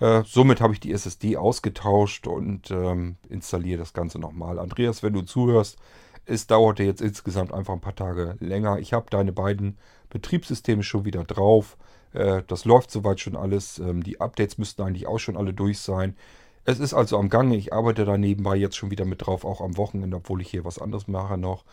Äh, 0.00 0.22
somit 0.26 0.60
habe 0.60 0.74
ich 0.74 0.80
die 0.80 0.92
SSD 0.92 1.36
ausgetauscht 1.36 2.26
und 2.26 2.70
ähm, 2.70 3.16
installiere 3.28 3.78
das 3.78 3.92
Ganze 3.92 4.18
nochmal. 4.18 4.58
Andreas, 4.58 5.02
wenn 5.02 5.12
du 5.12 5.22
zuhörst, 5.22 5.78
Es 6.26 6.46
dauerte 6.46 6.84
jetzt 6.84 7.00
insgesamt 7.00 7.52
einfach 7.52 7.74
ein 7.74 7.80
paar 7.80 7.96
Tage 7.96 8.36
länger. 8.40 8.78
Ich 8.78 8.92
habe 8.92 9.10
deine 9.10 9.32
beiden 9.32 9.78
Betriebssysteme 10.10 10.82
schon 10.82 11.04
wieder 11.04 11.24
drauf. 11.24 11.76
Äh, 12.12 12.42
das 12.46 12.64
läuft 12.64 12.90
soweit 12.90 13.20
schon 13.20 13.36
alles. 13.36 13.78
Ähm, 13.78 14.02
die 14.02 14.20
Updates 14.20 14.58
müssten 14.58 14.82
eigentlich 14.82 15.06
auch 15.06 15.18
schon 15.18 15.36
alle 15.36 15.54
durch 15.54 15.78
sein. 15.80 16.16
Es 16.64 16.78
ist 16.78 16.94
also 16.94 17.18
am 17.18 17.28
Gange. 17.28 17.56
Ich 17.56 17.72
arbeite 17.72 18.04
da 18.04 18.16
nebenbei 18.18 18.56
jetzt 18.56 18.76
schon 18.76 18.90
wieder 18.90 19.04
mit 19.04 19.26
drauf, 19.26 19.44
auch 19.44 19.60
am 19.60 19.76
Wochenende, 19.76 20.18
obwohl 20.18 20.40
ich 20.40 20.50
hier 20.50 20.64
was 20.64 20.78
anderes 20.78 21.08
mache 21.08 21.38
noch. 21.38 21.64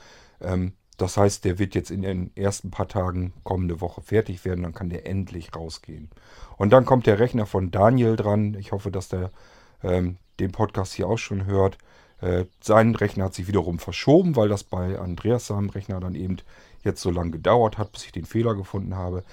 Ähm, 0.42 0.74
das 0.98 1.16
heißt, 1.16 1.46
der 1.46 1.60
wird 1.60 1.76
jetzt 1.76 1.92
in 1.92 2.02
den 2.02 2.36
ersten 2.36 2.72
paar 2.72 2.88
Tagen 2.88 3.34
kommende 3.44 3.82
Woche 3.82 4.02
fertig 4.02 4.46
werden. 4.46 4.64
Dann 4.64 4.74
kann 4.74 4.90
der 4.90 5.06
endlich 5.06 5.56
rausgehen. 5.56 6.10
Und 6.58 6.72
dann 6.72 6.86
kommt 6.86 7.06
der 7.06 7.20
Rechner 7.20 7.46
von 7.46 7.70
Daniel 7.70 8.16
dran. 8.16 8.56
Ich 8.56 8.72
hoffe, 8.72 8.90
dass 8.90 9.10
der 9.10 9.32
ähm, 9.84 10.18
den 10.40 10.52
Podcast 10.52 10.94
hier 10.94 11.08
auch 11.08 11.18
schon 11.18 11.46
hört. 11.46 11.78
Äh, 12.20 12.46
sein 12.62 12.96
Rechner 12.96 13.26
hat 13.26 13.36
sich 13.36 13.48
wiederum 13.48 13.78
verschoben, 13.78 14.36
weil 14.36 14.50
das 14.50 14.64
bei 14.64 14.98
Andreas 14.98 15.48
seinem 15.48 15.70
Rechner 15.70 16.00
dann 16.00 16.16
eben 16.16 16.38
jetzt 16.84 17.02
so 17.02 17.12
lange 17.12 17.32
gedauert 17.32 17.78
hat, 17.78 17.92
bis 17.92 18.06
ich 18.06 18.12
den 18.12 18.26
Fehler 18.26 18.56
gefunden 18.56 18.96
habe. 18.96 19.24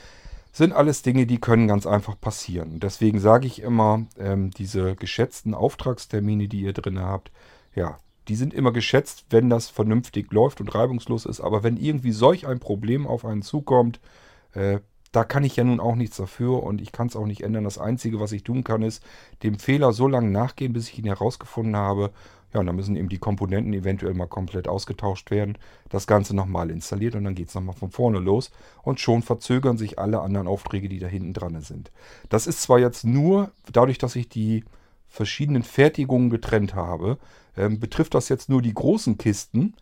Sind 0.57 0.73
alles 0.73 1.03
Dinge, 1.03 1.27
die 1.27 1.41
können 1.41 1.67
ganz 1.67 1.85
einfach 1.85 2.19
passieren. 2.21 2.79
Deswegen 2.79 3.19
sage 3.19 3.45
ich 3.49 3.61
immer, 3.61 4.07
ähm, 4.17 4.53
diese 4.53 4.95
geschätzten 4.95 5.53
Auftragstermine, 5.53 6.47
die 6.47 6.61
ihr 6.61 6.73
drin 6.73 7.01
habt, 7.01 7.33
ja, 7.75 7.99
die 8.29 8.37
sind 8.37 8.55
immer 8.55 8.71
geschätzt, 8.71 9.27
wenn 9.31 9.51
das 9.51 9.69
vernünftig 9.69 10.33
läuft 10.33 10.61
und 10.61 10.73
reibungslos 10.73 11.27
ist. 11.27 11.41
Aber 11.41 11.65
wenn 11.65 11.77
irgendwie 11.77 12.13
solch 12.13 12.47
ein 12.47 12.61
Problem 12.61 13.05
auf 13.05 13.25
einen 13.25 13.43
zukommt, 13.43 13.99
äh, 14.53 14.79
da 15.11 15.25
kann 15.25 15.43
ich 15.43 15.57
ja 15.57 15.65
nun 15.65 15.81
auch 15.81 15.97
nichts 15.97 16.19
dafür 16.19 16.63
und 16.63 16.81
ich 16.81 16.93
kann 16.93 17.09
es 17.09 17.17
auch 17.17 17.27
nicht 17.27 17.43
ändern. 17.43 17.65
Das 17.65 17.79
Einzige, 17.79 18.21
was 18.21 18.31
ich 18.31 18.45
tun 18.45 18.63
kann, 18.63 18.83
ist 18.83 19.03
dem 19.43 19.59
Fehler 19.59 19.93
so 19.93 20.07
lange 20.07 20.31
nachgehen, 20.31 20.73
bis 20.73 20.89
ich 20.89 21.01
ihn 21.01 21.07
herausgefunden 21.07 21.75
habe. 21.75 22.13
Ja, 22.55 22.61
und 22.61 22.67
dann 22.67 22.77
müssen 22.77 22.95
eben 22.95 23.09
die 23.09 23.19
Komponenten 23.19 23.73
eventuell 23.73 24.15
mal 24.15 24.29
komplett 24.29 24.69
ausgetauscht 24.69 25.33
werden. 25.33 25.59
Das 25.89 26.07
Ganze 26.07 26.37
nochmal 26.37 26.71
installiert 26.71 27.17
und 27.17 27.25
dann 27.25 27.35
geht 27.35 27.49
es 27.49 27.55
nochmal 27.57 27.75
von 27.75 27.91
vorne 27.91 28.21
los. 28.21 28.53
Und 28.83 29.01
schon 29.01 29.23
verzögern 29.23 29.77
sich 29.77 29.99
alle 29.99 30.21
anderen 30.21 30.47
Aufträge, 30.47 30.89
die 30.89 31.01
da 31.01 31.09
hinten 31.09 31.33
dran 31.33 31.61
sind. 31.61 31.91
Das 32.29 32.47
ist 32.47 32.63
zwar 32.63 32.79
jetzt 32.79 33.05
nur 33.05 33.51
dadurch, 33.73 33.99
dass 33.99 34.15
ich 34.15 34.29
die 34.29 34.65
verschiedenen 35.09 35.65
Fertigungen 35.65 36.31
getrennt 36.31 36.77
habe, 36.77 37.19
ähm, 37.57 37.81
betrifft 37.81 38.15
das 38.15 38.29
jetzt 38.29 38.49
nur 38.49 38.63
die 38.63 38.75
großen 38.75 39.19
Kisten. 39.19 39.75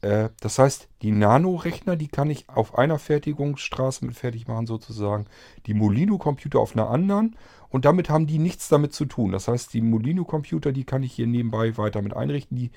Äh, 0.00 0.30
das 0.40 0.58
heißt, 0.58 0.88
die 1.02 1.10
Nano-Rechner, 1.10 1.96
die 1.96 2.08
kann 2.08 2.30
ich 2.30 2.48
auf 2.48 2.78
einer 2.78 2.98
Fertigungsstraße 2.98 4.04
mit 4.04 4.16
fertig 4.16 4.46
machen 4.46 4.66
sozusagen. 4.66 5.26
Die 5.66 5.74
Molino-Computer 5.74 6.58
auf 6.60 6.74
einer 6.74 6.90
anderen. 6.90 7.36
Und 7.70 7.84
damit 7.84 8.08
haben 8.08 8.26
die 8.26 8.38
nichts 8.38 8.68
damit 8.68 8.92
zu 8.94 9.04
tun. 9.04 9.32
Das 9.32 9.48
heißt, 9.48 9.74
die 9.74 9.82
Molino-Computer, 9.82 10.72
die 10.72 10.84
kann 10.84 11.02
ich 11.02 11.12
hier 11.12 11.26
nebenbei 11.26 11.76
weiter 11.76 12.02
mit 12.02 12.16
einrichten. 12.16 12.56
Die 12.56 12.70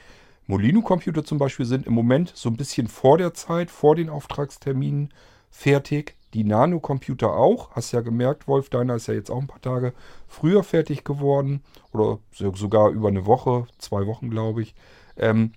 Molino-Computer 0.47 1.23
zum 1.23 1.37
Beispiel 1.37 1.65
sind 1.65 1.85
im 1.85 1.93
Moment 1.93 2.31
so 2.35 2.49
ein 2.49 2.57
bisschen 2.57 2.87
vor 2.87 3.17
der 3.17 3.33
Zeit, 3.33 3.71
vor 3.71 3.95
den 3.95 4.09
Auftragsterminen 4.09 5.13
fertig. 5.49 6.15
Die 6.33 6.43
Nano-Computer 6.43 7.33
auch. 7.33 7.71
Hast 7.71 7.91
ja 7.91 8.01
gemerkt, 8.01 8.47
Wolf, 8.47 8.69
deiner 8.69 8.95
ist 8.95 9.07
ja 9.07 9.13
jetzt 9.13 9.29
auch 9.29 9.39
ein 9.39 9.47
paar 9.47 9.61
Tage 9.61 9.93
früher 10.27 10.63
fertig 10.63 11.03
geworden. 11.03 11.61
Oder 11.93 12.19
sogar 12.31 12.89
über 12.89 13.09
eine 13.09 13.25
Woche, 13.25 13.67
zwei 13.77 14.07
Wochen, 14.07 14.29
glaube 14.29 14.61
ich. 14.61 14.75
Ähm, 15.17 15.51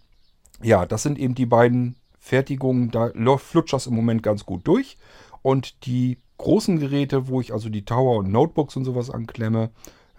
ja, 0.63 0.87
das 0.87 1.03
sind 1.03 1.19
eben 1.19 1.35
die 1.35 1.47
beiden 1.47 1.97
Fertigungen. 2.19 2.91
Da 2.91 3.11
flutscht 3.39 3.73
das 3.73 3.87
im 3.87 3.95
Moment 3.95 4.23
ganz 4.23 4.47
gut 4.47 4.67
durch. 4.67 4.97
Und 5.43 5.87
die 5.87 6.19
großen 6.39 6.79
Geräte, 6.79 7.29
wo 7.29 7.41
ich 7.41 7.53
also 7.53 7.69
die 7.69 7.85
Tower 7.85 8.17
und 8.17 8.33
Notebooks 8.33 8.77
und 8.77 8.85
sowas 8.85 9.11
anklemme, 9.11 9.71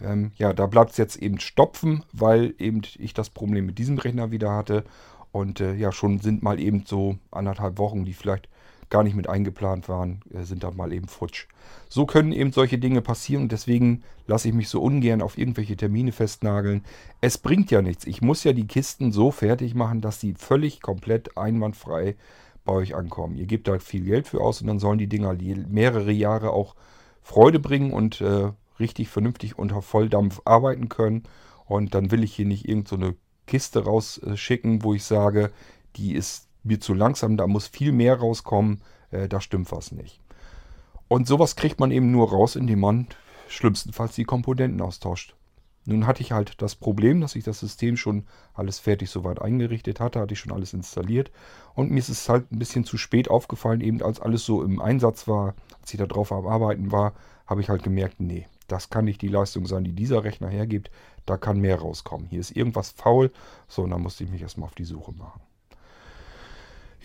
ähm, 0.02 0.32
ja, 0.38 0.54
da 0.54 0.68
bleibt 0.68 0.92
es 0.92 0.98
jetzt 0.98 1.16
eben 1.18 1.40
stopfen, 1.40 2.04
weil 2.12 2.54
eben 2.58 2.82
ich 2.98 3.14
das 3.14 3.30
Problem 3.30 3.66
mit 3.66 3.78
diesem 3.78 3.98
Rechner 3.98 4.32
wieder 4.32 4.52
hatte. 4.52 4.84
Und 5.32 5.60
äh, 5.60 5.74
ja, 5.74 5.92
schon 5.92 6.20
sind 6.20 6.44
mal 6.44 6.60
eben 6.60 6.84
so 6.86 7.18
anderthalb 7.32 7.78
Wochen, 7.78 8.06
die 8.06 8.14
vielleicht 8.14 8.50
gar 8.90 9.04
nicht 9.04 9.16
mit 9.16 9.28
eingeplant 9.28 9.90
waren, 9.90 10.22
äh, 10.34 10.44
sind 10.44 10.64
dann 10.64 10.76
mal 10.76 10.94
eben 10.94 11.08
futsch. 11.08 11.48
So 11.90 12.06
können 12.06 12.32
eben 12.32 12.52
solche 12.52 12.78
Dinge 12.78 13.02
passieren 13.02 13.44
und 13.44 13.52
deswegen 13.52 14.04
lasse 14.28 14.48
ich 14.50 14.54
mich 14.54 14.70
so 14.70 14.82
ungern 14.82 15.22
auf 15.22 15.38
irgendwelche 15.38 15.76
Termine 15.76 16.12
festnageln. 16.12 16.84
Es 17.22 17.38
bringt 17.38 17.72
ja 17.72 17.82
nichts. 17.82 18.06
Ich 18.06 18.22
muss 18.22 18.44
ja 18.44 18.54
die 18.54 18.68
Kisten 18.68 19.12
so 19.12 19.32
fertig 19.32 19.76
machen, 19.76 20.02
dass 20.02 20.20
sie 20.20 20.34
völlig 20.34 20.82
komplett 20.82 21.38
einwandfrei 21.38 22.16
bei 22.64 22.74
euch 22.74 22.96
ankommen. 22.96 23.36
Ihr 23.36 23.46
gebt 23.46 23.68
da 23.68 23.80
viel 23.80 24.04
Geld 24.04 24.28
für 24.28 24.42
aus 24.42 24.62
und 24.62 24.68
dann 24.68 24.80
sollen 24.80 24.98
die 24.98 25.08
Dinger 25.08 25.36
mehrere 25.68 26.12
Jahre 26.12 26.52
auch 26.52 26.76
Freude 27.22 27.60
bringen 27.60 27.92
und 27.92 28.22
äh, 28.22 28.52
richtig 28.80 29.10
vernünftig 29.10 29.58
unter 29.58 29.82
Volldampf 29.82 30.42
arbeiten 30.46 30.90
können. 30.90 31.24
Und 31.66 31.96
dann 31.96 32.12
will 32.12 32.24
ich 32.24 32.36
hier 32.36 32.46
nicht 32.46 32.68
irgendeine 32.68 33.08
so 33.08 33.14
Kiste 33.48 33.84
rausschicken, 33.84 34.84
wo 34.84 34.94
ich 34.94 35.04
sage, 35.04 35.52
die 35.96 36.14
ist 36.14 36.48
mir 36.66 36.80
zu 36.80 36.94
langsam, 36.94 37.38
da 37.38 37.48
muss 37.48 37.68
viel 37.68 37.92
mehr 37.92 38.20
rauskommen, 38.20 38.82
äh, 39.12 39.28
da 39.28 39.40
stimmt 39.42 39.72
was 39.72 39.92
nicht. 39.92 40.20
Und 41.08 41.28
sowas 41.28 41.56
kriegt 41.56 41.80
man 41.80 41.92
eben 41.92 42.12
nur 42.12 42.30
raus, 42.30 42.56
indem 42.56 42.80
man 42.80 43.08
schlimmstenfalls 43.48 44.16
die 44.16 44.24
Komponenten 44.24 44.82
austauscht. 44.82 45.36
Nun 45.88 46.08
hatte 46.08 46.24
ich 46.24 46.32
halt 46.32 46.64
das 46.64 46.76
Problem, 46.76 47.22
dass 47.22 47.36
ich 47.36 47.44
das 47.44 47.60
System 47.60 47.96
schon 47.96 48.26
alles 48.56 48.80
fertig 48.80 49.12
soweit 49.12 49.40
eingerichtet 49.40 50.00
hatte, 50.00 50.20
hatte 50.20 50.34
ich 50.34 50.40
schon 50.40 50.52
alles 50.52 50.74
installiert. 50.74 51.32
Und 51.76 51.92
mir 51.92 52.00
ist 52.00 52.10
es 52.10 52.28
halt 52.28 52.52
ein 52.52 52.58
bisschen 52.58 52.86
zu 52.86 52.98
spät 52.98 53.30
aufgefallen, 53.30 53.82
eben 53.82 54.02
als 54.02 54.20
alles 54.20 54.44
so 54.44 54.64
im 54.64 54.82
Einsatz 54.82 55.28
war, 55.28 55.54
als 55.80 55.94
ich 55.94 56.00
da 56.00 56.08
drauf 56.08 56.32
am 56.32 56.48
Arbeiten 56.48 56.92
war, 56.92 57.14
habe 57.46 57.62
ich 57.62 57.70
halt 57.70 57.84
gemerkt, 57.84 58.20
nee, 58.20 58.48
das 58.68 58.90
kann 58.90 59.06
nicht 59.06 59.22
die 59.22 59.28
Leistung 59.28 59.68
sein, 59.68 59.84
die 59.84 59.94
dieser 59.94 60.24
Rechner 60.24 60.50
hergibt. 60.50 60.90
Da 61.28 61.38
kann 61.38 61.60
mehr 61.60 61.80
rauskommen. 61.80 62.28
Hier 62.28 62.40
ist 62.40 62.56
irgendwas 62.56 62.90
faul. 62.90 63.32
So, 63.68 63.84
und 63.84 63.92
dann 63.92 64.02
musste 64.02 64.24
ich 64.24 64.32
mich 64.32 64.42
erstmal 64.42 64.68
auf 64.68 64.76
die 64.76 64.86
Suche 64.86 65.12
machen. 65.12 65.42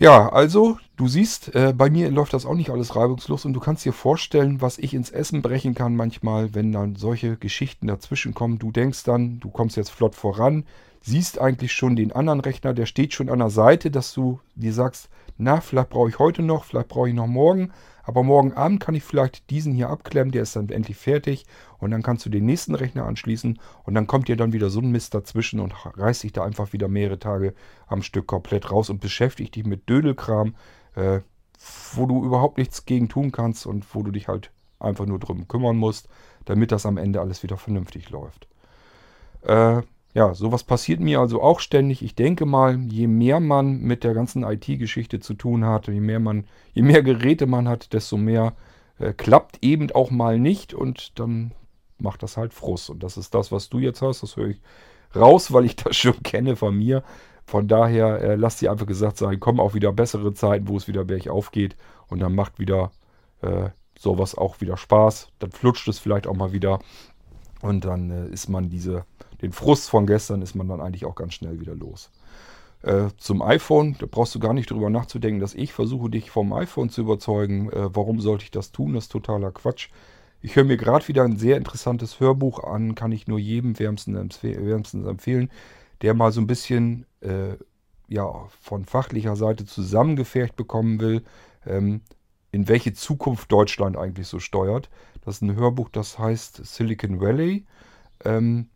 Ja, 0.01 0.29
also, 0.29 0.79
du 0.95 1.07
siehst, 1.07 1.53
äh, 1.53 1.73
bei 1.77 1.91
mir 1.91 2.09
läuft 2.09 2.33
das 2.33 2.47
auch 2.47 2.55
nicht 2.55 2.71
alles 2.71 2.95
reibungslos 2.95 3.45
und 3.45 3.53
du 3.53 3.59
kannst 3.59 3.85
dir 3.85 3.93
vorstellen, 3.93 4.59
was 4.59 4.79
ich 4.79 4.95
ins 4.95 5.11
Essen 5.11 5.43
brechen 5.43 5.75
kann 5.75 5.95
manchmal, 5.95 6.55
wenn 6.55 6.71
dann 6.71 6.95
solche 6.95 7.37
Geschichten 7.37 7.85
dazwischen 7.85 8.33
kommen. 8.33 8.57
Du 8.57 8.71
denkst 8.71 9.03
dann, 9.03 9.39
du 9.39 9.51
kommst 9.51 9.77
jetzt 9.77 9.91
flott 9.91 10.15
voran, 10.15 10.65
siehst 11.01 11.39
eigentlich 11.39 11.73
schon 11.73 11.95
den 11.95 12.11
anderen 12.11 12.39
Rechner, 12.39 12.73
der 12.73 12.85
steht 12.85 13.13
schon 13.13 13.29
an 13.29 13.39
der 13.39 13.49
Seite, 13.49 13.91
dass 13.91 14.13
du 14.13 14.39
dir 14.55 14.73
sagst, 14.73 15.09
na, 15.37 15.59
vielleicht 15.59 15.89
brauche 15.89 16.09
ich 16.09 16.19
heute 16.19 16.43
noch, 16.43 16.63
vielleicht 16.63 16.87
brauche 16.87 17.09
ich 17.09 17.15
noch 17.15 17.27
morgen. 17.27 17.71
Aber 18.03 18.23
morgen 18.23 18.53
Abend 18.53 18.79
kann 18.79 18.95
ich 18.95 19.03
vielleicht 19.03 19.49
diesen 19.49 19.73
hier 19.73 19.89
abklemmen, 19.89 20.31
der 20.31 20.43
ist 20.43 20.55
dann 20.55 20.69
endlich 20.69 20.97
fertig. 20.97 21.45
Und 21.79 21.91
dann 21.91 22.03
kannst 22.03 22.25
du 22.25 22.29
den 22.29 22.45
nächsten 22.45 22.75
Rechner 22.75 23.05
anschließen. 23.05 23.59
Und 23.83 23.93
dann 23.93 24.07
kommt 24.07 24.27
dir 24.27 24.35
dann 24.35 24.53
wieder 24.53 24.69
so 24.69 24.79
ein 24.79 24.91
Mist 24.91 25.13
dazwischen 25.13 25.59
und 25.59 25.73
reißt 25.85 26.23
dich 26.23 26.33
da 26.33 26.43
einfach 26.43 26.73
wieder 26.73 26.87
mehrere 26.87 27.19
Tage 27.19 27.53
am 27.87 28.03
Stück 28.03 28.27
komplett 28.27 28.71
raus 28.71 28.89
und 28.89 29.01
beschäftigt 29.01 29.55
dich 29.55 29.65
mit 29.65 29.89
Dödelkram, 29.89 30.55
äh, 30.95 31.21
wo 31.93 32.05
du 32.05 32.23
überhaupt 32.23 32.57
nichts 32.57 32.85
gegen 32.85 33.09
tun 33.09 33.31
kannst 33.31 33.65
und 33.65 33.93
wo 33.93 34.03
du 34.03 34.11
dich 34.11 34.27
halt 34.27 34.51
einfach 34.79 35.05
nur 35.05 35.19
drum 35.19 35.47
kümmern 35.47 35.77
musst, 35.77 36.07
damit 36.45 36.71
das 36.71 36.85
am 36.85 36.97
Ende 36.97 37.21
alles 37.21 37.43
wieder 37.43 37.57
vernünftig 37.57 38.09
läuft. 38.09 38.47
Äh, 39.43 39.81
ja, 40.13 40.33
sowas 40.33 40.63
passiert 40.63 40.99
mir 40.99 41.19
also 41.19 41.41
auch 41.41 41.59
ständig. 41.59 42.01
Ich 42.01 42.15
denke 42.15 42.45
mal, 42.45 42.77
je 42.89 43.07
mehr 43.07 43.39
man 43.39 43.79
mit 43.79 44.03
der 44.03 44.13
ganzen 44.13 44.43
IT-Geschichte 44.43 45.19
zu 45.19 45.33
tun 45.33 45.65
hat, 45.65 45.87
je 45.87 46.01
mehr 46.01 46.19
man, 46.19 46.45
je 46.73 46.81
mehr 46.81 47.01
Geräte 47.01 47.45
man 47.45 47.69
hat, 47.69 47.93
desto 47.93 48.17
mehr 48.17 48.53
äh, 48.99 49.13
klappt 49.13 49.59
eben 49.63 49.91
auch 49.91 50.11
mal 50.11 50.37
nicht 50.37 50.73
und 50.73 51.17
dann 51.19 51.53
macht 51.97 52.23
das 52.23 52.35
halt 52.35 52.53
Frust. 52.53 52.89
Und 52.89 53.03
das 53.03 53.15
ist 53.15 53.33
das, 53.33 53.51
was 53.51 53.69
du 53.69 53.79
jetzt 53.79 54.01
hast. 54.01 54.21
Das 54.21 54.35
höre 54.35 54.49
ich 54.49 54.61
raus, 55.15 55.53
weil 55.53 55.65
ich 55.65 55.75
das 55.77 55.95
schon 55.95 56.21
kenne 56.23 56.55
von 56.55 56.77
mir. 56.77 57.03
Von 57.45 57.67
daher 57.67 58.21
äh, 58.21 58.35
lass 58.35 58.57
dir 58.57 58.71
einfach 58.71 58.85
gesagt 58.85 59.17
sein, 59.17 59.39
kommen 59.39 59.59
auch 59.59 59.73
wieder 59.73 59.91
bessere 59.91 60.33
Zeiten, 60.33 60.67
wo 60.67 60.77
es 60.77 60.87
wieder 60.87 61.05
bergauf 61.05 61.51
geht 61.51 61.75
und 62.07 62.19
dann 62.19 62.35
macht 62.35 62.59
wieder 62.59 62.91
äh, 63.41 63.69
sowas 63.97 64.35
auch 64.35 64.61
wieder 64.61 64.77
Spaß. 64.77 65.29
Dann 65.39 65.51
flutscht 65.51 65.87
es 65.87 65.99
vielleicht 65.99 66.27
auch 66.27 66.35
mal 66.35 66.51
wieder 66.51 66.79
und 67.61 67.85
dann 67.85 68.09
äh, 68.09 68.27
ist 68.27 68.49
man 68.49 68.69
diese 68.69 69.05
den 69.41 69.51
Frust 69.51 69.89
von 69.89 70.05
gestern 70.05 70.41
ist 70.41 70.55
man 70.55 70.67
dann 70.67 70.81
eigentlich 70.81 71.05
auch 71.05 71.15
ganz 71.15 71.33
schnell 71.33 71.59
wieder 71.59 71.75
los. 71.75 72.11
Äh, 72.83 73.09
zum 73.17 73.41
iPhone, 73.41 73.95
da 73.99 74.07
brauchst 74.09 74.33
du 74.33 74.39
gar 74.39 74.53
nicht 74.53 74.71
drüber 74.71 74.89
nachzudenken, 74.89 75.39
dass 75.39 75.53
ich 75.53 75.73
versuche, 75.73 76.09
dich 76.09 76.31
vom 76.31 76.51
iPhone 76.53 76.89
zu 76.89 77.01
überzeugen. 77.01 77.71
Äh, 77.71 77.95
warum 77.95 78.19
sollte 78.19 78.43
ich 78.43 78.51
das 78.51 78.71
tun? 78.71 78.93
Das 78.93 79.05
ist 79.05 79.11
totaler 79.11 79.51
Quatsch. 79.51 79.89
Ich 80.41 80.55
höre 80.55 80.63
mir 80.63 80.77
gerade 80.77 81.07
wieder 81.07 81.23
ein 81.23 81.37
sehr 81.37 81.57
interessantes 81.57 82.19
Hörbuch 82.19 82.63
an, 82.63 82.95
kann 82.95 83.11
ich 83.11 83.27
nur 83.27 83.37
jedem 83.37 83.77
wärmstens, 83.77 84.39
empfehlen, 84.43 85.51
der 86.01 86.15
mal 86.15 86.31
so 86.31 86.41
ein 86.41 86.47
bisschen 86.47 87.05
äh, 87.21 87.57
ja, 88.07 88.47
von 88.59 88.85
fachlicher 88.85 89.35
Seite 89.35 89.65
zusammengefärbt 89.65 90.55
bekommen 90.55 90.99
will, 90.99 91.23
ähm, 91.67 92.01
in 92.51 92.67
welche 92.67 92.93
Zukunft 92.93 93.51
Deutschland 93.51 93.95
eigentlich 93.95 94.27
so 94.27 94.39
steuert. 94.39 94.89
Das 95.23 95.35
ist 95.35 95.41
ein 95.43 95.55
Hörbuch, 95.55 95.89
das 95.89 96.17
heißt 96.17 96.65
Silicon 96.65 97.21
Valley. 97.21 97.65
Ähm, 98.25 98.67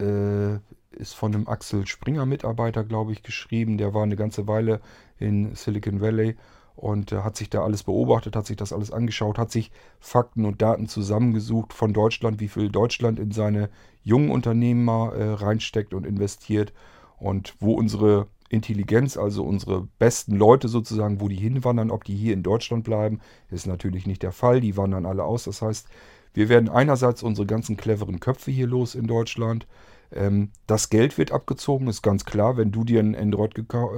äh, 0.00 0.58
ist 0.90 1.14
von 1.14 1.34
einem 1.34 1.48
Axel 1.48 1.86
Springer 1.86 2.26
Mitarbeiter, 2.26 2.84
glaube 2.84 3.12
ich, 3.12 3.22
geschrieben. 3.22 3.78
Der 3.78 3.94
war 3.94 4.02
eine 4.02 4.16
ganze 4.16 4.46
Weile 4.46 4.80
in 5.18 5.54
Silicon 5.54 6.00
Valley 6.00 6.36
und 6.74 7.12
äh, 7.12 7.22
hat 7.22 7.36
sich 7.36 7.50
da 7.50 7.62
alles 7.62 7.82
beobachtet, 7.82 8.36
hat 8.36 8.46
sich 8.46 8.56
das 8.56 8.72
alles 8.72 8.90
angeschaut, 8.90 9.38
hat 9.38 9.50
sich 9.50 9.70
Fakten 9.98 10.44
und 10.44 10.62
Daten 10.62 10.88
zusammengesucht 10.88 11.72
von 11.72 11.92
Deutschland, 11.92 12.40
wie 12.40 12.48
viel 12.48 12.70
Deutschland 12.70 13.18
in 13.18 13.32
seine 13.32 13.70
jungen 14.02 14.30
Unternehmer 14.30 15.12
äh, 15.14 15.32
reinsteckt 15.32 15.94
und 15.94 16.06
investiert 16.06 16.72
und 17.18 17.54
wo 17.60 17.74
unsere 17.74 18.28
Intelligenz, 18.48 19.16
also 19.16 19.44
unsere 19.44 19.88
besten 19.98 20.36
Leute 20.36 20.68
sozusagen, 20.68 21.20
wo 21.20 21.28
die 21.28 21.36
hinwandern, 21.36 21.90
ob 21.90 22.04
die 22.04 22.14
hier 22.14 22.32
in 22.32 22.42
Deutschland 22.42 22.84
bleiben, 22.84 23.20
ist 23.50 23.66
natürlich 23.66 24.06
nicht 24.06 24.22
der 24.22 24.32
Fall. 24.32 24.60
Die 24.60 24.76
wandern 24.76 25.06
alle 25.06 25.24
aus. 25.24 25.44
Das 25.44 25.62
heißt, 25.62 25.88
wir 26.36 26.50
werden 26.50 26.68
einerseits 26.68 27.22
unsere 27.22 27.46
ganzen 27.46 27.78
cleveren 27.78 28.20
Köpfe 28.20 28.50
hier 28.50 28.66
los 28.66 28.94
in 28.94 29.06
Deutschland. 29.06 29.66
Ähm, 30.12 30.50
das 30.66 30.90
Geld 30.90 31.16
wird 31.16 31.32
abgezogen, 31.32 31.88
ist 31.88 32.02
ganz 32.02 32.26
klar. 32.26 32.58
Wenn 32.58 32.72
du 32.72 32.84
dir 32.84 33.00
ein 33.00 33.16
Android 33.16 33.54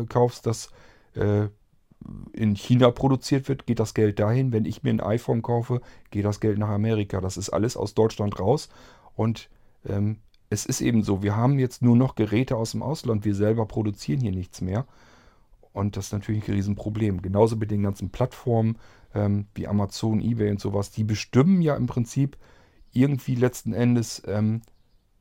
kaufst, 0.08 0.46
das 0.46 0.70
äh, 1.14 1.48
in 2.32 2.54
China 2.54 2.92
produziert 2.92 3.48
wird, 3.48 3.66
geht 3.66 3.80
das 3.80 3.92
Geld 3.92 4.20
dahin. 4.20 4.52
Wenn 4.52 4.66
ich 4.66 4.84
mir 4.84 4.90
ein 4.90 5.00
iPhone 5.00 5.42
kaufe, 5.42 5.80
geht 6.12 6.24
das 6.24 6.38
Geld 6.38 6.58
nach 6.58 6.68
Amerika. 6.68 7.20
Das 7.20 7.36
ist 7.36 7.50
alles 7.50 7.76
aus 7.76 7.94
Deutschland 7.94 8.38
raus. 8.38 8.68
Und 9.16 9.50
ähm, 9.84 10.18
es 10.48 10.64
ist 10.64 10.80
eben 10.80 11.02
so, 11.02 11.24
wir 11.24 11.34
haben 11.34 11.58
jetzt 11.58 11.82
nur 11.82 11.96
noch 11.96 12.14
Geräte 12.14 12.56
aus 12.56 12.70
dem 12.70 12.84
Ausland. 12.84 13.24
Wir 13.24 13.34
selber 13.34 13.66
produzieren 13.66 14.20
hier 14.20 14.30
nichts 14.30 14.60
mehr. 14.60 14.86
Und 15.72 15.96
das 15.96 16.06
ist 16.06 16.12
natürlich 16.12 16.46
ein 16.46 16.54
Riesenproblem. 16.54 17.20
Genauso 17.20 17.56
mit 17.56 17.72
den 17.72 17.82
ganzen 17.82 18.10
Plattformen 18.10 18.78
ähm, 19.14 19.46
wie 19.54 19.66
Amazon, 19.66 20.20
eBay 20.20 20.50
und 20.50 20.60
sowas. 20.60 20.90
Die 20.90 21.04
bestimmen 21.04 21.62
ja 21.62 21.76
im 21.76 21.86
Prinzip 21.86 22.36
irgendwie 22.92 23.34
letzten 23.34 23.72
Endes, 23.72 24.22
ähm, 24.26 24.62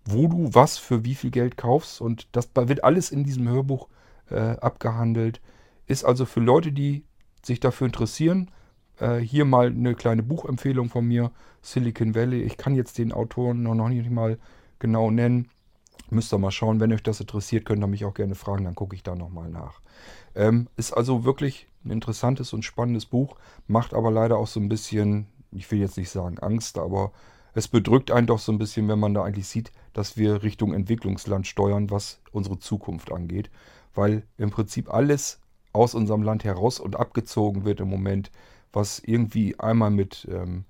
wo 0.06 0.28
du 0.28 0.54
was 0.54 0.78
für 0.78 1.04
wie 1.04 1.16
viel 1.16 1.32
Geld 1.32 1.58
kaufst. 1.58 2.02
Und 2.02 2.28
das 2.32 2.50
wird 2.56 2.84
alles 2.84 3.12
in 3.12 3.24
diesem 3.24 3.48
Hörbuch 3.48 3.88
äh, 4.30 4.58
abgehandelt. 4.58 5.42
Ist 5.86 6.06
also 6.06 6.26
für 6.26 6.40
Leute, 6.40 6.72
die 6.72 7.04
sich 7.44 7.60
dafür 7.60 7.88
interessieren, 7.88 8.52
äh, 9.00 9.18
hier 9.18 9.46
mal 9.46 9.68
eine 9.68 9.96
kleine 9.96 10.24
Buchempfehlung 10.24 10.90
von 10.90 11.06
mir. 11.06 11.32
Silicon 11.62 12.16
Valley. 12.16 12.42
Ich 12.42 12.58
kann 12.58 12.76
jetzt 12.76 12.98
den 12.98 13.12
Autoren 13.12 13.64
noch, 13.64 13.76
noch 13.76 13.90
nicht 13.90 14.10
mal 14.10 14.38
genau 14.80 15.12
nennen. 15.12 15.50
Müsst 16.10 16.34
ihr 16.34 16.38
mal 16.38 16.52
schauen, 16.52 16.80
wenn 16.80 16.94
euch 16.94 17.04
das 17.04 17.20
interessiert, 17.20 17.66
könnt 17.66 17.84
ihr 17.84 17.88
mich 17.88 18.06
auch 18.06 18.14
gerne 18.14 18.36
fragen, 18.36 18.64
dann 18.64 18.76
gucke 18.76 18.96
ich 18.96 19.04
da 19.04 19.16
nochmal 19.16 19.50
nach. 19.50 19.82
Ähm, 20.38 20.68
ist 20.78 20.94
also 20.94 21.26
wirklich 21.26 21.68
ein 21.84 21.90
interessantes 21.92 22.54
und 22.54 22.64
spannendes 22.64 23.06
Buch, 23.06 23.36
macht 23.66 23.94
aber 23.94 24.12
leider 24.12 24.38
auch 24.38 24.48
so 24.48 24.60
ein 24.60 24.70
bisschen, 24.70 25.28
ich 25.52 25.70
will 25.72 25.80
jetzt 25.80 25.98
nicht 25.98 26.12
sagen 26.12 26.38
Angst, 26.40 26.78
aber 26.78 27.12
es 27.54 27.68
bedrückt 27.68 28.12
einen 28.12 28.28
doch 28.28 28.38
so 28.38 28.52
ein 28.52 28.60
bisschen, 28.60 28.88
wenn 28.88 29.00
man 29.00 29.16
da 29.16 29.24
eigentlich 29.24 29.48
sieht, 29.48 29.72
dass 29.94 30.16
wir 30.16 30.44
Richtung 30.44 30.74
Entwicklungsland 30.74 31.48
steuern, 31.48 31.90
was 31.90 32.22
unsere 32.32 32.60
Zukunft 32.60 33.12
angeht. 33.12 33.50
Weil 33.96 34.28
im 34.38 34.52
Prinzip 34.52 34.94
alles 34.94 35.40
aus 35.74 35.96
unserem 35.96 36.22
Land 36.22 36.44
heraus 36.44 36.80
und 36.80 36.98
abgezogen 36.98 37.66
wird 37.66 37.80
im 37.80 37.90
Moment, 37.90 38.32
was 38.72 39.00
irgendwie 39.00 39.60
einmal 39.60 39.90
mit 39.90 40.28
ähm, 40.32 40.66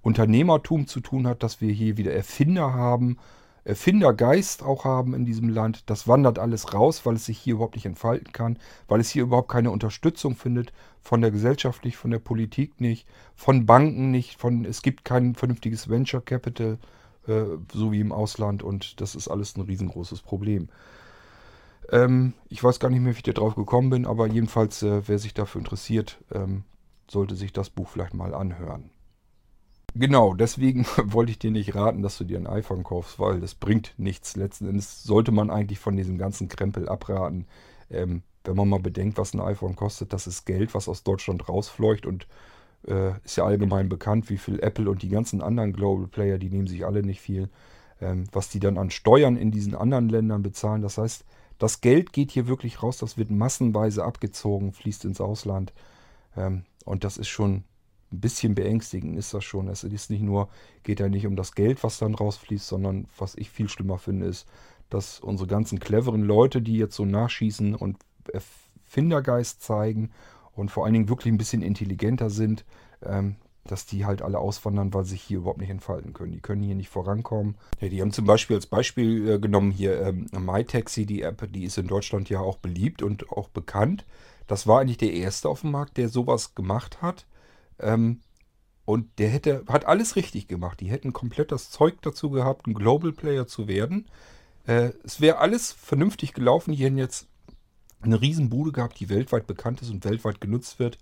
Unternehmertum 0.00 0.86
zu 0.86 1.00
tun 1.00 1.26
hat, 1.26 1.42
dass 1.42 1.60
wir 1.60 1.72
hier 1.74 1.98
wieder 1.98 2.14
Erfinder 2.14 2.72
haben, 2.72 3.18
Erfindergeist 3.70 4.64
auch 4.64 4.84
haben 4.84 5.14
in 5.14 5.24
diesem 5.24 5.48
Land. 5.48 5.88
Das 5.88 6.08
wandert 6.08 6.40
alles 6.40 6.74
raus, 6.74 7.06
weil 7.06 7.14
es 7.14 7.24
sich 7.24 7.38
hier 7.38 7.54
überhaupt 7.54 7.76
nicht 7.76 7.86
entfalten 7.86 8.32
kann, 8.32 8.58
weil 8.88 9.00
es 9.00 9.10
hier 9.10 9.22
überhaupt 9.22 9.48
keine 9.48 9.70
Unterstützung 9.70 10.34
findet, 10.34 10.72
von 11.00 11.20
der 11.20 11.30
Gesellschaft 11.30 11.84
nicht, 11.84 11.96
von 11.96 12.10
der 12.10 12.18
Politik 12.18 12.80
nicht, 12.80 13.06
von 13.36 13.66
Banken 13.66 14.10
nicht, 14.10 14.40
von 14.40 14.64
es 14.64 14.82
gibt 14.82 15.04
kein 15.04 15.36
vernünftiges 15.36 15.88
Venture 15.88 16.20
Capital, 16.20 16.78
äh, 17.28 17.44
so 17.72 17.92
wie 17.92 18.00
im 18.00 18.10
Ausland 18.10 18.64
und 18.64 19.00
das 19.00 19.14
ist 19.14 19.28
alles 19.28 19.56
ein 19.56 19.62
riesengroßes 19.62 20.22
Problem. 20.22 20.68
Ähm, 21.90 22.34
ich 22.48 22.62
weiß 22.62 22.80
gar 22.80 22.90
nicht 22.90 23.00
mehr, 23.00 23.12
wie 23.12 23.18
ich 23.18 23.22
da 23.22 23.32
drauf 23.32 23.54
gekommen 23.54 23.90
bin, 23.90 24.04
aber 24.04 24.26
jedenfalls, 24.26 24.82
äh, 24.82 25.02
wer 25.06 25.20
sich 25.20 25.32
dafür 25.32 25.60
interessiert, 25.60 26.18
ähm, 26.32 26.64
sollte 27.08 27.36
sich 27.36 27.52
das 27.52 27.70
Buch 27.70 27.88
vielleicht 27.88 28.14
mal 28.14 28.34
anhören. 28.34 28.90
Genau, 29.94 30.34
deswegen 30.34 30.86
wollte 31.04 31.32
ich 31.32 31.38
dir 31.38 31.50
nicht 31.50 31.74
raten, 31.74 32.02
dass 32.02 32.18
du 32.18 32.24
dir 32.24 32.38
ein 32.38 32.46
iPhone 32.46 32.84
kaufst, 32.84 33.18
weil 33.18 33.40
das 33.40 33.54
bringt 33.54 33.94
nichts. 33.98 34.36
Letzten 34.36 34.68
Endes 34.68 35.02
sollte 35.02 35.32
man 35.32 35.50
eigentlich 35.50 35.78
von 35.78 35.96
diesem 35.96 36.18
ganzen 36.18 36.48
Krempel 36.48 36.88
abraten. 36.88 37.46
Ähm, 37.90 38.22
wenn 38.44 38.56
man 38.56 38.68
mal 38.68 38.80
bedenkt, 38.80 39.18
was 39.18 39.34
ein 39.34 39.40
iPhone 39.40 39.76
kostet, 39.76 40.12
das 40.12 40.26
ist 40.26 40.46
Geld, 40.46 40.74
was 40.74 40.88
aus 40.88 41.02
Deutschland 41.02 41.48
rausfleucht 41.48 42.06
und 42.06 42.26
äh, 42.86 43.12
ist 43.24 43.36
ja 43.36 43.44
allgemein 43.44 43.88
bekannt, 43.88 44.30
wie 44.30 44.38
viel 44.38 44.60
Apple 44.60 44.88
und 44.88 45.02
die 45.02 45.08
ganzen 45.08 45.42
anderen 45.42 45.72
Global 45.72 46.06
Player, 46.06 46.38
die 46.38 46.48
nehmen 46.50 46.66
sich 46.66 46.86
alle 46.86 47.02
nicht 47.02 47.20
viel, 47.20 47.50
ähm, 48.00 48.24
was 48.32 48.48
die 48.48 48.60
dann 48.60 48.78
an 48.78 48.90
Steuern 48.90 49.36
in 49.36 49.50
diesen 49.50 49.74
anderen 49.74 50.08
Ländern 50.08 50.42
bezahlen. 50.42 50.82
Das 50.82 50.98
heißt, 50.98 51.24
das 51.58 51.80
Geld 51.82 52.12
geht 52.12 52.30
hier 52.30 52.46
wirklich 52.48 52.82
raus, 52.82 52.96
das 52.98 53.18
wird 53.18 53.30
massenweise 53.30 54.04
abgezogen, 54.04 54.72
fließt 54.72 55.04
ins 55.04 55.20
Ausland. 55.20 55.72
Ähm, 56.36 56.64
und 56.86 57.04
das 57.04 57.18
ist 57.18 57.28
schon 57.28 57.64
ein 58.12 58.20
bisschen 58.20 58.54
beängstigend 58.54 59.16
ist 59.16 59.32
das 59.34 59.44
schon. 59.44 59.68
Es 59.68 59.84
ist 59.84 60.10
nicht 60.10 60.22
nur, 60.22 60.48
geht 60.82 61.00
ja 61.00 61.08
nicht 61.08 61.26
um 61.26 61.36
das 61.36 61.54
Geld, 61.54 61.82
was 61.84 61.98
dann 61.98 62.14
rausfließt, 62.14 62.66
sondern 62.66 63.06
was 63.16 63.34
ich 63.36 63.50
viel 63.50 63.68
schlimmer 63.68 63.98
finde, 63.98 64.26
ist, 64.26 64.46
dass 64.88 65.20
unsere 65.20 65.48
ganzen 65.48 65.78
cleveren 65.78 66.22
Leute, 66.22 66.60
die 66.60 66.76
jetzt 66.76 66.96
so 66.96 67.04
nachschießen 67.04 67.74
und 67.74 67.98
Erfindergeist 68.32 69.62
zeigen 69.62 70.10
und 70.52 70.70
vor 70.70 70.84
allen 70.84 70.94
Dingen 70.94 71.08
wirklich 71.08 71.32
ein 71.32 71.38
bisschen 71.38 71.62
intelligenter 71.62 72.30
sind, 72.30 72.64
ähm, 73.02 73.36
dass 73.64 73.86
die 73.86 74.04
halt 74.04 74.22
alle 74.22 74.38
auswandern, 74.38 74.92
weil 74.92 75.04
sie 75.04 75.10
sich 75.10 75.22
hier 75.22 75.38
überhaupt 75.38 75.60
nicht 75.60 75.70
entfalten 75.70 76.12
können. 76.12 76.32
Die 76.32 76.40
können 76.40 76.62
hier 76.62 76.74
nicht 76.74 76.88
vorankommen. 76.88 77.56
Ja, 77.80 77.88
die 77.88 78.00
haben 78.00 78.12
zum 78.12 78.26
Beispiel 78.26 78.56
als 78.56 78.66
Beispiel 78.66 79.28
äh, 79.28 79.38
genommen 79.38 79.70
hier 79.70 80.00
ähm, 80.02 80.26
MyTaxi, 80.32 81.06
die 81.06 81.22
App, 81.22 81.46
die 81.52 81.64
ist 81.64 81.78
in 81.78 81.86
Deutschland 81.86 82.28
ja 82.30 82.40
auch 82.40 82.56
beliebt 82.56 83.02
und 83.02 83.30
auch 83.30 83.48
bekannt. 83.48 84.04
Das 84.46 84.66
war 84.66 84.80
eigentlich 84.80 84.98
der 84.98 85.12
erste 85.12 85.48
auf 85.48 85.60
dem 85.60 85.70
Markt, 85.70 85.96
der 85.96 86.08
sowas 86.08 86.54
gemacht 86.54 87.02
hat. 87.02 87.26
Ähm, 87.80 88.20
und 88.84 89.18
der 89.18 89.28
hätte, 89.28 89.64
hat 89.68 89.86
alles 89.86 90.16
richtig 90.16 90.48
gemacht. 90.48 90.80
Die 90.80 90.90
hätten 90.90 91.12
komplett 91.12 91.52
das 91.52 91.70
Zeug 91.70 92.02
dazu 92.02 92.30
gehabt, 92.30 92.66
ein 92.66 92.74
Global 92.74 93.12
Player 93.12 93.46
zu 93.46 93.68
werden. 93.68 94.06
Äh, 94.66 94.90
es 95.04 95.20
wäre 95.20 95.38
alles 95.38 95.72
vernünftig 95.72 96.32
gelaufen. 96.32 96.72
Die 96.72 96.84
hätten 96.84 96.98
jetzt 96.98 97.28
eine 98.02 98.20
Riesenbude 98.20 98.72
gehabt, 98.72 98.98
die 98.98 99.08
weltweit 99.08 99.46
bekannt 99.46 99.82
ist 99.82 99.90
und 99.90 100.04
weltweit 100.04 100.40
genutzt 100.40 100.78
wird. 100.78 100.98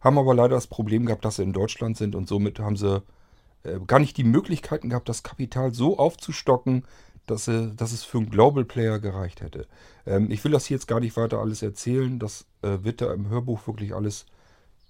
Haben 0.00 0.18
aber 0.18 0.34
leider 0.34 0.56
das 0.56 0.66
Problem 0.66 1.06
gehabt, 1.06 1.24
dass 1.24 1.36
sie 1.36 1.42
in 1.44 1.52
Deutschland 1.52 1.96
sind 1.96 2.14
und 2.14 2.28
somit 2.28 2.58
haben 2.58 2.76
sie 2.76 3.02
äh, 3.62 3.78
gar 3.86 4.00
nicht 4.00 4.16
die 4.16 4.24
Möglichkeiten 4.24 4.90
gehabt, 4.90 5.08
das 5.08 5.22
Kapital 5.22 5.72
so 5.72 5.98
aufzustocken, 5.98 6.84
dass, 7.26 7.44
sie, 7.44 7.72
dass 7.76 7.92
es 7.92 8.02
für 8.02 8.18
einen 8.18 8.30
Global 8.30 8.64
Player 8.64 8.98
gereicht 8.98 9.40
hätte. 9.40 9.66
Ähm, 10.06 10.30
ich 10.30 10.42
will 10.42 10.52
das 10.52 10.66
hier 10.66 10.76
jetzt 10.76 10.88
gar 10.88 11.00
nicht 11.00 11.16
weiter 11.16 11.38
alles 11.38 11.62
erzählen. 11.62 12.18
Das 12.18 12.46
äh, 12.62 12.78
wird 12.82 13.00
da 13.00 13.12
im 13.12 13.28
Hörbuch 13.28 13.66
wirklich 13.66 13.94
alles 13.94 14.26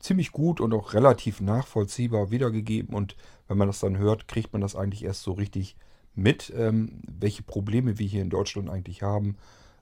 ziemlich 0.02 0.32
gut 0.32 0.60
und 0.60 0.74
auch 0.74 0.92
relativ 0.92 1.40
nachvollziehbar 1.40 2.30
wiedergegeben. 2.30 2.94
Und 2.94 3.16
wenn 3.48 3.56
man 3.56 3.68
das 3.68 3.80
dann 3.80 3.96
hört, 3.96 4.28
kriegt 4.28 4.52
man 4.52 4.60
das 4.60 4.76
eigentlich 4.76 5.04
erst 5.04 5.22
so 5.22 5.32
richtig 5.32 5.76
mit, 6.14 6.52
ähm, 6.56 7.00
welche 7.06 7.42
Probleme 7.42 7.98
wir 7.98 8.06
hier 8.06 8.22
in 8.22 8.30
Deutschland 8.30 8.68
eigentlich 8.68 9.02
haben. 9.02 9.36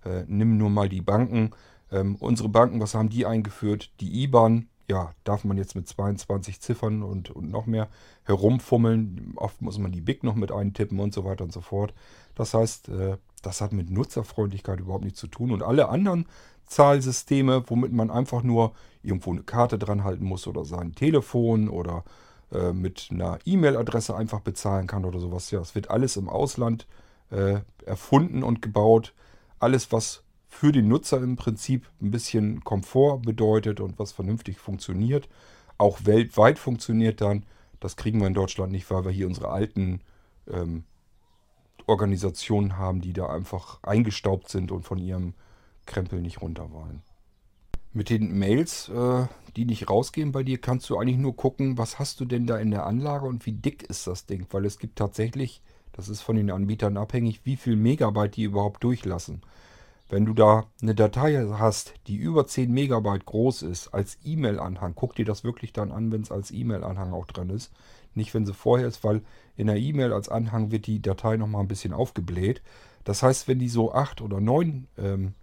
Äh, 0.05 0.25
nimm 0.29 0.57
nur 0.57 0.71
mal 0.71 0.89
die 0.89 1.01
Banken. 1.01 1.51
Ähm, 1.91 2.16
unsere 2.21 2.49
Banken, 2.49 2.81
was 2.81 2.95
haben 2.95 3.09
die 3.09 3.27
eingeführt? 3.27 3.91
Die 4.01 4.23
IBAN, 4.23 4.68
ja, 4.89 5.14
darf 5.25 5.45
man 5.45 5.57
jetzt 5.57 5.75
mit 5.75 5.89
22 5.89 6.61
Ziffern 6.61 7.03
und, 7.03 7.31
und 7.31 7.51
noch 7.51 7.66
mehr 7.66 7.89
herumfummeln. 8.25 9.33
Oft 9.37 9.62
muss 9.62 9.79
man 9.79 9.93
die 9.93 10.01
BIC 10.01 10.23
noch 10.23 10.35
mit 10.35 10.53
eintippen 10.53 11.01
und 11.01 11.14
so 11.14 11.25
weiter 11.25 11.45
und 11.45 11.53
so 11.53 11.61
fort. 11.61 11.95
Das 12.35 12.55
heißt, 12.55 12.89
äh, 12.89 13.16
das 13.43 13.61
hat 13.61 13.73
mit 13.73 13.91
Nutzerfreundlichkeit 13.91 14.81
überhaupt 14.81 15.05
nichts 15.05 15.21
zu 15.21 15.27
tun. 15.27 15.51
Und 15.53 15.62
alle 15.62 15.89
anderen 15.89 16.27
Zahlsysteme, 16.71 17.64
womit 17.66 17.93
man 17.93 18.11
einfach 18.11 18.43
nur 18.43 18.73
irgendwo 19.03 19.33
eine 19.33 19.43
Karte 19.43 19.79
dran 19.79 20.05
halten 20.05 20.25
muss 20.25 20.47
oder 20.47 20.64
sein 20.64 20.95
Telefon 20.95 21.68
oder 21.68 22.05
äh, 22.53 22.73
mit 22.73 23.09
einer 23.11 23.39
E-Mail-Adresse 23.45 24.16
einfach 24.16 24.41
bezahlen 24.41 24.87
kann 24.87 25.05
oder 25.05 25.18
sowas. 25.18 25.51
Ja, 25.51 25.61
es 25.61 25.75
wird 25.75 25.91
alles 25.91 26.16
im 26.16 26.29
Ausland 26.29 26.87
äh, 27.31 27.61
erfunden 27.85 28.43
und 28.43 28.62
gebaut. 28.62 29.14
Alles, 29.59 29.91
was 29.93 30.23
für 30.49 30.71
den 30.73 30.89
Nutzer 30.89 31.18
im 31.23 31.37
Prinzip 31.37 31.87
ein 32.01 32.11
bisschen 32.11 32.62
Komfort 32.62 33.23
bedeutet 33.23 33.81
und 33.81 33.99
was 33.99 34.12
vernünftig 34.12 34.59
funktioniert, 34.59 35.29
auch 35.77 36.05
weltweit 36.05 36.59
funktioniert 36.59 37.21
dann. 37.21 37.45
Das 37.81 37.97
kriegen 37.97 38.21
wir 38.21 38.27
in 38.27 38.35
Deutschland 38.35 38.71
nicht, 38.71 38.91
weil 38.91 39.05
wir 39.05 39.12
hier 39.12 39.27
unsere 39.27 39.49
alten 39.49 40.03
ähm, 40.49 40.85
Organisationen 41.87 42.79
haben, 42.79 43.01
die 43.01 43.12
da 43.12 43.27
einfach 43.29 43.83
eingestaubt 43.83 44.49
sind 44.49 44.71
und 44.71 44.85
von 44.85 44.99
ihrem 44.99 45.35
Krempel 45.91 46.20
nicht 46.20 46.41
runter 46.41 46.70
wollen. 46.70 47.03
Mit 47.93 48.09
den 48.09 48.38
Mails, 48.38 48.88
äh, 48.88 49.26
die 49.57 49.64
nicht 49.64 49.91
rausgehen 49.91 50.30
bei 50.30 50.45
dir, 50.45 50.59
kannst 50.59 50.88
du 50.88 50.97
eigentlich 50.97 51.18
nur 51.18 51.34
gucken, 51.34 51.76
was 51.76 51.99
hast 51.99 52.20
du 52.20 52.24
denn 52.24 52.47
da 52.47 52.57
in 52.57 52.70
der 52.70 52.86
Anlage 52.86 53.26
und 53.26 53.45
wie 53.47 53.53
dick 53.53 53.82
ist 53.82 54.07
das 54.07 54.26
Ding. 54.26 54.47
Weil 54.51 54.64
es 54.64 54.78
gibt 54.78 54.97
tatsächlich, 54.97 55.61
das 55.93 56.09
ist 56.09 56.22
von 56.22 56.36
den 56.36 56.53
Anbietern 56.53 56.97
abhängig, 56.97 57.41
wie 57.45 57.57
viel 57.57 57.74
Megabyte 57.74 58.36
die 58.36 58.45
überhaupt 58.45 58.84
durchlassen. 58.84 59.43
Wenn 60.09 60.24
du 60.24 60.34
da 60.34 60.66
eine 60.80 60.95
Datei 60.95 61.45
hast, 61.53 61.95
die 62.07 62.16
über 62.16 62.47
10 62.47 62.72
Megabyte 62.72 63.26
groß 63.26 63.62
ist, 63.62 63.88
als 63.88 64.18
E-Mail-Anhang, 64.24 64.95
guck 64.95 65.16
dir 65.16 65.24
das 65.24 65.43
wirklich 65.45 65.72
dann 65.72 65.91
an, 65.91 66.12
wenn 66.12 66.22
es 66.22 66.32
als 66.32 66.53
E-Mail-Anhang 66.53 67.12
auch 67.12 67.26
drin 67.26 67.51
ist. 67.51 67.72
Nicht, 68.14 68.34
wenn 68.34 68.47
sie 68.47 68.55
vorher 68.55 68.88
ist, 68.88 69.05
weil 69.05 69.22
in 69.57 69.66
der 69.68 69.76
E-Mail 69.76 70.12
als 70.12 70.28
Anhang 70.28 70.70
wird 70.70 70.86
die 70.86 71.03
Datei 71.03 71.36
nochmal 71.36 71.62
ein 71.62 71.68
bisschen 71.68 71.93
aufgebläht. 71.93 72.62
Das 73.05 73.22
heißt, 73.22 73.49
wenn 73.49 73.59
die 73.59 73.68
so 73.68 73.93
8 73.93 74.20
oder 74.20 74.41
9 74.41 74.88
ähm, 74.99 75.34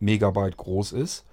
Megabyte 0.00 0.56
groß 0.56 0.92
ist, 0.92 1.24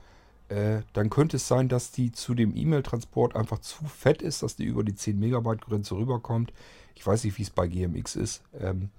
äh, 0.50 0.82
dann 0.94 1.10
könnte 1.10 1.38
es 1.38 1.48
sein, 1.48 1.70
dass 1.70 1.92
die 1.92 2.12
zu 2.12 2.36
dem 2.36 2.56
E-Mail-Transport 2.56 3.36
einfach 3.36 3.60
zu 3.60 3.86
fett 3.86 4.22
ist, 4.22 4.44
dass 4.44 4.56
die 4.56 4.66
über 4.66 4.84
die 4.84 4.96
10 4.96 5.20
Megabyte 5.20 5.62
Grenze 5.62 5.96
rüberkommt. 5.96 6.54
Ich 6.96 7.06
weiß 7.06 7.24
nicht, 7.24 7.38
wie 7.38 7.44
es 7.44 7.50
bei 7.50 7.68
GMX 7.68 8.16
ist. 8.16 8.44
Ähm, 8.60 8.90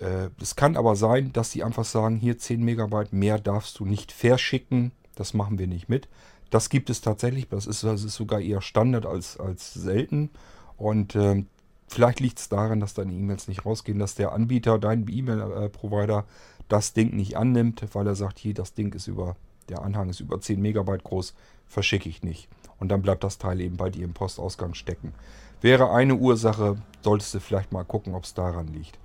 Äh, 0.00 0.30
es 0.40 0.54
kann 0.56 0.76
aber 0.76 0.96
sein, 0.96 1.32
dass 1.32 1.50
sie 1.50 1.64
einfach 1.64 1.84
sagen, 1.84 2.16
hier 2.16 2.38
10 2.38 2.62
Megabyte, 2.64 3.12
mehr 3.12 3.38
darfst 3.38 3.78
du 3.80 3.84
nicht 3.84 4.12
verschicken. 4.12 4.92
Das 5.16 5.34
machen 5.34 5.58
wir 5.58 5.66
nicht 5.66 5.88
mit. 5.88 6.08
Das 6.50 6.68
gibt 6.70 6.88
es 6.90 7.00
tatsächlich, 7.00 7.48
das 7.48 7.66
ist, 7.66 7.82
das 7.84 8.04
ist 8.04 8.14
sogar 8.14 8.40
eher 8.40 8.60
Standard 8.62 9.06
als, 9.06 9.38
als 9.38 9.74
selten. 9.74 10.30
Und 10.76 11.14
äh, 11.16 11.44
vielleicht 11.88 12.20
liegt 12.20 12.38
es 12.38 12.48
daran, 12.48 12.80
dass 12.80 12.94
deine 12.94 13.12
E-Mails 13.12 13.48
nicht 13.48 13.66
rausgehen, 13.66 13.98
dass 13.98 14.14
der 14.14 14.32
Anbieter, 14.32 14.78
dein 14.78 15.06
E-Mail-Provider, 15.08 16.24
das 16.68 16.92
Ding 16.92 17.14
nicht 17.16 17.36
annimmt, 17.36 17.84
weil 17.92 18.06
er 18.06 18.14
sagt, 18.14 18.38
hier, 18.38 18.54
das 18.54 18.74
Ding 18.74 18.94
ist 18.94 19.06
über, 19.06 19.36
der 19.68 19.82
Anhang 19.82 20.08
ist 20.08 20.20
über 20.20 20.40
10 20.40 20.60
Megabyte 20.60 21.04
groß, 21.04 21.34
verschicke 21.66 22.08
ich 22.08 22.22
nicht. 22.22 22.48
Und 22.78 22.88
dann 22.88 23.02
bleibt 23.02 23.24
das 23.24 23.38
Teil 23.38 23.60
eben 23.60 23.76
bei 23.76 23.90
dir 23.90 24.04
im 24.04 24.14
Postausgang 24.14 24.74
stecken. 24.74 25.12
Wäre 25.60 25.90
eine 25.90 26.14
Ursache, 26.14 26.76
solltest 27.02 27.34
du 27.34 27.40
vielleicht 27.40 27.72
mal 27.72 27.84
gucken, 27.84 28.14
ob 28.14 28.24
es 28.24 28.34
daran 28.34 28.68
liegt. 28.68 28.98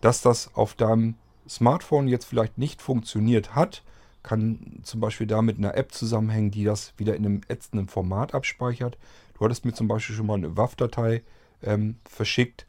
Dass 0.00 0.22
das 0.22 0.54
auf 0.54 0.74
deinem 0.74 1.16
Smartphone 1.48 2.08
jetzt 2.08 2.24
vielleicht 2.24 2.56
nicht 2.56 2.80
funktioniert 2.80 3.54
hat, 3.54 3.82
kann 4.22 4.80
zum 4.82 5.00
Beispiel 5.00 5.26
da 5.26 5.42
mit 5.42 5.58
einer 5.58 5.76
App 5.76 5.92
zusammenhängen, 5.92 6.50
die 6.50 6.64
das 6.64 6.94
wieder 6.96 7.16
in 7.16 7.26
einem 7.26 7.40
ätzenden 7.48 7.88
Format 7.88 8.34
abspeichert. 8.34 8.98
Du 9.34 9.44
hattest 9.44 9.64
mir 9.64 9.72
zum 9.72 9.88
Beispiel 9.88 10.14
schon 10.14 10.26
mal 10.26 10.34
eine 10.34 10.56
WAV-Datei 10.56 11.22
ähm, 11.62 11.96
verschickt. 12.04 12.66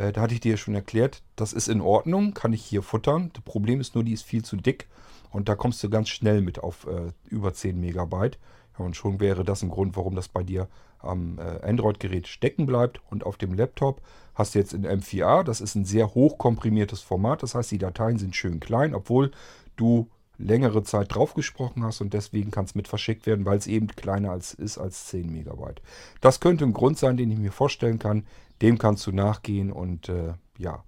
Äh, 0.00 0.12
da 0.12 0.22
hatte 0.22 0.34
ich 0.34 0.40
dir 0.40 0.52
ja 0.52 0.56
schon 0.56 0.74
erklärt, 0.74 1.22
das 1.36 1.52
ist 1.52 1.68
in 1.68 1.80
Ordnung, 1.80 2.32
kann 2.32 2.52
ich 2.52 2.64
hier 2.64 2.82
futtern. 2.82 3.30
Das 3.34 3.44
Problem 3.44 3.80
ist 3.80 3.94
nur, 3.94 4.02
die 4.02 4.14
ist 4.14 4.22
viel 4.22 4.42
zu 4.42 4.56
dick 4.56 4.88
und 5.30 5.48
da 5.48 5.54
kommst 5.54 5.82
du 5.84 5.90
ganz 5.90 6.08
schnell 6.08 6.40
mit 6.40 6.58
auf 6.58 6.86
äh, 6.86 7.12
über 7.28 7.52
10 7.52 7.78
Megabyte. 7.78 8.38
Ja, 8.78 8.84
und 8.84 8.96
schon 8.96 9.20
wäre 9.20 9.44
das 9.44 9.62
ein 9.62 9.68
Grund, 9.68 9.96
warum 9.96 10.14
das 10.14 10.28
bei 10.28 10.42
dir 10.42 10.68
am 11.00 11.38
äh, 11.38 11.62
Android-Gerät 11.62 12.28
stecken 12.28 12.66
bleibt. 12.66 13.00
Und 13.10 13.24
auf 13.24 13.36
dem 13.36 13.52
Laptop 13.52 14.00
hast 14.34 14.54
du 14.54 14.58
jetzt 14.58 14.72
in 14.72 14.86
M4A, 14.86 15.42
das 15.42 15.60
ist 15.60 15.74
ein 15.74 15.84
sehr 15.84 16.14
hoch 16.14 16.38
komprimiertes 16.38 17.02
Format. 17.02 17.42
Das 17.42 17.54
heißt, 17.54 17.70
die 17.70 17.78
Dateien 17.78 18.18
sind 18.18 18.34
schön 18.34 18.58
klein, 18.58 18.94
obwohl 18.94 19.32
du 19.76 20.08
längere 20.40 20.82
Zeit 20.82 21.14
drauf 21.14 21.34
gesprochen 21.34 21.84
hast 21.84 22.00
und 22.00 22.14
deswegen 22.14 22.50
kann 22.50 22.64
es 22.64 22.74
mit 22.74 22.88
verschickt 22.88 23.26
werden, 23.26 23.44
weil 23.44 23.58
es 23.58 23.66
eben 23.66 23.88
kleiner 23.88 24.30
als, 24.30 24.54
ist 24.54 24.78
als 24.78 25.06
10 25.06 25.30
Megabyte. 25.30 25.82
Das 26.20 26.40
könnte 26.40 26.64
ein 26.64 26.72
Grund 26.72 26.98
sein, 26.98 27.16
den 27.16 27.30
ich 27.30 27.38
mir 27.38 27.52
vorstellen 27.52 27.98
kann. 27.98 28.26
Dem 28.62 28.78
kannst 28.78 29.06
du 29.06 29.12
nachgehen 29.12 29.72
und 29.72 30.08
äh, 30.08 30.34
ja, 30.58 30.84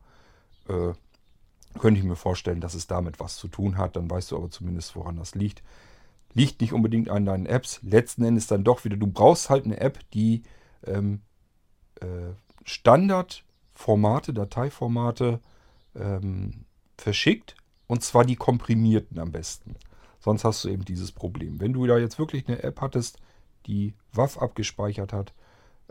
äh, 0.69 0.93
könnte 1.79 2.01
ich 2.01 2.07
mir 2.07 2.17
vorstellen, 2.17 2.61
dass 2.61 2.75
es 2.75 2.87
damit 2.87 3.21
was 3.21 3.37
zu 3.37 3.49
tun 3.49 3.79
hat. 3.79 3.97
Dann 3.97 4.11
weißt 4.11 4.31
du 4.31 4.37
aber 4.37 4.51
zumindest, 4.51 4.95
woran 4.97 5.17
das 5.17 5.35
liegt. 5.35 5.63
Liegt 6.35 6.61
nicht 6.61 6.73
unbedingt 6.73 7.09
an 7.09 7.27
deinen 7.27 7.47
Apps. 7.47 7.81
Letzten 7.83 8.25
Endes 8.25 8.47
dann 8.47 8.65
doch 8.65 8.85
wieder, 8.85 8.97
du 8.97 9.07
brauchst 9.07 9.51
halt 9.51 9.65
eine 9.65 9.81
App, 9.81 9.99
die 10.13 10.43
ähm, 10.87 11.21
äh, 12.01 12.35
Standardformate, 12.65 14.33
Dateiformate 14.33 15.41
ähm, 15.95 16.65
verschickt 16.97 17.57
und 17.93 18.03
zwar 18.03 18.25
die 18.25 18.37
komprimierten 18.37 19.19
am 19.19 19.33
besten. 19.33 19.75
Sonst 20.19 20.45
hast 20.45 20.65
du 20.65 20.71
eben 20.71 20.83
dieses 20.87 21.13
Problem. 21.13 21.61
Wenn 21.61 21.75
du 21.75 21.87
da 21.87 21.99
jetzt 21.99 22.19
wirklich 22.19 22.49
eine 22.49 22.63
App 22.63 22.81
hattest, 22.81 23.19
die 23.67 23.93
WAV 24.15 24.39
abgespeichert 24.39 25.13
hat, 25.13 25.35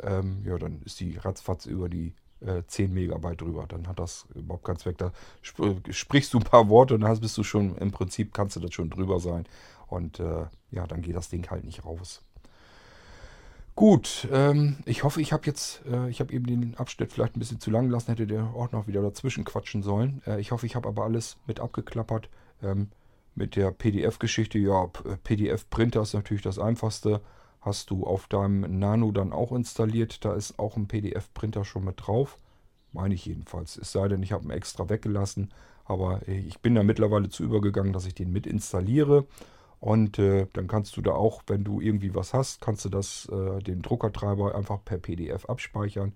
ähm, 0.01 0.41
ja, 0.43 0.57
dann 0.57 0.81
ist 0.83 0.99
die 0.99 1.15
ratzfatz 1.17 1.67
über 1.67 1.89
die 1.89 2.15
äh, 2.39 2.63
10 2.65 2.91
Megabyte 2.91 3.41
drüber. 3.41 3.67
Dann 3.67 3.87
hat 3.87 3.99
das 3.99 4.25
überhaupt 4.33 4.63
keinen 4.63 4.79
Zweck. 4.79 4.97
Da 4.97 5.11
sp 5.45 5.77
sprichst 5.91 6.33
du 6.33 6.39
ein 6.39 6.43
paar 6.43 6.69
Worte 6.69 6.95
und 6.95 7.01
dann 7.01 7.19
bist 7.19 7.37
du 7.37 7.43
schon, 7.43 7.77
im 7.77 7.91
Prinzip 7.91 8.33
kannst 8.33 8.55
du 8.55 8.61
das 8.61 8.73
schon 8.73 8.89
drüber 8.89 9.19
sein. 9.19 9.45
Und 9.85 10.19
äh, 10.19 10.47
ja, 10.71 10.87
dann 10.87 11.03
geht 11.03 11.15
das 11.15 11.29
Ding 11.29 11.51
halt 11.51 11.65
nicht 11.65 11.85
raus. 11.85 12.23
Gut, 13.75 14.27
ähm, 14.31 14.77
ich 14.85 15.03
hoffe, 15.03 15.21
ich 15.21 15.31
habe 15.33 15.45
jetzt, 15.47 15.81
äh, 15.85 16.09
ich 16.09 16.19
habe 16.19 16.33
eben 16.33 16.45
den 16.45 16.75
Abschnitt 16.75 17.11
vielleicht 17.11 17.35
ein 17.35 17.39
bisschen 17.39 17.59
zu 17.59 17.71
lang 17.71 17.87
gelassen, 17.87 18.09
hätte 18.11 18.27
der 18.27 18.43
auch 18.53 18.71
noch 18.71 18.87
wieder 18.87 19.01
dazwischen 19.01 19.45
quatschen 19.45 19.81
sollen. 19.81 20.21
Äh, 20.27 20.39
ich 20.41 20.51
hoffe, 20.51 20.65
ich 20.65 20.75
habe 20.75 20.89
aber 20.89 21.03
alles 21.03 21.37
mit 21.47 21.59
abgeklappert. 21.59 22.29
Ähm, 22.61 22.89
mit 23.33 23.55
der 23.55 23.71
PDF-Geschichte, 23.71 24.59
ja, 24.59 24.87
PDF-Printer 25.23 26.01
ist 26.01 26.13
natürlich 26.13 26.43
das 26.43 26.59
einfachste. 26.59 27.21
Hast 27.61 27.89
du 27.89 28.05
auf 28.05 28.27
deinem 28.27 28.79
Nano 28.79 29.11
dann 29.11 29.31
auch 29.31 29.53
installiert. 29.53 30.25
Da 30.25 30.33
ist 30.33 30.59
auch 30.59 30.75
ein 30.75 30.87
PDF-Printer 30.87 31.63
schon 31.63 31.85
mit 31.85 32.05
drauf. 32.05 32.37
Meine 32.91 33.13
ich 33.13 33.25
jedenfalls. 33.25 33.77
Es 33.77 33.93
sei 33.93 34.09
denn, 34.09 34.21
ich 34.21 34.33
habe 34.33 34.43
ihn 34.43 34.49
extra 34.51 34.89
weggelassen. 34.89 35.49
Aber 35.85 36.27
äh, 36.27 36.39
ich 36.39 36.59
bin 36.59 36.75
da 36.75 36.83
mittlerweile 36.83 37.29
zu 37.29 37.43
übergegangen, 37.43 37.93
dass 37.93 38.05
ich 38.05 38.15
den 38.15 38.33
mit 38.33 38.45
installiere. 38.45 39.25
Und 39.81 40.19
äh, 40.19 40.45
dann 40.53 40.67
kannst 40.67 40.95
du 40.95 41.01
da 41.01 41.11
auch, 41.11 41.41
wenn 41.47 41.63
du 41.63 41.81
irgendwie 41.81 42.13
was 42.13 42.35
hast, 42.35 42.61
kannst 42.61 42.85
du 42.85 42.89
das, 42.89 43.27
äh, 43.29 43.63
den 43.63 43.81
Druckertreiber 43.81 44.53
einfach 44.53 44.85
per 44.85 44.99
PDF 44.99 45.45
abspeichern. 45.45 46.13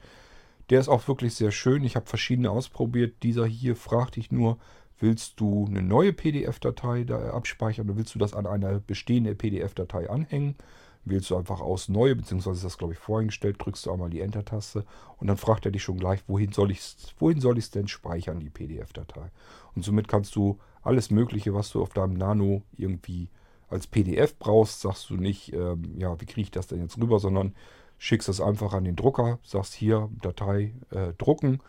Der 0.70 0.80
ist 0.80 0.88
auch 0.88 1.08
wirklich 1.08 1.34
sehr 1.34 1.50
schön. 1.50 1.84
Ich 1.84 1.96
habe 1.96 2.06
verschiedene 2.06 2.52
ausprobiert. 2.52 3.24
Dieser 3.24 3.48
hier 3.48 3.76
fragt 3.76 4.18
dich 4.18 4.32
nur, 4.32 4.60
willst 5.00 5.40
du 5.40 5.66
eine 5.66 5.82
neue 5.82 6.14
PDF-Datei 6.14 7.08
abspeichern 7.12 7.90
oder 7.90 7.98
willst 7.98 8.14
du 8.14 8.20
das 8.20 8.36
an 8.36 8.46
eine 8.46 8.80
bestehende 8.80 9.34
PDF-Datei 9.34 10.12
anhängen? 10.12 10.56
Wählst 11.04 11.32
du 11.32 11.36
einfach 11.36 11.60
aus 11.60 11.90
Neue, 11.90 12.16
beziehungsweise 12.16 12.58
ist 12.58 12.66
das, 12.66 12.78
glaube 12.78 12.94
ich, 12.94 13.00
voreingestellt, 13.00 13.58
drückst 13.60 13.88
du 13.88 13.92
einmal 13.92 14.12
die 14.12 14.22
Enter-Taste 14.22 14.86
und 15.18 15.26
dann 15.26 15.38
fragt 15.38 15.66
er 15.66 15.72
dich 15.72 15.84
schon 15.84 15.98
gleich, 15.98 16.22
wohin 16.28 16.52
soll 16.52 16.70
ich 16.72 16.80
es 16.80 17.72
denn 17.72 17.88
speichern, 17.88 18.40
die 18.40 18.50
PDF-Datei. 18.52 19.32
Und 19.76 19.84
somit 19.84 20.08
kannst 20.08 20.36
du 20.36 20.60
alles 20.84 21.10
Mögliche, 21.10 21.56
was 21.56 21.72
du 21.72 21.82
auf 21.82 21.90
deinem 21.90 22.14
Nano 22.14 22.62
irgendwie 22.78 23.30
als 23.70 23.88
PDF 23.88 24.38
brauchst, 24.38 24.82
sagst 24.82 25.10
du 25.10 25.16
nicht, 25.16 25.54
ähm, 25.54 25.96
ja, 25.98 26.20
wie 26.20 26.26
kriege 26.26 26.42
ich 26.42 26.52
das 26.52 26.68
denn 26.68 26.82
jetzt 26.82 26.98
rüber, 26.98 27.20
sondern 27.20 27.54
schickst 27.98 28.30
es 28.30 28.42
einfach 28.42 28.74
an 28.74 28.84
den 28.84 28.96
Drucker, 28.96 29.40
sagst 29.44 29.74
hier 29.74 30.10
Datei 30.22 30.74
äh, 30.92 31.14
drucken 31.18 31.60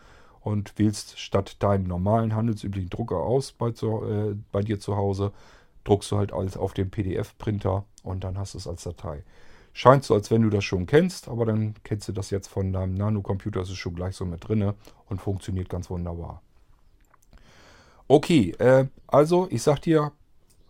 und 0.41 0.77
wählst 0.77 1.19
statt 1.19 1.57
deinen 1.59 1.87
normalen 1.87 2.35
handelsüblichen 2.35 2.89
Drucker 2.89 3.17
aus 3.17 3.51
bei, 3.51 3.71
zu, 3.71 4.03
äh, 4.03 4.35
bei 4.51 4.61
dir 4.61 4.79
zu 4.79 4.95
Hause, 4.95 5.31
druckst 5.83 6.11
du 6.11 6.17
halt 6.17 6.33
alles 6.33 6.57
auf 6.57 6.73
den 6.73 6.89
PDF-Printer 6.89 7.85
und 8.03 8.23
dann 8.23 8.37
hast 8.37 8.53
du 8.53 8.57
es 8.57 8.67
als 8.67 8.83
Datei. 8.83 9.23
Scheint 9.73 10.03
so, 10.03 10.15
als 10.15 10.31
wenn 10.31 10.41
du 10.41 10.49
das 10.49 10.63
schon 10.63 10.85
kennst, 10.85 11.27
aber 11.27 11.45
dann 11.45 11.75
kennst 11.83 12.07
du 12.07 12.11
das 12.11 12.29
jetzt 12.29 12.47
von 12.47 12.73
deinem 12.73 12.95
Nano-Computer, 12.95 13.61
ist 13.61 13.75
schon 13.75 13.95
gleich 13.95 14.15
so 14.15 14.25
mit 14.25 14.47
drinne 14.47 14.75
und 15.07 15.21
funktioniert 15.21 15.69
ganz 15.69 15.89
wunderbar. 15.89 16.41
Okay, 18.07 18.51
äh, 18.57 18.87
also 19.05 19.47
ich 19.51 19.61
sag 19.61 19.81
dir, 19.81 20.11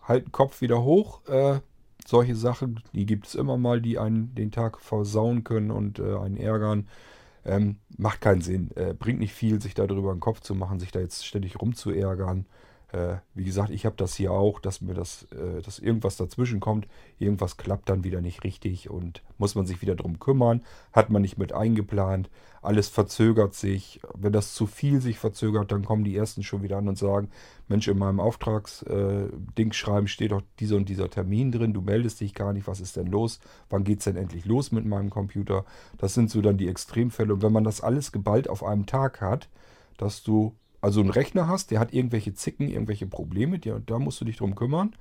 halt 0.07 0.25
den 0.25 0.31
Kopf 0.31 0.61
wieder 0.61 0.83
hoch. 0.83 1.25
Äh, 1.27 1.59
solche 2.05 2.35
Sachen, 2.35 2.81
die 2.93 3.05
gibt 3.05 3.27
es 3.27 3.35
immer 3.35 3.57
mal, 3.57 3.81
die 3.81 3.99
einen 3.99 4.33
den 4.33 4.51
Tag 4.51 4.79
versauen 4.79 5.43
können 5.43 5.71
und 5.71 5.99
äh, 5.99 6.15
einen 6.17 6.37
ärgern. 6.37 6.87
Ähm, 7.45 7.77
macht 7.97 8.21
keinen 8.21 8.41
Sinn. 8.41 8.71
Äh, 8.75 8.93
bringt 8.93 9.19
nicht 9.19 9.33
viel, 9.33 9.61
sich 9.61 9.73
darüber 9.73 10.13
den 10.13 10.19
Kopf 10.19 10.41
zu 10.41 10.55
machen, 10.55 10.79
sich 10.79 10.91
da 10.91 10.99
jetzt 10.99 11.25
ständig 11.25 11.59
rumzuärgern. 11.61 12.45
Äh, 12.91 13.17
wie 13.33 13.43
gesagt, 13.43 13.69
ich 13.69 13.85
habe 13.85 13.97
das 13.97 14.15
hier 14.15 14.31
auch, 14.31 14.59
dass 14.59 14.79
mir 14.79 14.93
das, 14.93 15.23
äh, 15.33 15.61
dass 15.61 15.79
irgendwas 15.79 16.15
dazwischen 16.15 16.61
kommt, 16.61 16.87
irgendwas 17.19 17.57
klappt 17.57 17.89
dann 17.89 18.05
wieder 18.05 18.21
nicht 18.21 18.45
richtig 18.45 18.89
und 18.89 19.23
muss 19.37 19.55
man 19.55 19.65
sich 19.65 19.81
wieder 19.81 19.95
drum 19.95 20.19
kümmern, 20.19 20.63
hat 20.93 21.09
man 21.09 21.21
nicht 21.21 21.37
mit 21.37 21.51
eingeplant, 21.51 22.29
alles 22.61 22.87
verzögert 22.87 23.53
sich. 23.53 23.99
Wenn 24.13 24.31
das 24.31 24.53
zu 24.53 24.67
viel 24.67 25.01
sich 25.01 25.19
verzögert, 25.19 25.71
dann 25.71 25.83
kommen 25.83 26.05
die 26.05 26.15
ersten 26.15 26.43
schon 26.43 26.63
wieder 26.63 26.77
an 26.77 26.87
und 26.87 26.97
sagen, 26.97 27.29
Mensch, 27.67 27.89
in 27.89 27.97
meinem 27.97 28.21
Auftragsding 28.21 29.71
äh, 29.71 29.73
schreiben 29.73 30.07
steht 30.07 30.31
doch 30.31 30.41
dieser 30.59 30.77
und 30.77 30.87
dieser 30.87 31.09
Termin 31.09 31.51
drin, 31.51 31.73
du 31.73 31.81
meldest 31.81 32.21
dich 32.21 32.33
gar 32.33 32.53
nicht, 32.53 32.67
was 32.67 32.79
ist 32.79 32.95
denn 32.95 33.07
los? 33.07 33.39
Wann 33.69 33.83
geht 33.83 33.99
es 33.99 34.05
denn 34.05 34.15
endlich 34.15 34.45
los 34.45 34.71
mit 34.71 34.85
meinem 34.85 35.09
Computer? 35.09 35.65
Das 35.97 36.13
sind 36.13 36.29
so 36.29 36.41
dann 36.41 36.57
die 36.57 36.69
Extremfälle. 36.69 37.33
Und 37.33 37.41
wenn 37.41 37.53
man 37.53 37.65
das 37.65 37.81
alles 37.81 38.13
geballt 38.13 38.49
auf 38.49 38.63
einem 38.63 38.85
Tag 38.85 39.19
hat, 39.19 39.49
dass 39.97 40.23
du 40.23 40.55
also 40.81 41.01
einen 41.01 41.09
Rechner 41.09 41.47
hast, 41.47 41.71
der 41.71 41.79
hat 41.79 41.93
irgendwelche 41.93 42.33
Zicken, 42.33 42.69
irgendwelche 42.69 43.07
Probleme, 43.07 43.59
die, 43.59 43.73
da 43.85 43.99
musst 43.99 44.21
du 44.21 44.25
dich 44.25 44.37
drum 44.37 44.55
kümmern. 44.55 44.95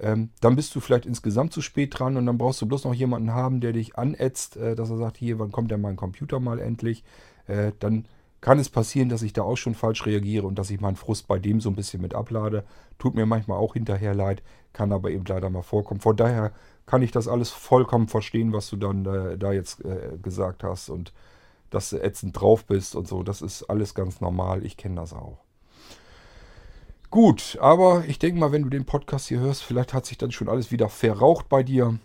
Ähm, 0.00 0.30
dann 0.40 0.56
bist 0.56 0.74
du 0.74 0.80
vielleicht 0.80 1.06
insgesamt 1.06 1.52
zu 1.52 1.62
spät 1.62 1.98
dran 1.98 2.16
und 2.16 2.26
dann 2.26 2.38
brauchst 2.38 2.60
du 2.60 2.66
bloß 2.66 2.84
noch 2.84 2.94
jemanden 2.94 3.32
haben, 3.32 3.60
der 3.60 3.72
dich 3.72 3.96
anätzt, 3.96 4.56
äh, 4.56 4.74
dass 4.74 4.90
er 4.90 4.96
sagt, 4.96 5.16
hier, 5.16 5.38
wann 5.38 5.52
kommt 5.52 5.70
denn 5.70 5.80
mein 5.80 5.96
Computer 5.96 6.40
mal 6.40 6.58
endlich? 6.58 7.04
Äh, 7.46 7.72
dann 7.78 8.06
kann 8.40 8.58
es 8.58 8.68
passieren, 8.68 9.08
dass 9.08 9.22
ich 9.22 9.32
da 9.32 9.42
auch 9.42 9.56
schon 9.56 9.74
falsch 9.74 10.04
reagiere 10.04 10.46
und 10.46 10.58
dass 10.58 10.70
ich 10.70 10.80
meinen 10.80 10.96
Frust 10.96 11.28
bei 11.28 11.38
dem 11.38 11.60
so 11.60 11.70
ein 11.70 11.76
bisschen 11.76 12.02
mit 12.02 12.14
ablade. 12.14 12.64
Tut 12.98 13.14
mir 13.14 13.24
manchmal 13.24 13.56
auch 13.58 13.74
hinterher 13.74 14.14
leid, 14.14 14.42
kann 14.72 14.92
aber 14.92 15.10
eben 15.10 15.24
leider 15.26 15.48
mal 15.48 15.62
vorkommen. 15.62 16.00
Von 16.00 16.16
daher 16.16 16.52
kann 16.84 17.00
ich 17.00 17.10
das 17.10 17.28
alles 17.28 17.50
vollkommen 17.50 18.08
verstehen, 18.08 18.52
was 18.52 18.68
du 18.68 18.76
dann 18.76 19.06
äh, 19.06 19.38
da 19.38 19.52
jetzt 19.52 19.82
äh, 19.84 20.18
gesagt 20.20 20.62
hast 20.62 20.90
und 20.90 21.12
dass 21.70 21.90
du 21.90 22.02
ätzend 22.02 22.38
drauf 22.40 22.64
bist 22.64 22.94
und 22.94 23.08
so. 23.08 23.22
Das 23.22 23.42
ist 23.42 23.64
alles 23.64 23.94
ganz 23.94 24.20
normal. 24.20 24.64
Ich 24.64 24.76
kenne 24.76 24.96
das 24.96 25.12
auch. 25.12 25.44
Gut, 27.10 27.58
aber 27.60 28.04
ich 28.06 28.18
denke 28.18 28.40
mal, 28.40 28.50
wenn 28.50 28.64
du 28.64 28.70
den 28.70 28.86
Podcast 28.86 29.28
hier 29.28 29.38
hörst, 29.38 29.62
vielleicht 29.62 29.94
hat 29.94 30.04
sich 30.04 30.18
dann 30.18 30.32
schon 30.32 30.48
alles 30.48 30.72
wieder 30.72 30.88
verraucht 30.88 31.48
bei 31.48 31.62
dir 31.62 31.98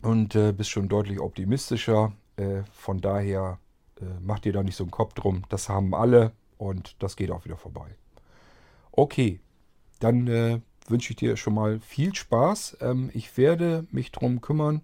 und 0.00 0.34
äh, 0.34 0.52
bist 0.52 0.70
schon 0.70 0.88
deutlich 0.88 1.20
optimistischer. 1.20 2.12
Äh, 2.36 2.62
von 2.72 3.00
daher 3.00 3.58
äh, 4.00 4.04
mach 4.20 4.38
dir 4.38 4.52
da 4.52 4.62
nicht 4.62 4.76
so 4.76 4.84
einen 4.84 4.90
Kopf 4.90 5.12
drum. 5.14 5.42
Das 5.50 5.68
haben 5.68 5.94
alle 5.94 6.32
und 6.56 6.96
das 7.02 7.16
geht 7.16 7.30
auch 7.30 7.44
wieder 7.44 7.56
vorbei. 7.56 7.94
Okay, 8.92 9.40
dann 10.00 10.26
äh, 10.28 10.60
wünsche 10.86 11.10
ich 11.10 11.16
dir 11.16 11.36
schon 11.36 11.54
mal 11.54 11.80
viel 11.80 12.14
Spaß. 12.14 12.78
Ähm, 12.80 13.10
ich 13.12 13.36
werde 13.36 13.86
mich 13.90 14.12
darum 14.12 14.40
kümmern, 14.40 14.82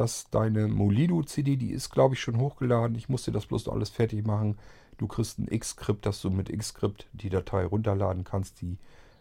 dass 0.00 0.30
deine 0.30 0.66
Molido-CD, 0.66 1.56
die 1.56 1.70
ist 1.70 1.90
glaube 1.90 2.14
ich 2.14 2.20
schon 2.20 2.38
hochgeladen, 2.38 2.96
ich 2.96 3.08
musste 3.08 3.32
das 3.32 3.46
bloß 3.46 3.68
alles 3.68 3.90
fertig 3.90 4.26
machen, 4.26 4.56
Du 5.00 5.06
kriegst 5.06 5.38
ein 5.38 5.46
Xscript, 5.46 6.04
dass 6.04 6.20
du 6.20 6.28
mit 6.28 6.54
Xscript 6.54 7.06
die 7.14 7.30
Datei 7.30 7.64
runterladen 7.64 8.22
kannst. 8.22 8.60
Die, 8.60 8.76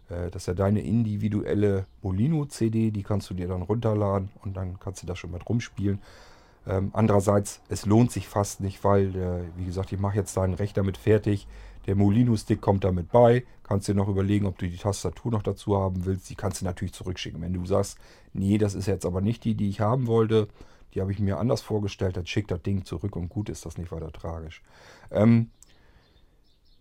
äh, 0.10 0.30
das 0.30 0.44
ist 0.44 0.48
ja 0.48 0.54
deine 0.54 0.82
individuelle 0.82 1.86
Molino-CD, 2.02 2.92
die 2.92 3.02
kannst 3.02 3.30
du 3.30 3.34
dir 3.34 3.48
dann 3.48 3.62
runterladen 3.62 4.28
und 4.44 4.58
dann 4.58 4.78
kannst 4.82 5.04
du 5.04 5.08
da 5.08 5.16
schon 5.16 5.32
mit 5.32 5.48
rumspielen. 5.48 6.00
Ähm, 6.68 6.90
andererseits, 6.92 7.62
es 7.70 7.86
lohnt 7.86 8.12
sich 8.12 8.28
fast 8.28 8.60
nicht, 8.60 8.84
weil, 8.84 9.16
äh, 9.16 9.44
wie 9.56 9.64
gesagt, 9.64 9.94
ich 9.94 10.00
mache 10.00 10.18
jetzt 10.18 10.36
deinen 10.36 10.54
Rechner 10.54 10.84
mit 10.84 10.98
fertig. 10.98 11.48
Der 11.86 11.96
Molino-Stick 11.96 12.62
kommt 12.62 12.84
damit 12.84 13.12
bei. 13.12 13.46
Kannst 13.64 13.88
dir 13.88 13.96
noch 13.96 14.08
überlegen, 14.08 14.46
ob 14.46 14.58
du 14.58 14.68
die 14.68 14.78
Tastatur 14.78 15.32
noch 15.32 15.44
dazu 15.44 15.78
haben 15.78 16.06
willst. 16.06 16.30
Die 16.30 16.36
kannst 16.36 16.62
du 16.62 16.66
natürlich 16.66 16.94
zurückschicken. 16.94 17.42
Wenn 17.42 17.54
du 17.54 17.66
sagst, 17.66 17.98
nee, 18.34 18.58
das 18.58 18.76
ist 18.76 18.88
jetzt 18.88 19.06
aber 19.06 19.22
nicht 19.22 19.44
die, 19.44 19.56
die 19.56 19.70
ich 19.70 19.80
haben 19.80 20.08
wollte, 20.08 20.48
die 20.94 21.02
habe 21.02 21.12
ich 21.12 21.20
mir 21.20 21.38
anders 21.38 21.62
vorgestellt, 21.62 22.18
dann 22.18 22.26
schickt 22.26 22.52
das 22.52 22.62
Ding 22.62 22.84
zurück 22.84 23.16
und 23.16 23.30
gut 23.30 23.50
ist 23.50 23.66
das 23.66 23.78
nicht 23.78 23.92
weiter 23.92 24.12
tragisch. 24.12 24.64
Ähm, 25.12 25.50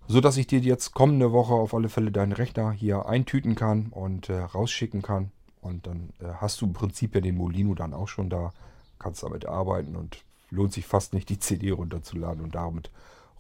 so 0.07 0.22
dass 0.22 0.38
ich 0.38 0.46
dir 0.46 0.61
jetzt 0.61 0.94
kommende 0.94 1.32
Woche 1.32 1.53
auf 1.53 1.74
alle 1.74 1.90
Fälle 1.90 2.11
deinen 2.11 2.32
Rechner 2.32 2.72
hier 2.72 3.07
eintüten 3.07 3.55
kann 3.55 3.88
und 3.90 4.30
äh, 4.30 4.38
rausschicken 4.38 5.03
kann. 5.03 5.30
Und 5.61 5.86
dann 5.86 6.11
äh, 6.20 6.32
hast 6.40 6.61
du 6.61 6.66
im 6.66 6.72
Prinzip 6.72 7.14
ja 7.14 7.20
den 7.20 7.36
Molino 7.36 7.74
dann 7.74 7.92
auch 7.92 8.09
schon 8.09 8.30
da, 8.30 8.55
kannst 8.99 9.22
damit 9.22 9.44
arbeiten 9.44 9.96
und 9.96 10.24
lohnt 10.51 10.72
sich 10.72 10.86
fast 10.86 11.12
nicht, 11.12 11.28
die 11.28 11.38
CD 11.38 11.70
runterzuladen 11.70 12.42
und 12.42 12.55
damit 12.55 12.90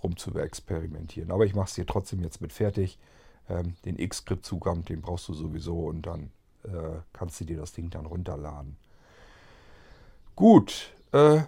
rum 0.02 0.16
zu 0.16 0.36
experimentieren. 0.38 1.30
Aber 1.30 1.44
ich 1.44 1.54
mache 1.54 1.68
es 1.68 1.74
dir 1.74 1.86
trotzdem 1.86 2.22
jetzt 2.22 2.40
mit 2.40 2.52
fertig. 2.52 2.98
Ähm, 3.48 3.74
den 3.84 3.98
X-Script-Zugang, 3.98 4.84
den 4.84 5.00
brauchst 5.00 5.28
du 5.28 5.34
sowieso 5.34 5.86
und 5.86 6.02
dann 6.02 6.30
äh, 6.64 7.00
kannst 7.12 7.40
du 7.40 7.44
dir 7.44 7.56
das 7.56 7.72
Ding 7.72 7.90
dann 7.90 8.06
runterladen. 8.06 8.76
Gut, 10.36 10.92
äh, 11.12 11.40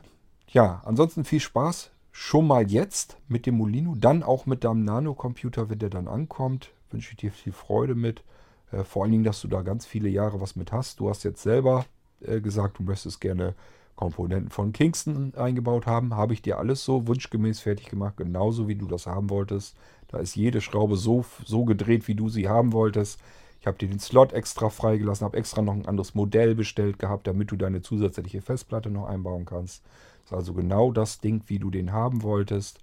ja, 0.48 0.82
ansonsten 0.84 1.24
viel 1.24 1.40
Spaß 1.40 1.90
schon 2.12 2.46
mal 2.46 2.70
jetzt 2.70 3.16
mit 3.28 3.46
dem 3.46 3.56
Molino, 3.56 3.94
dann 3.96 4.22
auch 4.22 4.46
mit 4.46 4.64
deinem 4.64 4.84
Nano-Computer, 4.84 5.70
wenn 5.70 5.78
der 5.78 5.90
dann 5.90 6.08
ankommt. 6.08 6.72
Wünsche 6.90 7.12
ich 7.12 7.16
dir 7.18 7.30
viel 7.30 7.52
Freude 7.52 7.94
mit. 7.94 8.24
Äh, 8.72 8.84
vor 8.84 9.02
allen 9.02 9.12
Dingen, 9.12 9.24
dass 9.24 9.40
du 9.40 9.48
da 9.48 9.62
ganz 9.62 9.86
viele 9.86 10.08
Jahre 10.08 10.40
was 10.40 10.56
mit 10.56 10.72
hast. 10.72 11.00
Du 11.00 11.08
hast 11.08 11.22
jetzt 11.22 11.42
selber 11.42 11.86
äh, 12.20 12.40
gesagt, 12.40 12.78
du 12.78 12.82
möchtest 12.82 13.20
gerne 13.20 13.54
Komponenten 14.00 14.50
von 14.50 14.72
Kingston 14.72 15.34
eingebaut 15.36 15.86
haben. 15.86 16.16
Habe 16.16 16.32
ich 16.32 16.40
dir 16.40 16.58
alles 16.58 16.82
so 16.82 17.06
wunschgemäß 17.06 17.60
fertig 17.60 17.90
gemacht, 17.90 18.16
genauso 18.16 18.66
wie 18.66 18.74
du 18.74 18.86
das 18.86 19.06
haben 19.06 19.28
wolltest. 19.28 19.76
Da 20.08 20.18
ist 20.18 20.34
jede 20.34 20.62
Schraube 20.62 20.96
so, 20.96 21.26
so 21.44 21.66
gedreht, 21.66 22.08
wie 22.08 22.14
du 22.14 22.30
sie 22.30 22.48
haben 22.48 22.72
wolltest. 22.72 23.20
Ich 23.60 23.66
habe 23.66 23.76
dir 23.76 23.88
den 23.88 24.00
Slot 24.00 24.32
extra 24.32 24.70
freigelassen, 24.70 25.26
habe 25.26 25.36
extra 25.36 25.60
noch 25.60 25.74
ein 25.74 25.86
anderes 25.86 26.14
Modell 26.14 26.54
bestellt 26.54 26.98
gehabt, 26.98 27.26
damit 27.26 27.50
du 27.50 27.56
deine 27.56 27.82
zusätzliche 27.82 28.40
Festplatte 28.40 28.88
noch 28.88 29.06
einbauen 29.06 29.44
kannst. 29.44 29.84
Das 30.22 30.32
ist 30.32 30.36
also 30.38 30.54
genau 30.54 30.92
das 30.92 31.20
Ding, 31.20 31.42
wie 31.46 31.58
du 31.58 31.70
den 31.70 31.92
haben 31.92 32.22
wolltest. 32.22 32.78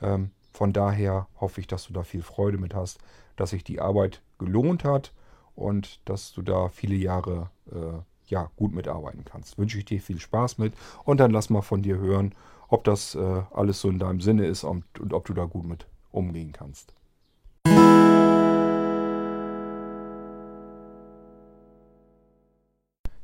Ähm, 0.00 0.30
von 0.52 0.72
daher 0.72 1.28
hoffe 1.38 1.60
ich, 1.60 1.66
dass 1.66 1.86
du 1.86 1.92
da 1.92 2.02
viel 2.02 2.22
Freude 2.22 2.56
mit 2.56 2.74
hast, 2.74 2.98
dass 3.36 3.50
sich 3.50 3.62
die 3.62 3.80
Arbeit 3.80 4.22
gelohnt 4.38 4.84
hat 4.84 5.12
und 5.54 6.00
dass 6.06 6.32
du 6.32 6.40
da 6.40 6.70
viele 6.70 6.94
Jahre 6.94 7.50
äh, 7.70 8.00
ja, 8.26 8.50
gut 8.56 8.74
mitarbeiten 8.74 9.24
kannst. 9.24 9.58
Wünsche 9.58 9.78
ich 9.78 9.84
dir 9.84 10.00
viel 10.00 10.20
Spaß 10.20 10.58
mit 10.58 10.74
und 11.04 11.18
dann 11.18 11.30
lass 11.30 11.50
mal 11.50 11.62
von 11.62 11.82
dir 11.82 11.98
hören, 11.98 12.34
ob 12.68 12.84
das 12.84 13.14
äh, 13.14 13.42
alles 13.52 13.80
so 13.80 13.88
in 13.88 13.98
deinem 13.98 14.20
Sinne 14.20 14.46
ist 14.46 14.64
und, 14.64 14.84
und 14.98 15.12
ob 15.12 15.26
du 15.26 15.34
da 15.34 15.44
gut 15.44 15.64
mit 15.64 15.86
umgehen 16.10 16.52
kannst. 16.52 16.94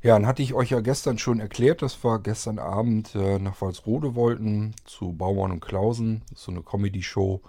Ja, 0.00 0.14
dann 0.14 0.26
hatte 0.26 0.42
ich 0.42 0.54
euch 0.54 0.70
ja 0.70 0.80
gestern 0.80 1.18
schon 1.18 1.40
erklärt, 1.40 1.82
dass 1.82 2.04
wir 2.04 2.20
gestern 2.20 2.60
Abend 2.60 3.16
äh, 3.16 3.40
nach 3.40 3.60
Walsrode 3.60 4.14
wollten 4.14 4.74
zu 4.84 5.12
Baumann 5.12 5.50
und 5.50 5.60
Klausen. 5.60 6.22
so 6.34 6.52
eine 6.52 6.62
Comedy-Show. 6.62 7.40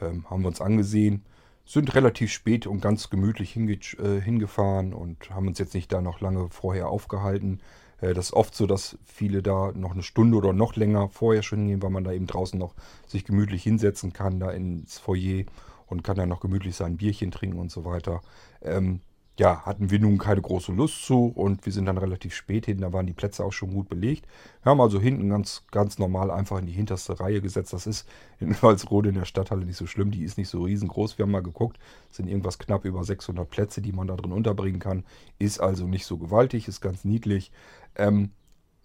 Ähm, 0.00 0.24
haben 0.30 0.42
wir 0.42 0.48
uns 0.48 0.60
angesehen. 0.60 1.24
Sind 1.66 1.94
relativ 1.96 2.30
spät 2.30 2.66
und 2.66 2.80
ganz 2.80 3.10
gemütlich 3.10 3.52
hinge 3.52 3.72
äh, 3.98 4.20
hingefahren 4.20 4.94
und 4.94 5.30
haben 5.30 5.48
uns 5.48 5.58
jetzt 5.58 5.74
nicht 5.74 5.92
da 5.92 6.00
noch 6.00 6.20
lange 6.20 6.48
vorher 6.48 6.88
aufgehalten. 6.88 7.60
Äh, 8.00 8.14
das 8.14 8.26
ist 8.26 8.32
oft 8.34 8.54
so, 8.54 8.66
dass 8.66 8.96
viele 9.04 9.42
da 9.42 9.72
noch 9.74 9.92
eine 9.92 10.04
Stunde 10.04 10.36
oder 10.36 10.52
noch 10.52 10.76
länger 10.76 11.08
vorher 11.08 11.42
schon 11.42 11.58
hingehen, 11.60 11.82
weil 11.82 11.90
man 11.90 12.04
da 12.04 12.12
eben 12.12 12.28
draußen 12.28 12.58
noch 12.58 12.74
sich 13.08 13.24
gemütlich 13.24 13.64
hinsetzen 13.64 14.12
kann, 14.12 14.38
da 14.38 14.50
ins 14.50 14.98
Foyer 14.98 15.44
und 15.86 16.04
kann 16.04 16.16
dann 16.16 16.28
noch 16.28 16.40
gemütlich 16.40 16.76
sein 16.76 16.96
Bierchen 16.96 17.32
trinken 17.32 17.58
und 17.58 17.72
so 17.72 17.84
weiter. 17.84 18.22
Ähm, 18.62 19.00
ja, 19.38 19.66
hatten 19.66 19.90
wir 19.90 19.98
nun 19.98 20.16
keine 20.16 20.40
große 20.40 20.72
Lust 20.72 21.04
zu 21.04 21.26
und 21.26 21.66
wir 21.66 21.72
sind 21.72 21.84
dann 21.84 21.98
relativ 21.98 22.34
spät 22.34 22.64
hin, 22.64 22.80
da 22.80 22.94
waren 22.94 23.06
die 23.06 23.12
Plätze 23.12 23.44
auch 23.44 23.52
schon 23.52 23.74
gut 23.74 23.88
belegt. 23.90 24.26
Wir 24.62 24.70
haben 24.70 24.80
also 24.80 24.98
hinten 24.98 25.28
ganz, 25.28 25.62
ganz 25.70 25.98
normal 25.98 26.30
einfach 26.30 26.58
in 26.58 26.66
die 26.66 26.72
hinterste 26.72 27.20
Reihe 27.20 27.42
gesetzt. 27.42 27.74
Das 27.74 27.86
ist 27.86 28.08
in 28.40 28.56
Walsrode 28.62 29.10
in 29.10 29.14
der 29.14 29.26
Stadthalle 29.26 29.66
nicht 29.66 29.76
so 29.76 29.86
schlimm, 29.86 30.10
die 30.10 30.22
ist 30.22 30.38
nicht 30.38 30.48
so 30.48 30.62
riesengroß. 30.62 31.18
Wir 31.18 31.24
haben 31.24 31.32
mal 31.32 31.42
geguckt, 31.42 31.78
es 32.10 32.16
sind 32.16 32.28
irgendwas 32.28 32.58
knapp 32.58 32.86
über 32.86 33.04
600 33.04 33.48
Plätze, 33.48 33.82
die 33.82 33.92
man 33.92 34.06
da 34.06 34.16
drin 34.16 34.32
unterbringen 34.32 34.80
kann. 34.80 35.04
Ist 35.38 35.60
also 35.60 35.86
nicht 35.86 36.06
so 36.06 36.16
gewaltig, 36.16 36.66
ist 36.66 36.80
ganz 36.80 37.04
niedlich, 37.04 37.52
ähm, 37.96 38.30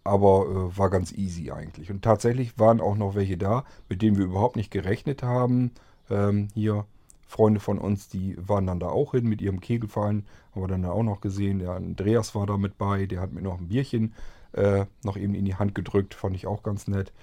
aber 0.04 0.47
äh, 0.74 0.78
war 0.78 0.89
ganz 0.89 1.14
easy 1.14 1.52
eigentlich. 1.52 1.91
Und 1.91 2.02
tatsächlich 2.02 2.60
waren 2.60 2.82
auch 2.82 2.97
noch 2.97 3.16
welche 3.16 3.38
da, 3.38 3.64
mit 3.88 4.02
denen 4.02 4.18
wir 4.18 4.26
überhaupt 4.26 4.58
nicht 4.58 4.72
gerechnet 4.72 5.24
haben. 5.24 5.72
Ähm, 6.10 6.49
hier 6.54 6.86
Freunde 7.32 7.61
von 7.61 7.77
uns, 7.77 8.09
die 8.09 8.36
waren 8.38 8.67
dann 8.67 8.82
da 8.82 8.89
auch 8.89 9.13
hin 9.13 9.25
mit 9.25 9.41
ihrem 9.41 9.61
Kegelverein, 9.61 10.25
haben 10.51 10.61
wir 10.61 10.67
dann 10.67 10.84
auch 10.84 11.01
noch 11.01 11.21
gesehen. 11.21 11.59
Der 11.59 11.71
Andreas 11.71 12.36
war 12.36 12.45
da 12.45 12.57
mit 12.57 12.77
bei, 12.77 13.05
der 13.05 13.21
hat 13.21 13.32
mir 13.32 13.41
noch 13.41 13.57
ein 13.57 13.69
Bierchen 13.69 14.13
äh, 14.51 14.86
noch 15.05 15.15
eben 15.15 15.34
in 15.34 15.45
die 15.45 15.55
Hand 15.55 15.73
gedrückt, 15.73 16.13
fand 16.13 16.36
ich 16.36 16.45
auch 16.45 16.61
ganz 16.61 16.89
nett. 16.89 17.13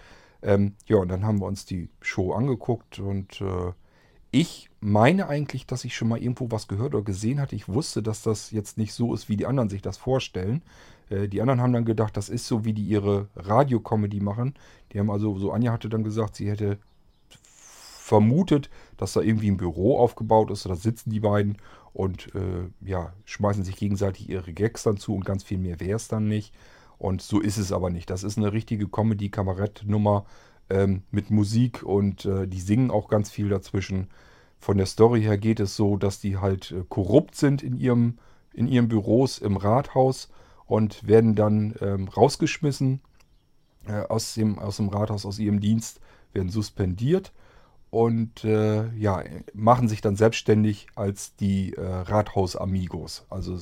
Ähm, 0.40 0.76
ja, 0.86 0.96
und 0.96 1.08
dann 1.08 1.26
haben 1.26 1.40
wir 1.40 1.46
uns 1.46 1.66
die 1.66 1.90
Show 2.00 2.32
angeguckt 2.32 3.00
und 3.00 3.42
äh, 3.42 3.72
ich 4.30 4.70
meine 4.80 5.28
eigentlich, 5.28 5.66
dass 5.66 5.84
ich 5.84 5.94
schon 5.94 6.08
mal 6.08 6.22
irgendwo 6.22 6.50
was 6.50 6.68
gehört 6.68 6.94
oder 6.94 7.04
gesehen 7.04 7.38
hatte. 7.38 7.54
Ich 7.54 7.68
wusste, 7.68 8.02
dass 8.02 8.22
das 8.22 8.50
jetzt 8.50 8.78
nicht 8.78 8.94
so 8.94 9.12
ist, 9.12 9.28
wie 9.28 9.36
die 9.36 9.46
anderen 9.46 9.68
sich 9.68 9.82
das 9.82 9.98
vorstellen. 9.98 10.62
Äh, 11.10 11.28
die 11.28 11.42
anderen 11.42 11.60
haben 11.60 11.74
dann 11.74 11.84
gedacht, 11.84 12.16
das 12.16 12.30
ist 12.30 12.46
so, 12.46 12.64
wie 12.64 12.72
die 12.72 12.84
ihre 12.84 13.28
Radiokomödie 13.36 14.20
machen. 14.20 14.54
Die 14.92 15.00
haben 15.00 15.10
also, 15.10 15.36
so 15.36 15.52
Anja 15.52 15.72
hatte 15.72 15.90
dann 15.90 16.02
gesagt, 16.02 16.36
sie 16.36 16.48
hätte 16.48 16.78
vermutet, 18.08 18.70
dass 18.98 19.14
da 19.14 19.22
irgendwie 19.22 19.50
ein 19.50 19.56
Büro 19.56 19.98
aufgebaut 19.98 20.50
ist. 20.50 20.66
Da 20.66 20.76
sitzen 20.76 21.10
die 21.10 21.20
beiden 21.20 21.56
und 21.94 22.34
äh, 22.34 22.68
ja, 22.86 23.14
schmeißen 23.24 23.64
sich 23.64 23.76
gegenseitig 23.76 24.28
ihre 24.28 24.52
Gags 24.52 24.82
dann 24.82 24.98
zu 24.98 25.14
und 25.14 25.24
ganz 25.24 25.42
viel 25.42 25.58
mehr 25.58 25.80
wäre 25.80 25.96
es 25.96 26.08
dann 26.08 26.28
nicht. 26.28 26.54
Und 26.98 27.22
so 27.22 27.40
ist 27.40 27.56
es 27.56 27.72
aber 27.72 27.88
nicht. 27.88 28.10
Das 28.10 28.24
ist 28.24 28.36
eine 28.36 28.52
richtige 28.52 28.88
Comedy-Kabarett-Nummer 28.88 30.26
ähm, 30.68 31.02
mit 31.10 31.30
Musik 31.30 31.82
und 31.82 32.26
äh, 32.26 32.46
die 32.46 32.60
singen 32.60 32.90
auch 32.90 33.08
ganz 33.08 33.30
viel 33.30 33.48
dazwischen. 33.48 34.08
Von 34.58 34.76
der 34.76 34.86
Story 34.86 35.22
her 35.22 35.38
geht 35.38 35.60
es 35.60 35.76
so, 35.76 35.96
dass 35.96 36.20
die 36.20 36.36
halt 36.36 36.72
äh, 36.72 36.84
korrupt 36.88 37.36
sind 37.36 37.62
in 37.62 37.76
ihrem 37.76 38.18
in 38.52 38.66
ihren 38.66 38.88
Büros 38.88 39.38
im 39.38 39.56
Rathaus 39.56 40.28
und 40.66 41.06
werden 41.06 41.36
dann 41.36 41.74
ähm, 41.80 42.08
rausgeschmissen 42.08 43.00
äh, 43.86 44.00
aus, 44.00 44.34
dem, 44.34 44.58
aus 44.58 44.76
dem 44.76 44.88
Rathaus, 44.88 45.24
aus 45.24 45.38
ihrem 45.38 45.60
Dienst, 45.60 46.00
werden 46.32 46.50
suspendiert 46.50 47.32
und 47.90 48.44
äh, 48.44 48.92
ja, 48.96 49.22
machen 49.54 49.88
sich 49.88 50.00
dann 50.00 50.16
selbstständig 50.16 50.88
als 50.94 51.34
die 51.36 51.74
äh, 51.74 51.82
Rathaus-Amigos. 51.82 53.26
Also 53.30 53.58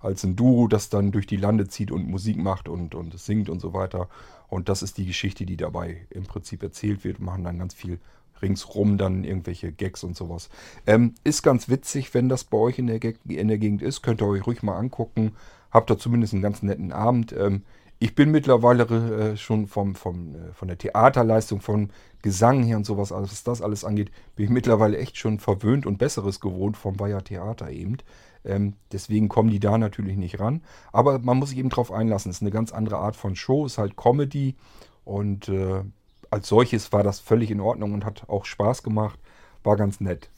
als 0.00 0.22
ein 0.24 0.36
Duo, 0.36 0.68
das 0.68 0.88
dann 0.88 1.10
durch 1.10 1.26
die 1.26 1.36
Lande 1.36 1.66
zieht 1.66 1.90
und 1.90 2.08
Musik 2.08 2.36
macht 2.36 2.68
und, 2.68 2.94
und 2.94 3.18
singt 3.18 3.48
und 3.48 3.60
so 3.60 3.72
weiter. 3.72 4.08
Und 4.48 4.68
das 4.68 4.82
ist 4.82 4.98
die 4.98 5.06
Geschichte, 5.06 5.46
die 5.46 5.56
dabei 5.56 6.06
im 6.10 6.24
Prinzip 6.24 6.62
erzählt 6.62 7.02
wird. 7.02 7.18
Machen 7.18 7.44
dann 7.44 7.58
ganz 7.58 7.74
viel 7.74 7.98
ringsrum 8.40 8.98
dann 8.98 9.24
irgendwelche 9.24 9.72
Gags 9.72 10.04
und 10.04 10.16
sowas. 10.16 10.48
Ähm, 10.86 11.14
ist 11.24 11.42
ganz 11.42 11.68
witzig, 11.68 12.14
wenn 12.14 12.28
das 12.28 12.44
bei 12.44 12.58
euch 12.58 12.78
in 12.78 12.86
der, 12.86 13.00
in 13.24 13.48
der 13.48 13.58
Gegend 13.58 13.82
ist. 13.82 14.02
Könnt 14.02 14.20
ihr 14.20 14.26
euch 14.26 14.46
ruhig 14.46 14.62
mal 14.62 14.76
angucken. 14.76 15.32
Habt 15.70 15.90
da 15.90 15.98
zumindest 15.98 16.34
einen 16.34 16.42
ganz 16.42 16.62
netten 16.62 16.92
Abend. 16.92 17.34
Ähm, 17.36 17.62
ich 17.98 18.14
bin 18.14 18.30
mittlerweile 18.30 18.84
äh, 18.84 19.36
schon 19.36 19.66
vom, 19.66 19.94
vom, 19.94 20.34
äh, 20.34 20.52
von 20.52 20.68
der 20.68 20.78
Theaterleistung, 20.78 21.60
vom 21.60 21.90
Gesang 22.22 22.62
her 22.62 22.76
und 22.76 22.84
sowas, 22.84 23.10
was 23.10 23.44
das 23.44 23.62
alles 23.62 23.84
angeht, 23.84 24.10
bin 24.34 24.46
ich 24.46 24.50
mittlerweile 24.50 24.98
echt 24.98 25.16
schon 25.16 25.38
verwöhnt 25.38 25.86
und 25.86 25.98
Besseres 25.98 26.40
gewohnt 26.40 26.76
vom 26.76 26.96
Bayer 26.96 27.22
Theater 27.22 27.70
eben. 27.70 27.98
Ähm, 28.44 28.74
deswegen 28.92 29.28
kommen 29.28 29.50
die 29.50 29.60
da 29.60 29.78
natürlich 29.78 30.16
nicht 30.16 30.40
ran. 30.40 30.62
Aber 30.92 31.18
man 31.18 31.38
muss 31.38 31.50
sich 31.50 31.58
eben 31.58 31.68
drauf 31.68 31.90
einlassen. 31.90 32.30
Es 32.30 32.38
ist 32.38 32.42
eine 32.42 32.50
ganz 32.50 32.72
andere 32.72 32.98
Art 32.98 33.16
von 33.16 33.36
Show, 33.36 33.64
ist 33.66 33.78
halt 33.78 33.96
Comedy 33.96 34.56
und 35.04 35.48
äh, 35.48 35.82
als 36.30 36.48
solches 36.48 36.92
war 36.92 37.02
das 37.02 37.20
völlig 37.20 37.50
in 37.50 37.60
Ordnung 37.60 37.94
und 37.94 38.04
hat 38.04 38.28
auch 38.28 38.44
Spaß 38.44 38.82
gemacht. 38.82 39.18
War 39.62 39.76
ganz 39.76 40.00
nett. 40.00 40.30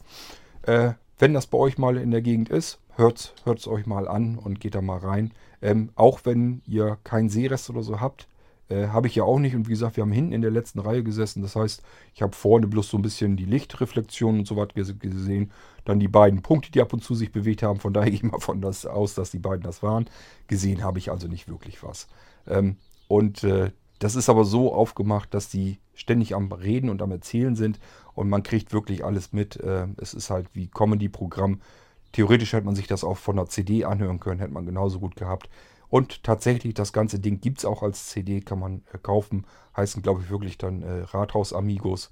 Äh, 0.62 0.92
wenn 1.18 1.34
das 1.34 1.46
bei 1.46 1.58
euch 1.58 1.78
mal 1.78 1.96
in 1.96 2.10
der 2.10 2.22
Gegend 2.22 2.48
ist, 2.48 2.78
hört 2.96 3.34
es 3.44 3.68
euch 3.68 3.86
mal 3.86 4.08
an 4.08 4.38
und 4.38 4.60
geht 4.60 4.74
da 4.74 4.82
mal 4.82 4.98
rein. 4.98 5.32
Ähm, 5.62 5.90
auch 5.94 6.20
wenn 6.24 6.62
ihr 6.66 6.98
keinen 7.04 7.28
Seerest 7.28 7.70
oder 7.70 7.82
so 7.82 8.00
habt, 8.00 8.28
äh, 8.68 8.88
habe 8.88 9.06
ich 9.06 9.14
ja 9.14 9.24
auch 9.24 9.38
nicht. 9.38 9.54
Und 9.54 9.66
wie 9.66 9.72
gesagt, 9.72 9.96
wir 9.96 10.02
haben 10.02 10.12
hinten 10.12 10.32
in 10.32 10.42
der 10.42 10.50
letzten 10.50 10.78
Reihe 10.78 11.02
gesessen. 11.02 11.42
Das 11.42 11.56
heißt, 11.56 11.82
ich 12.14 12.22
habe 12.22 12.34
vorne 12.34 12.66
bloß 12.66 12.90
so 12.90 12.98
ein 12.98 13.02
bisschen 13.02 13.36
die 13.36 13.44
Lichtreflexion 13.44 14.40
und 14.40 14.46
so 14.46 14.56
was 14.56 14.68
gesehen. 14.74 15.50
Dann 15.84 16.00
die 16.00 16.08
beiden 16.08 16.42
Punkte, 16.42 16.70
die 16.70 16.80
ab 16.80 16.92
und 16.92 17.02
zu 17.02 17.14
sich 17.14 17.32
bewegt 17.32 17.62
haben. 17.62 17.80
Von 17.80 17.92
daher 17.92 18.06
gehe 18.10 18.16
ich 18.16 18.22
mal 18.22 18.40
von 18.40 18.60
das 18.60 18.86
aus, 18.86 19.14
dass 19.14 19.30
die 19.30 19.38
beiden 19.38 19.62
das 19.62 19.82
waren. 19.82 20.08
Gesehen 20.46 20.82
habe 20.82 20.98
ich 20.98 21.10
also 21.10 21.28
nicht 21.28 21.48
wirklich 21.48 21.82
was. 21.82 22.08
Ähm, 22.46 22.76
und 23.08 23.42
äh, 23.44 23.70
das 23.98 24.14
ist 24.14 24.28
aber 24.28 24.44
so 24.44 24.72
aufgemacht, 24.72 25.34
dass 25.34 25.48
die 25.48 25.78
ständig 25.94 26.34
am 26.34 26.52
Reden 26.52 26.90
und 26.90 27.02
am 27.02 27.10
Erzählen 27.10 27.56
sind 27.56 27.80
und 28.18 28.28
man 28.28 28.42
kriegt 28.42 28.72
wirklich 28.72 29.04
alles 29.04 29.32
mit. 29.32 29.56
Äh, 29.56 29.86
es 29.96 30.12
ist 30.12 30.30
halt 30.30 30.48
wie 30.52 30.66
Comedy-Programm. 30.68 31.60
Theoretisch 32.12 32.52
hätte 32.52 32.66
man 32.66 32.74
sich 32.74 32.86
das 32.86 33.04
auch 33.04 33.16
von 33.16 33.36
der 33.36 33.46
CD 33.46 33.84
anhören 33.84 34.18
können, 34.18 34.40
hätte 34.40 34.52
man 34.52 34.66
genauso 34.66 34.98
gut 34.98 35.16
gehabt. 35.16 35.48
Und 35.88 36.24
tatsächlich, 36.24 36.74
das 36.74 36.92
ganze 36.92 37.18
Ding 37.18 37.40
gibt 37.40 37.58
es 37.58 37.64
auch 37.64 37.82
als 37.82 38.08
CD, 38.08 38.40
kann 38.40 38.58
man 38.58 38.82
äh, 38.92 38.98
kaufen. 38.98 39.46
Heißen, 39.76 40.02
glaube 40.02 40.22
ich, 40.22 40.30
wirklich 40.30 40.58
dann 40.58 40.82
äh, 40.82 41.02
Rathaus 41.02 41.52
Amigos. 41.52 42.10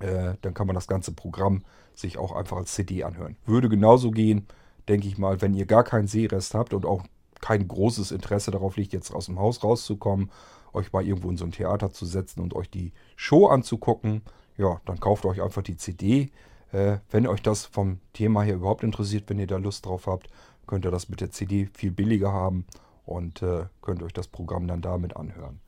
Äh, 0.00 0.34
dann 0.42 0.54
kann 0.54 0.66
man 0.66 0.74
das 0.74 0.88
ganze 0.88 1.12
Programm 1.12 1.62
sich 1.94 2.18
auch 2.18 2.32
einfach 2.32 2.56
als 2.56 2.74
CD 2.74 3.04
anhören. 3.04 3.36
Würde 3.46 3.68
genauso 3.68 4.10
gehen, 4.10 4.46
denke 4.88 5.06
ich 5.06 5.18
mal, 5.18 5.40
wenn 5.40 5.54
ihr 5.54 5.66
gar 5.66 5.84
keinen 5.84 6.08
Sehrest 6.08 6.54
habt 6.54 6.74
und 6.74 6.84
auch 6.84 7.04
kein 7.40 7.68
großes 7.68 8.10
Interesse 8.10 8.50
darauf 8.50 8.76
liegt, 8.76 8.92
jetzt 8.92 9.12
aus 9.12 9.26
dem 9.26 9.38
Haus 9.38 9.62
rauszukommen, 9.62 10.30
euch 10.72 10.92
mal 10.92 11.06
irgendwo 11.06 11.30
in 11.30 11.36
so 11.36 11.44
ein 11.44 11.52
Theater 11.52 11.92
zu 11.92 12.06
setzen 12.06 12.40
und 12.40 12.54
euch 12.54 12.70
die 12.70 12.92
Show 13.16 13.46
anzugucken. 13.46 14.22
Ja, 14.56 14.80
dann 14.84 15.00
kauft 15.00 15.24
euch 15.24 15.42
einfach 15.42 15.62
die 15.62 15.76
CD. 15.76 16.30
Äh, 16.72 16.98
wenn 17.10 17.26
euch 17.26 17.42
das 17.42 17.66
vom 17.66 18.00
Thema 18.12 18.42
her 18.42 18.54
überhaupt 18.54 18.84
interessiert, 18.84 19.28
wenn 19.28 19.38
ihr 19.38 19.46
da 19.46 19.56
Lust 19.56 19.86
drauf 19.86 20.06
habt, 20.06 20.28
könnt 20.66 20.84
ihr 20.84 20.90
das 20.90 21.08
mit 21.08 21.20
der 21.20 21.30
CD 21.30 21.68
viel 21.74 21.90
billiger 21.90 22.32
haben 22.32 22.66
und 23.04 23.42
äh, 23.42 23.66
könnt 23.80 24.02
euch 24.02 24.12
das 24.12 24.28
Programm 24.28 24.66
dann 24.68 24.80
damit 24.80 25.16
anhören. 25.16 25.60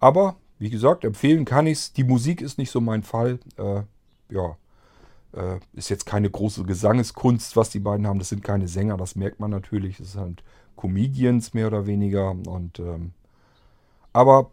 Aber 0.00 0.36
wie 0.58 0.70
gesagt, 0.70 1.04
empfehlen 1.04 1.44
kann 1.44 1.66
ich 1.66 1.78
es. 1.78 1.92
Die 1.92 2.04
Musik 2.04 2.40
ist 2.40 2.58
nicht 2.58 2.70
so 2.70 2.80
mein 2.80 3.02
Fall. 3.02 3.38
Äh, 3.56 3.82
ja, 4.30 4.56
äh, 5.32 5.60
ist 5.74 5.90
jetzt 5.90 6.06
keine 6.06 6.30
große 6.30 6.64
Gesangeskunst, 6.64 7.56
was 7.56 7.70
die 7.70 7.80
beiden 7.80 8.06
haben. 8.06 8.18
Das 8.18 8.30
sind 8.30 8.42
keine 8.42 8.68
Sänger, 8.68 8.96
das 8.96 9.16
merkt 9.16 9.40
man 9.40 9.50
natürlich. 9.50 9.98
Das 9.98 10.12
sind 10.12 10.42
Comedians 10.76 11.54
mehr 11.54 11.68
oder 11.68 11.86
weniger. 11.86 12.30
Und 12.30 12.78
ähm, 12.78 13.12
aber 14.12 14.50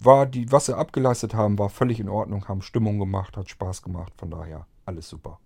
war 0.00 0.26
die, 0.26 0.50
was 0.50 0.66
sie 0.66 0.76
abgeleistet 0.76 1.34
haben, 1.34 1.58
war 1.58 1.68
völlig 1.68 2.00
in 2.00 2.08
Ordnung, 2.08 2.48
haben 2.48 2.62
Stimmung 2.62 2.98
gemacht, 2.98 3.36
hat 3.36 3.48
Spaß 3.50 3.82
gemacht. 3.82 4.12
Von 4.16 4.30
daher 4.30 4.66
alles 4.86 5.08
super. 5.08 5.38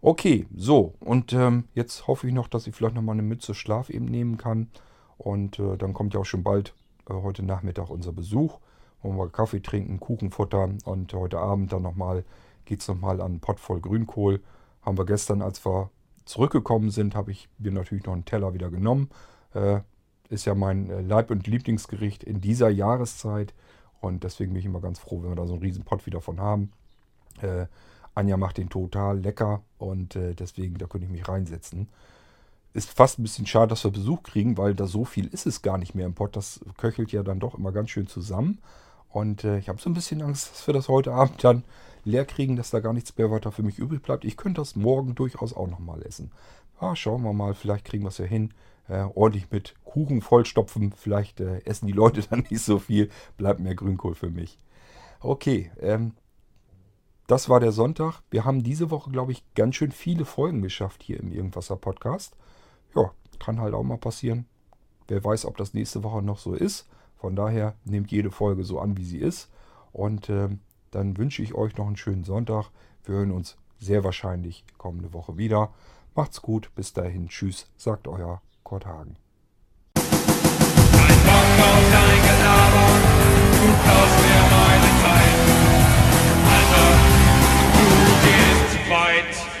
Okay, 0.00 0.46
so 0.56 0.94
und 1.00 1.32
ähm, 1.32 1.64
jetzt 1.74 2.06
hoffe 2.06 2.26
ich 2.26 2.34
noch, 2.34 2.48
dass 2.48 2.66
ich 2.66 2.74
vielleicht 2.74 2.94
noch 2.94 3.02
mal 3.02 3.12
eine 3.12 3.22
Mütze 3.22 3.54
Schlaf 3.54 3.90
eben 3.90 4.06
nehmen 4.06 4.36
kann. 4.36 4.68
Und 5.18 5.58
äh, 5.58 5.76
dann 5.76 5.92
kommt 5.92 6.14
ja 6.14 6.20
auch 6.20 6.24
schon 6.24 6.42
bald 6.42 6.74
äh, 7.08 7.12
heute 7.12 7.44
Nachmittag 7.44 7.90
unser 7.90 8.12
Besuch. 8.12 8.58
Wollen 9.02 9.16
wir 9.16 9.28
Kaffee 9.28 9.60
trinken, 9.60 10.00
Kuchen 10.00 10.30
futtern 10.30 10.78
und 10.84 11.12
heute 11.12 11.38
Abend 11.38 11.72
dann 11.72 11.82
nochmal 11.82 12.24
geht 12.64 12.80
es 12.80 12.88
nochmal 12.88 13.20
an 13.20 13.32
einen 13.32 13.40
Pott 13.40 13.60
voll 13.60 13.80
Grünkohl. 13.80 14.40
Haben 14.82 14.98
wir 14.98 15.06
gestern, 15.06 15.42
als 15.42 15.64
wir 15.66 15.90
zurückgekommen 16.24 16.90
sind, 16.90 17.14
habe 17.14 17.32
ich 17.32 17.48
mir 17.58 17.72
natürlich 17.72 18.04
noch 18.04 18.12
einen 18.12 18.24
Teller 18.24 18.54
wieder 18.54 18.70
genommen. 18.70 19.10
Äh, 19.54 19.80
ist 20.28 20.46
ja 20.46 20.54
mein 20.54 20.88
äh, 20.88 21.00
Leib- 21.02 21.30
und 21.30 21.46
Lieblingsgericht 21.46 22.24
in 22.24 22.40
dieser 22.40 22.70
Jahreszeit. 22.70 23.54
Und 24.02 24.24
deswegen 24.24 24.52
bin 24.52 24.60
ich 24.60 24.66
immer 24.66 24.80
ganz 24.80 24.98
froh, 24.98 25.22
wenn 25.22 25.30
wir 25.30 25.36
da 25.36 25.46
so 25.46 25.54
einen 25.54 25.62
riesen 25.62 25.84
Pott 25.84 26.04
wieder 26.06 26.20
von 26.20 26.40
haben. 26.40 26.72
Äh, 27.40 27.66
Anja 28.14 28.36
macht 28.36 28.58
den 28.58 28.68
total 28.68 29.20
lecker 29.20 29.62
und 29.78 30.16
äh, 30.16 30.34
deswegen, 30.34 30.76
da 30.76 30.86
könnte 30.86 31.06
ich 31.06 31.12
mich 31.12 31.26
reinsetzen. 31.28 31.88
Ist 32.74 32.90
fast 32.90 33.18
ein 33.18 33.22
bisschen 33.22 33.46
schade, 33.46 33.68
dass 33.68 33.84
wir 33.84 33.90
Besuch 33.90 34.24
kriegen, 34.24 34.58
weil 34.58 34.74
da 34.74 34.86
so 34.86 35.04
viel 35.04 35.28
ist 35.28 35.46
es 35.46 35.62
gar 35.62 35.78
nicht 35.78 35.94
mehr 35.94 36.06
im 36.06 36.14
Pott. 36.14 36.36
Das 36.36 36.60
köchelt 36.78 37.12
ja 37.12 37.22
dann 37.22 37.38
doch 37.38 37.54
immer 37.56 37.70
ganz 37.70 37.90
schön 37.90 38.08
zusammen. 38.08 38.58
Und 39.08 39.44
äh, 39.44 39.58
ich 39.58 39.68
habe 39.68 39.80
so 39.80 39.88
ein 39.88 39.94
bisschen 39.94 40.20
Angst, 40.20 40.50
dass 40.50 40.66
wir 40.66 40.74
das 40.74 40.88
heute 40.88 41.12
Abend 41.12 41.44
dann 41.44 41.64
leer 42.04 42.24
kriegen, 42.24 42.56
dass 42.56 42.70
da 42.70 42.80
gar 42.80 42.92
nichts 42.92 43.16
mehr 43.16 43.30
weiter 43.30 43.52
für 43.52 43.62
mich 43.62 43.78
übrig 43.78 44.02
bleibt. 44.02 44.24
Ich 44.24 44.36
könnte 44.36 44.60
das 44.60 44.74
morgen 44.74 45.14
durchaus 45.14 45.54
auch 45.54 45.68
nochmal 45.68 46.02
essen. 46.02 46.32
Ja, 46.80 46.96
schauen 46.96 47.22
wir 47.22 47.32
mal, 47.32 47.54
vielleicht 47.54 47.84
kriegen 47.84 48.02
wir 48.02 48.08
es 48.08 48.18
ja 48.18 48.24
hin. 48.24 48.52
Äh, 48.88 49.04
ordentlich 49.14 49.50
mit 49.50 49.74
Kuchen 49.84 50.20
vollstopfen. 50.20 50.92
Vielleicht 50.92 51.40
äh, 51.40 51.64
essen 51.64 51.86
die 51.86 51.92
Leute 51.92 52.22
dann 52.30 52.46
nicht 52.50 52.62
so 52.62 52.78
viel. 52.78 53.10
Bleibt 53.36 53.60
mehr 53.60 53.74
Grünkohl 53.74 54.14
für 54.14 54.30
mich. 54.30 54.58
Okay, 55.20 55.70
ähm, 55.80 56.14
das 57.26 57.48
war 57.48 57.60
der 57.60 57.72
Sonntag. 57.72 58.22
Wir 58.30 58.44
haben 58.44 58.62
diese 58.62 58.90
Woche, 58.90 59.10
glaube 59.10 59.32
ich, 59.32 59.44
ganz 59.54 59.76
schön 59.76 59.92
viele 59.92 60.24
Folgen 60.24 60.62
geschafft 60.62 61.02
hier 61.02 61.20
im 61.20 61.32
Irgendwasser 61.32 61.76
Podcast. 61.76 62.36
Ja, 62.94 63.12
kann 63.38 63.60
halt 63.60 63.74
auch 63.74 63.84
mal 63.84 63.98
passieren. 63.98 64.46
Wer 65.08 65.24
weiß, 65.24 65.46
ob 65.46 65.56
das 65.56 65.74
nächste 65.74 66.02
Woche 66.02 66.22
noch 66.22 66.38
so 66.38 66.54
ist. 66.54 66.88
Von 67.16 67.36
daher 67.36 67.74
nehmt 67.84 68.10
jede 68.10 68.30
Folge 68.30 68.64
so 68.64 68.80
an, 68.80 68.96
wie 68.96 69.04
sie 69.04 69.18
ist. 69.18 69.50
Und 69.92 70.28
äh, 70.28 70.48
dann 70.90 71.16
wünsche 71.16 71.42
ich 71.42 71.54
euch 71.54 71.76
noch 71.76 71.86
einen 71.86 71.96
schönen 71.96 72.24
Sonntag. 72.24 72.70
Wir 73.04 73.16
hören 73.16 73.30
uns 73.30 73.56
sehr 73.78 74.04
wahrscheinlich 74.04 74.64
kommende 74.76 75.12
Woche 75.12 75.36
wieder. 75.36 75.72
Macht's 76.14 76.42
gut, 76.42 76.70
bis 76.74 76.92
dahin. 76.92 77.28
Tschüss, 77.28 77.70
sagt 77.76 78.08
euer 78.08 78.42
Kurt 78.72 78.86
Hagen. 78.86 79.16
Ein 79.96 80.04
Bock 81.26 81.50
auf 81.60 81.84
dein 81.92 82.20
Gelaber, 82.24 82.88
du 83.60 83.68
klaust 83.82 84.18
mir 84.24 84.42
meine 84.56 84.90
Zeit. 85.02 85.36
Alter, 86.54 86.90
du 87.76 87.86
gehst 88.24 88.72
weit. 88.88 89.51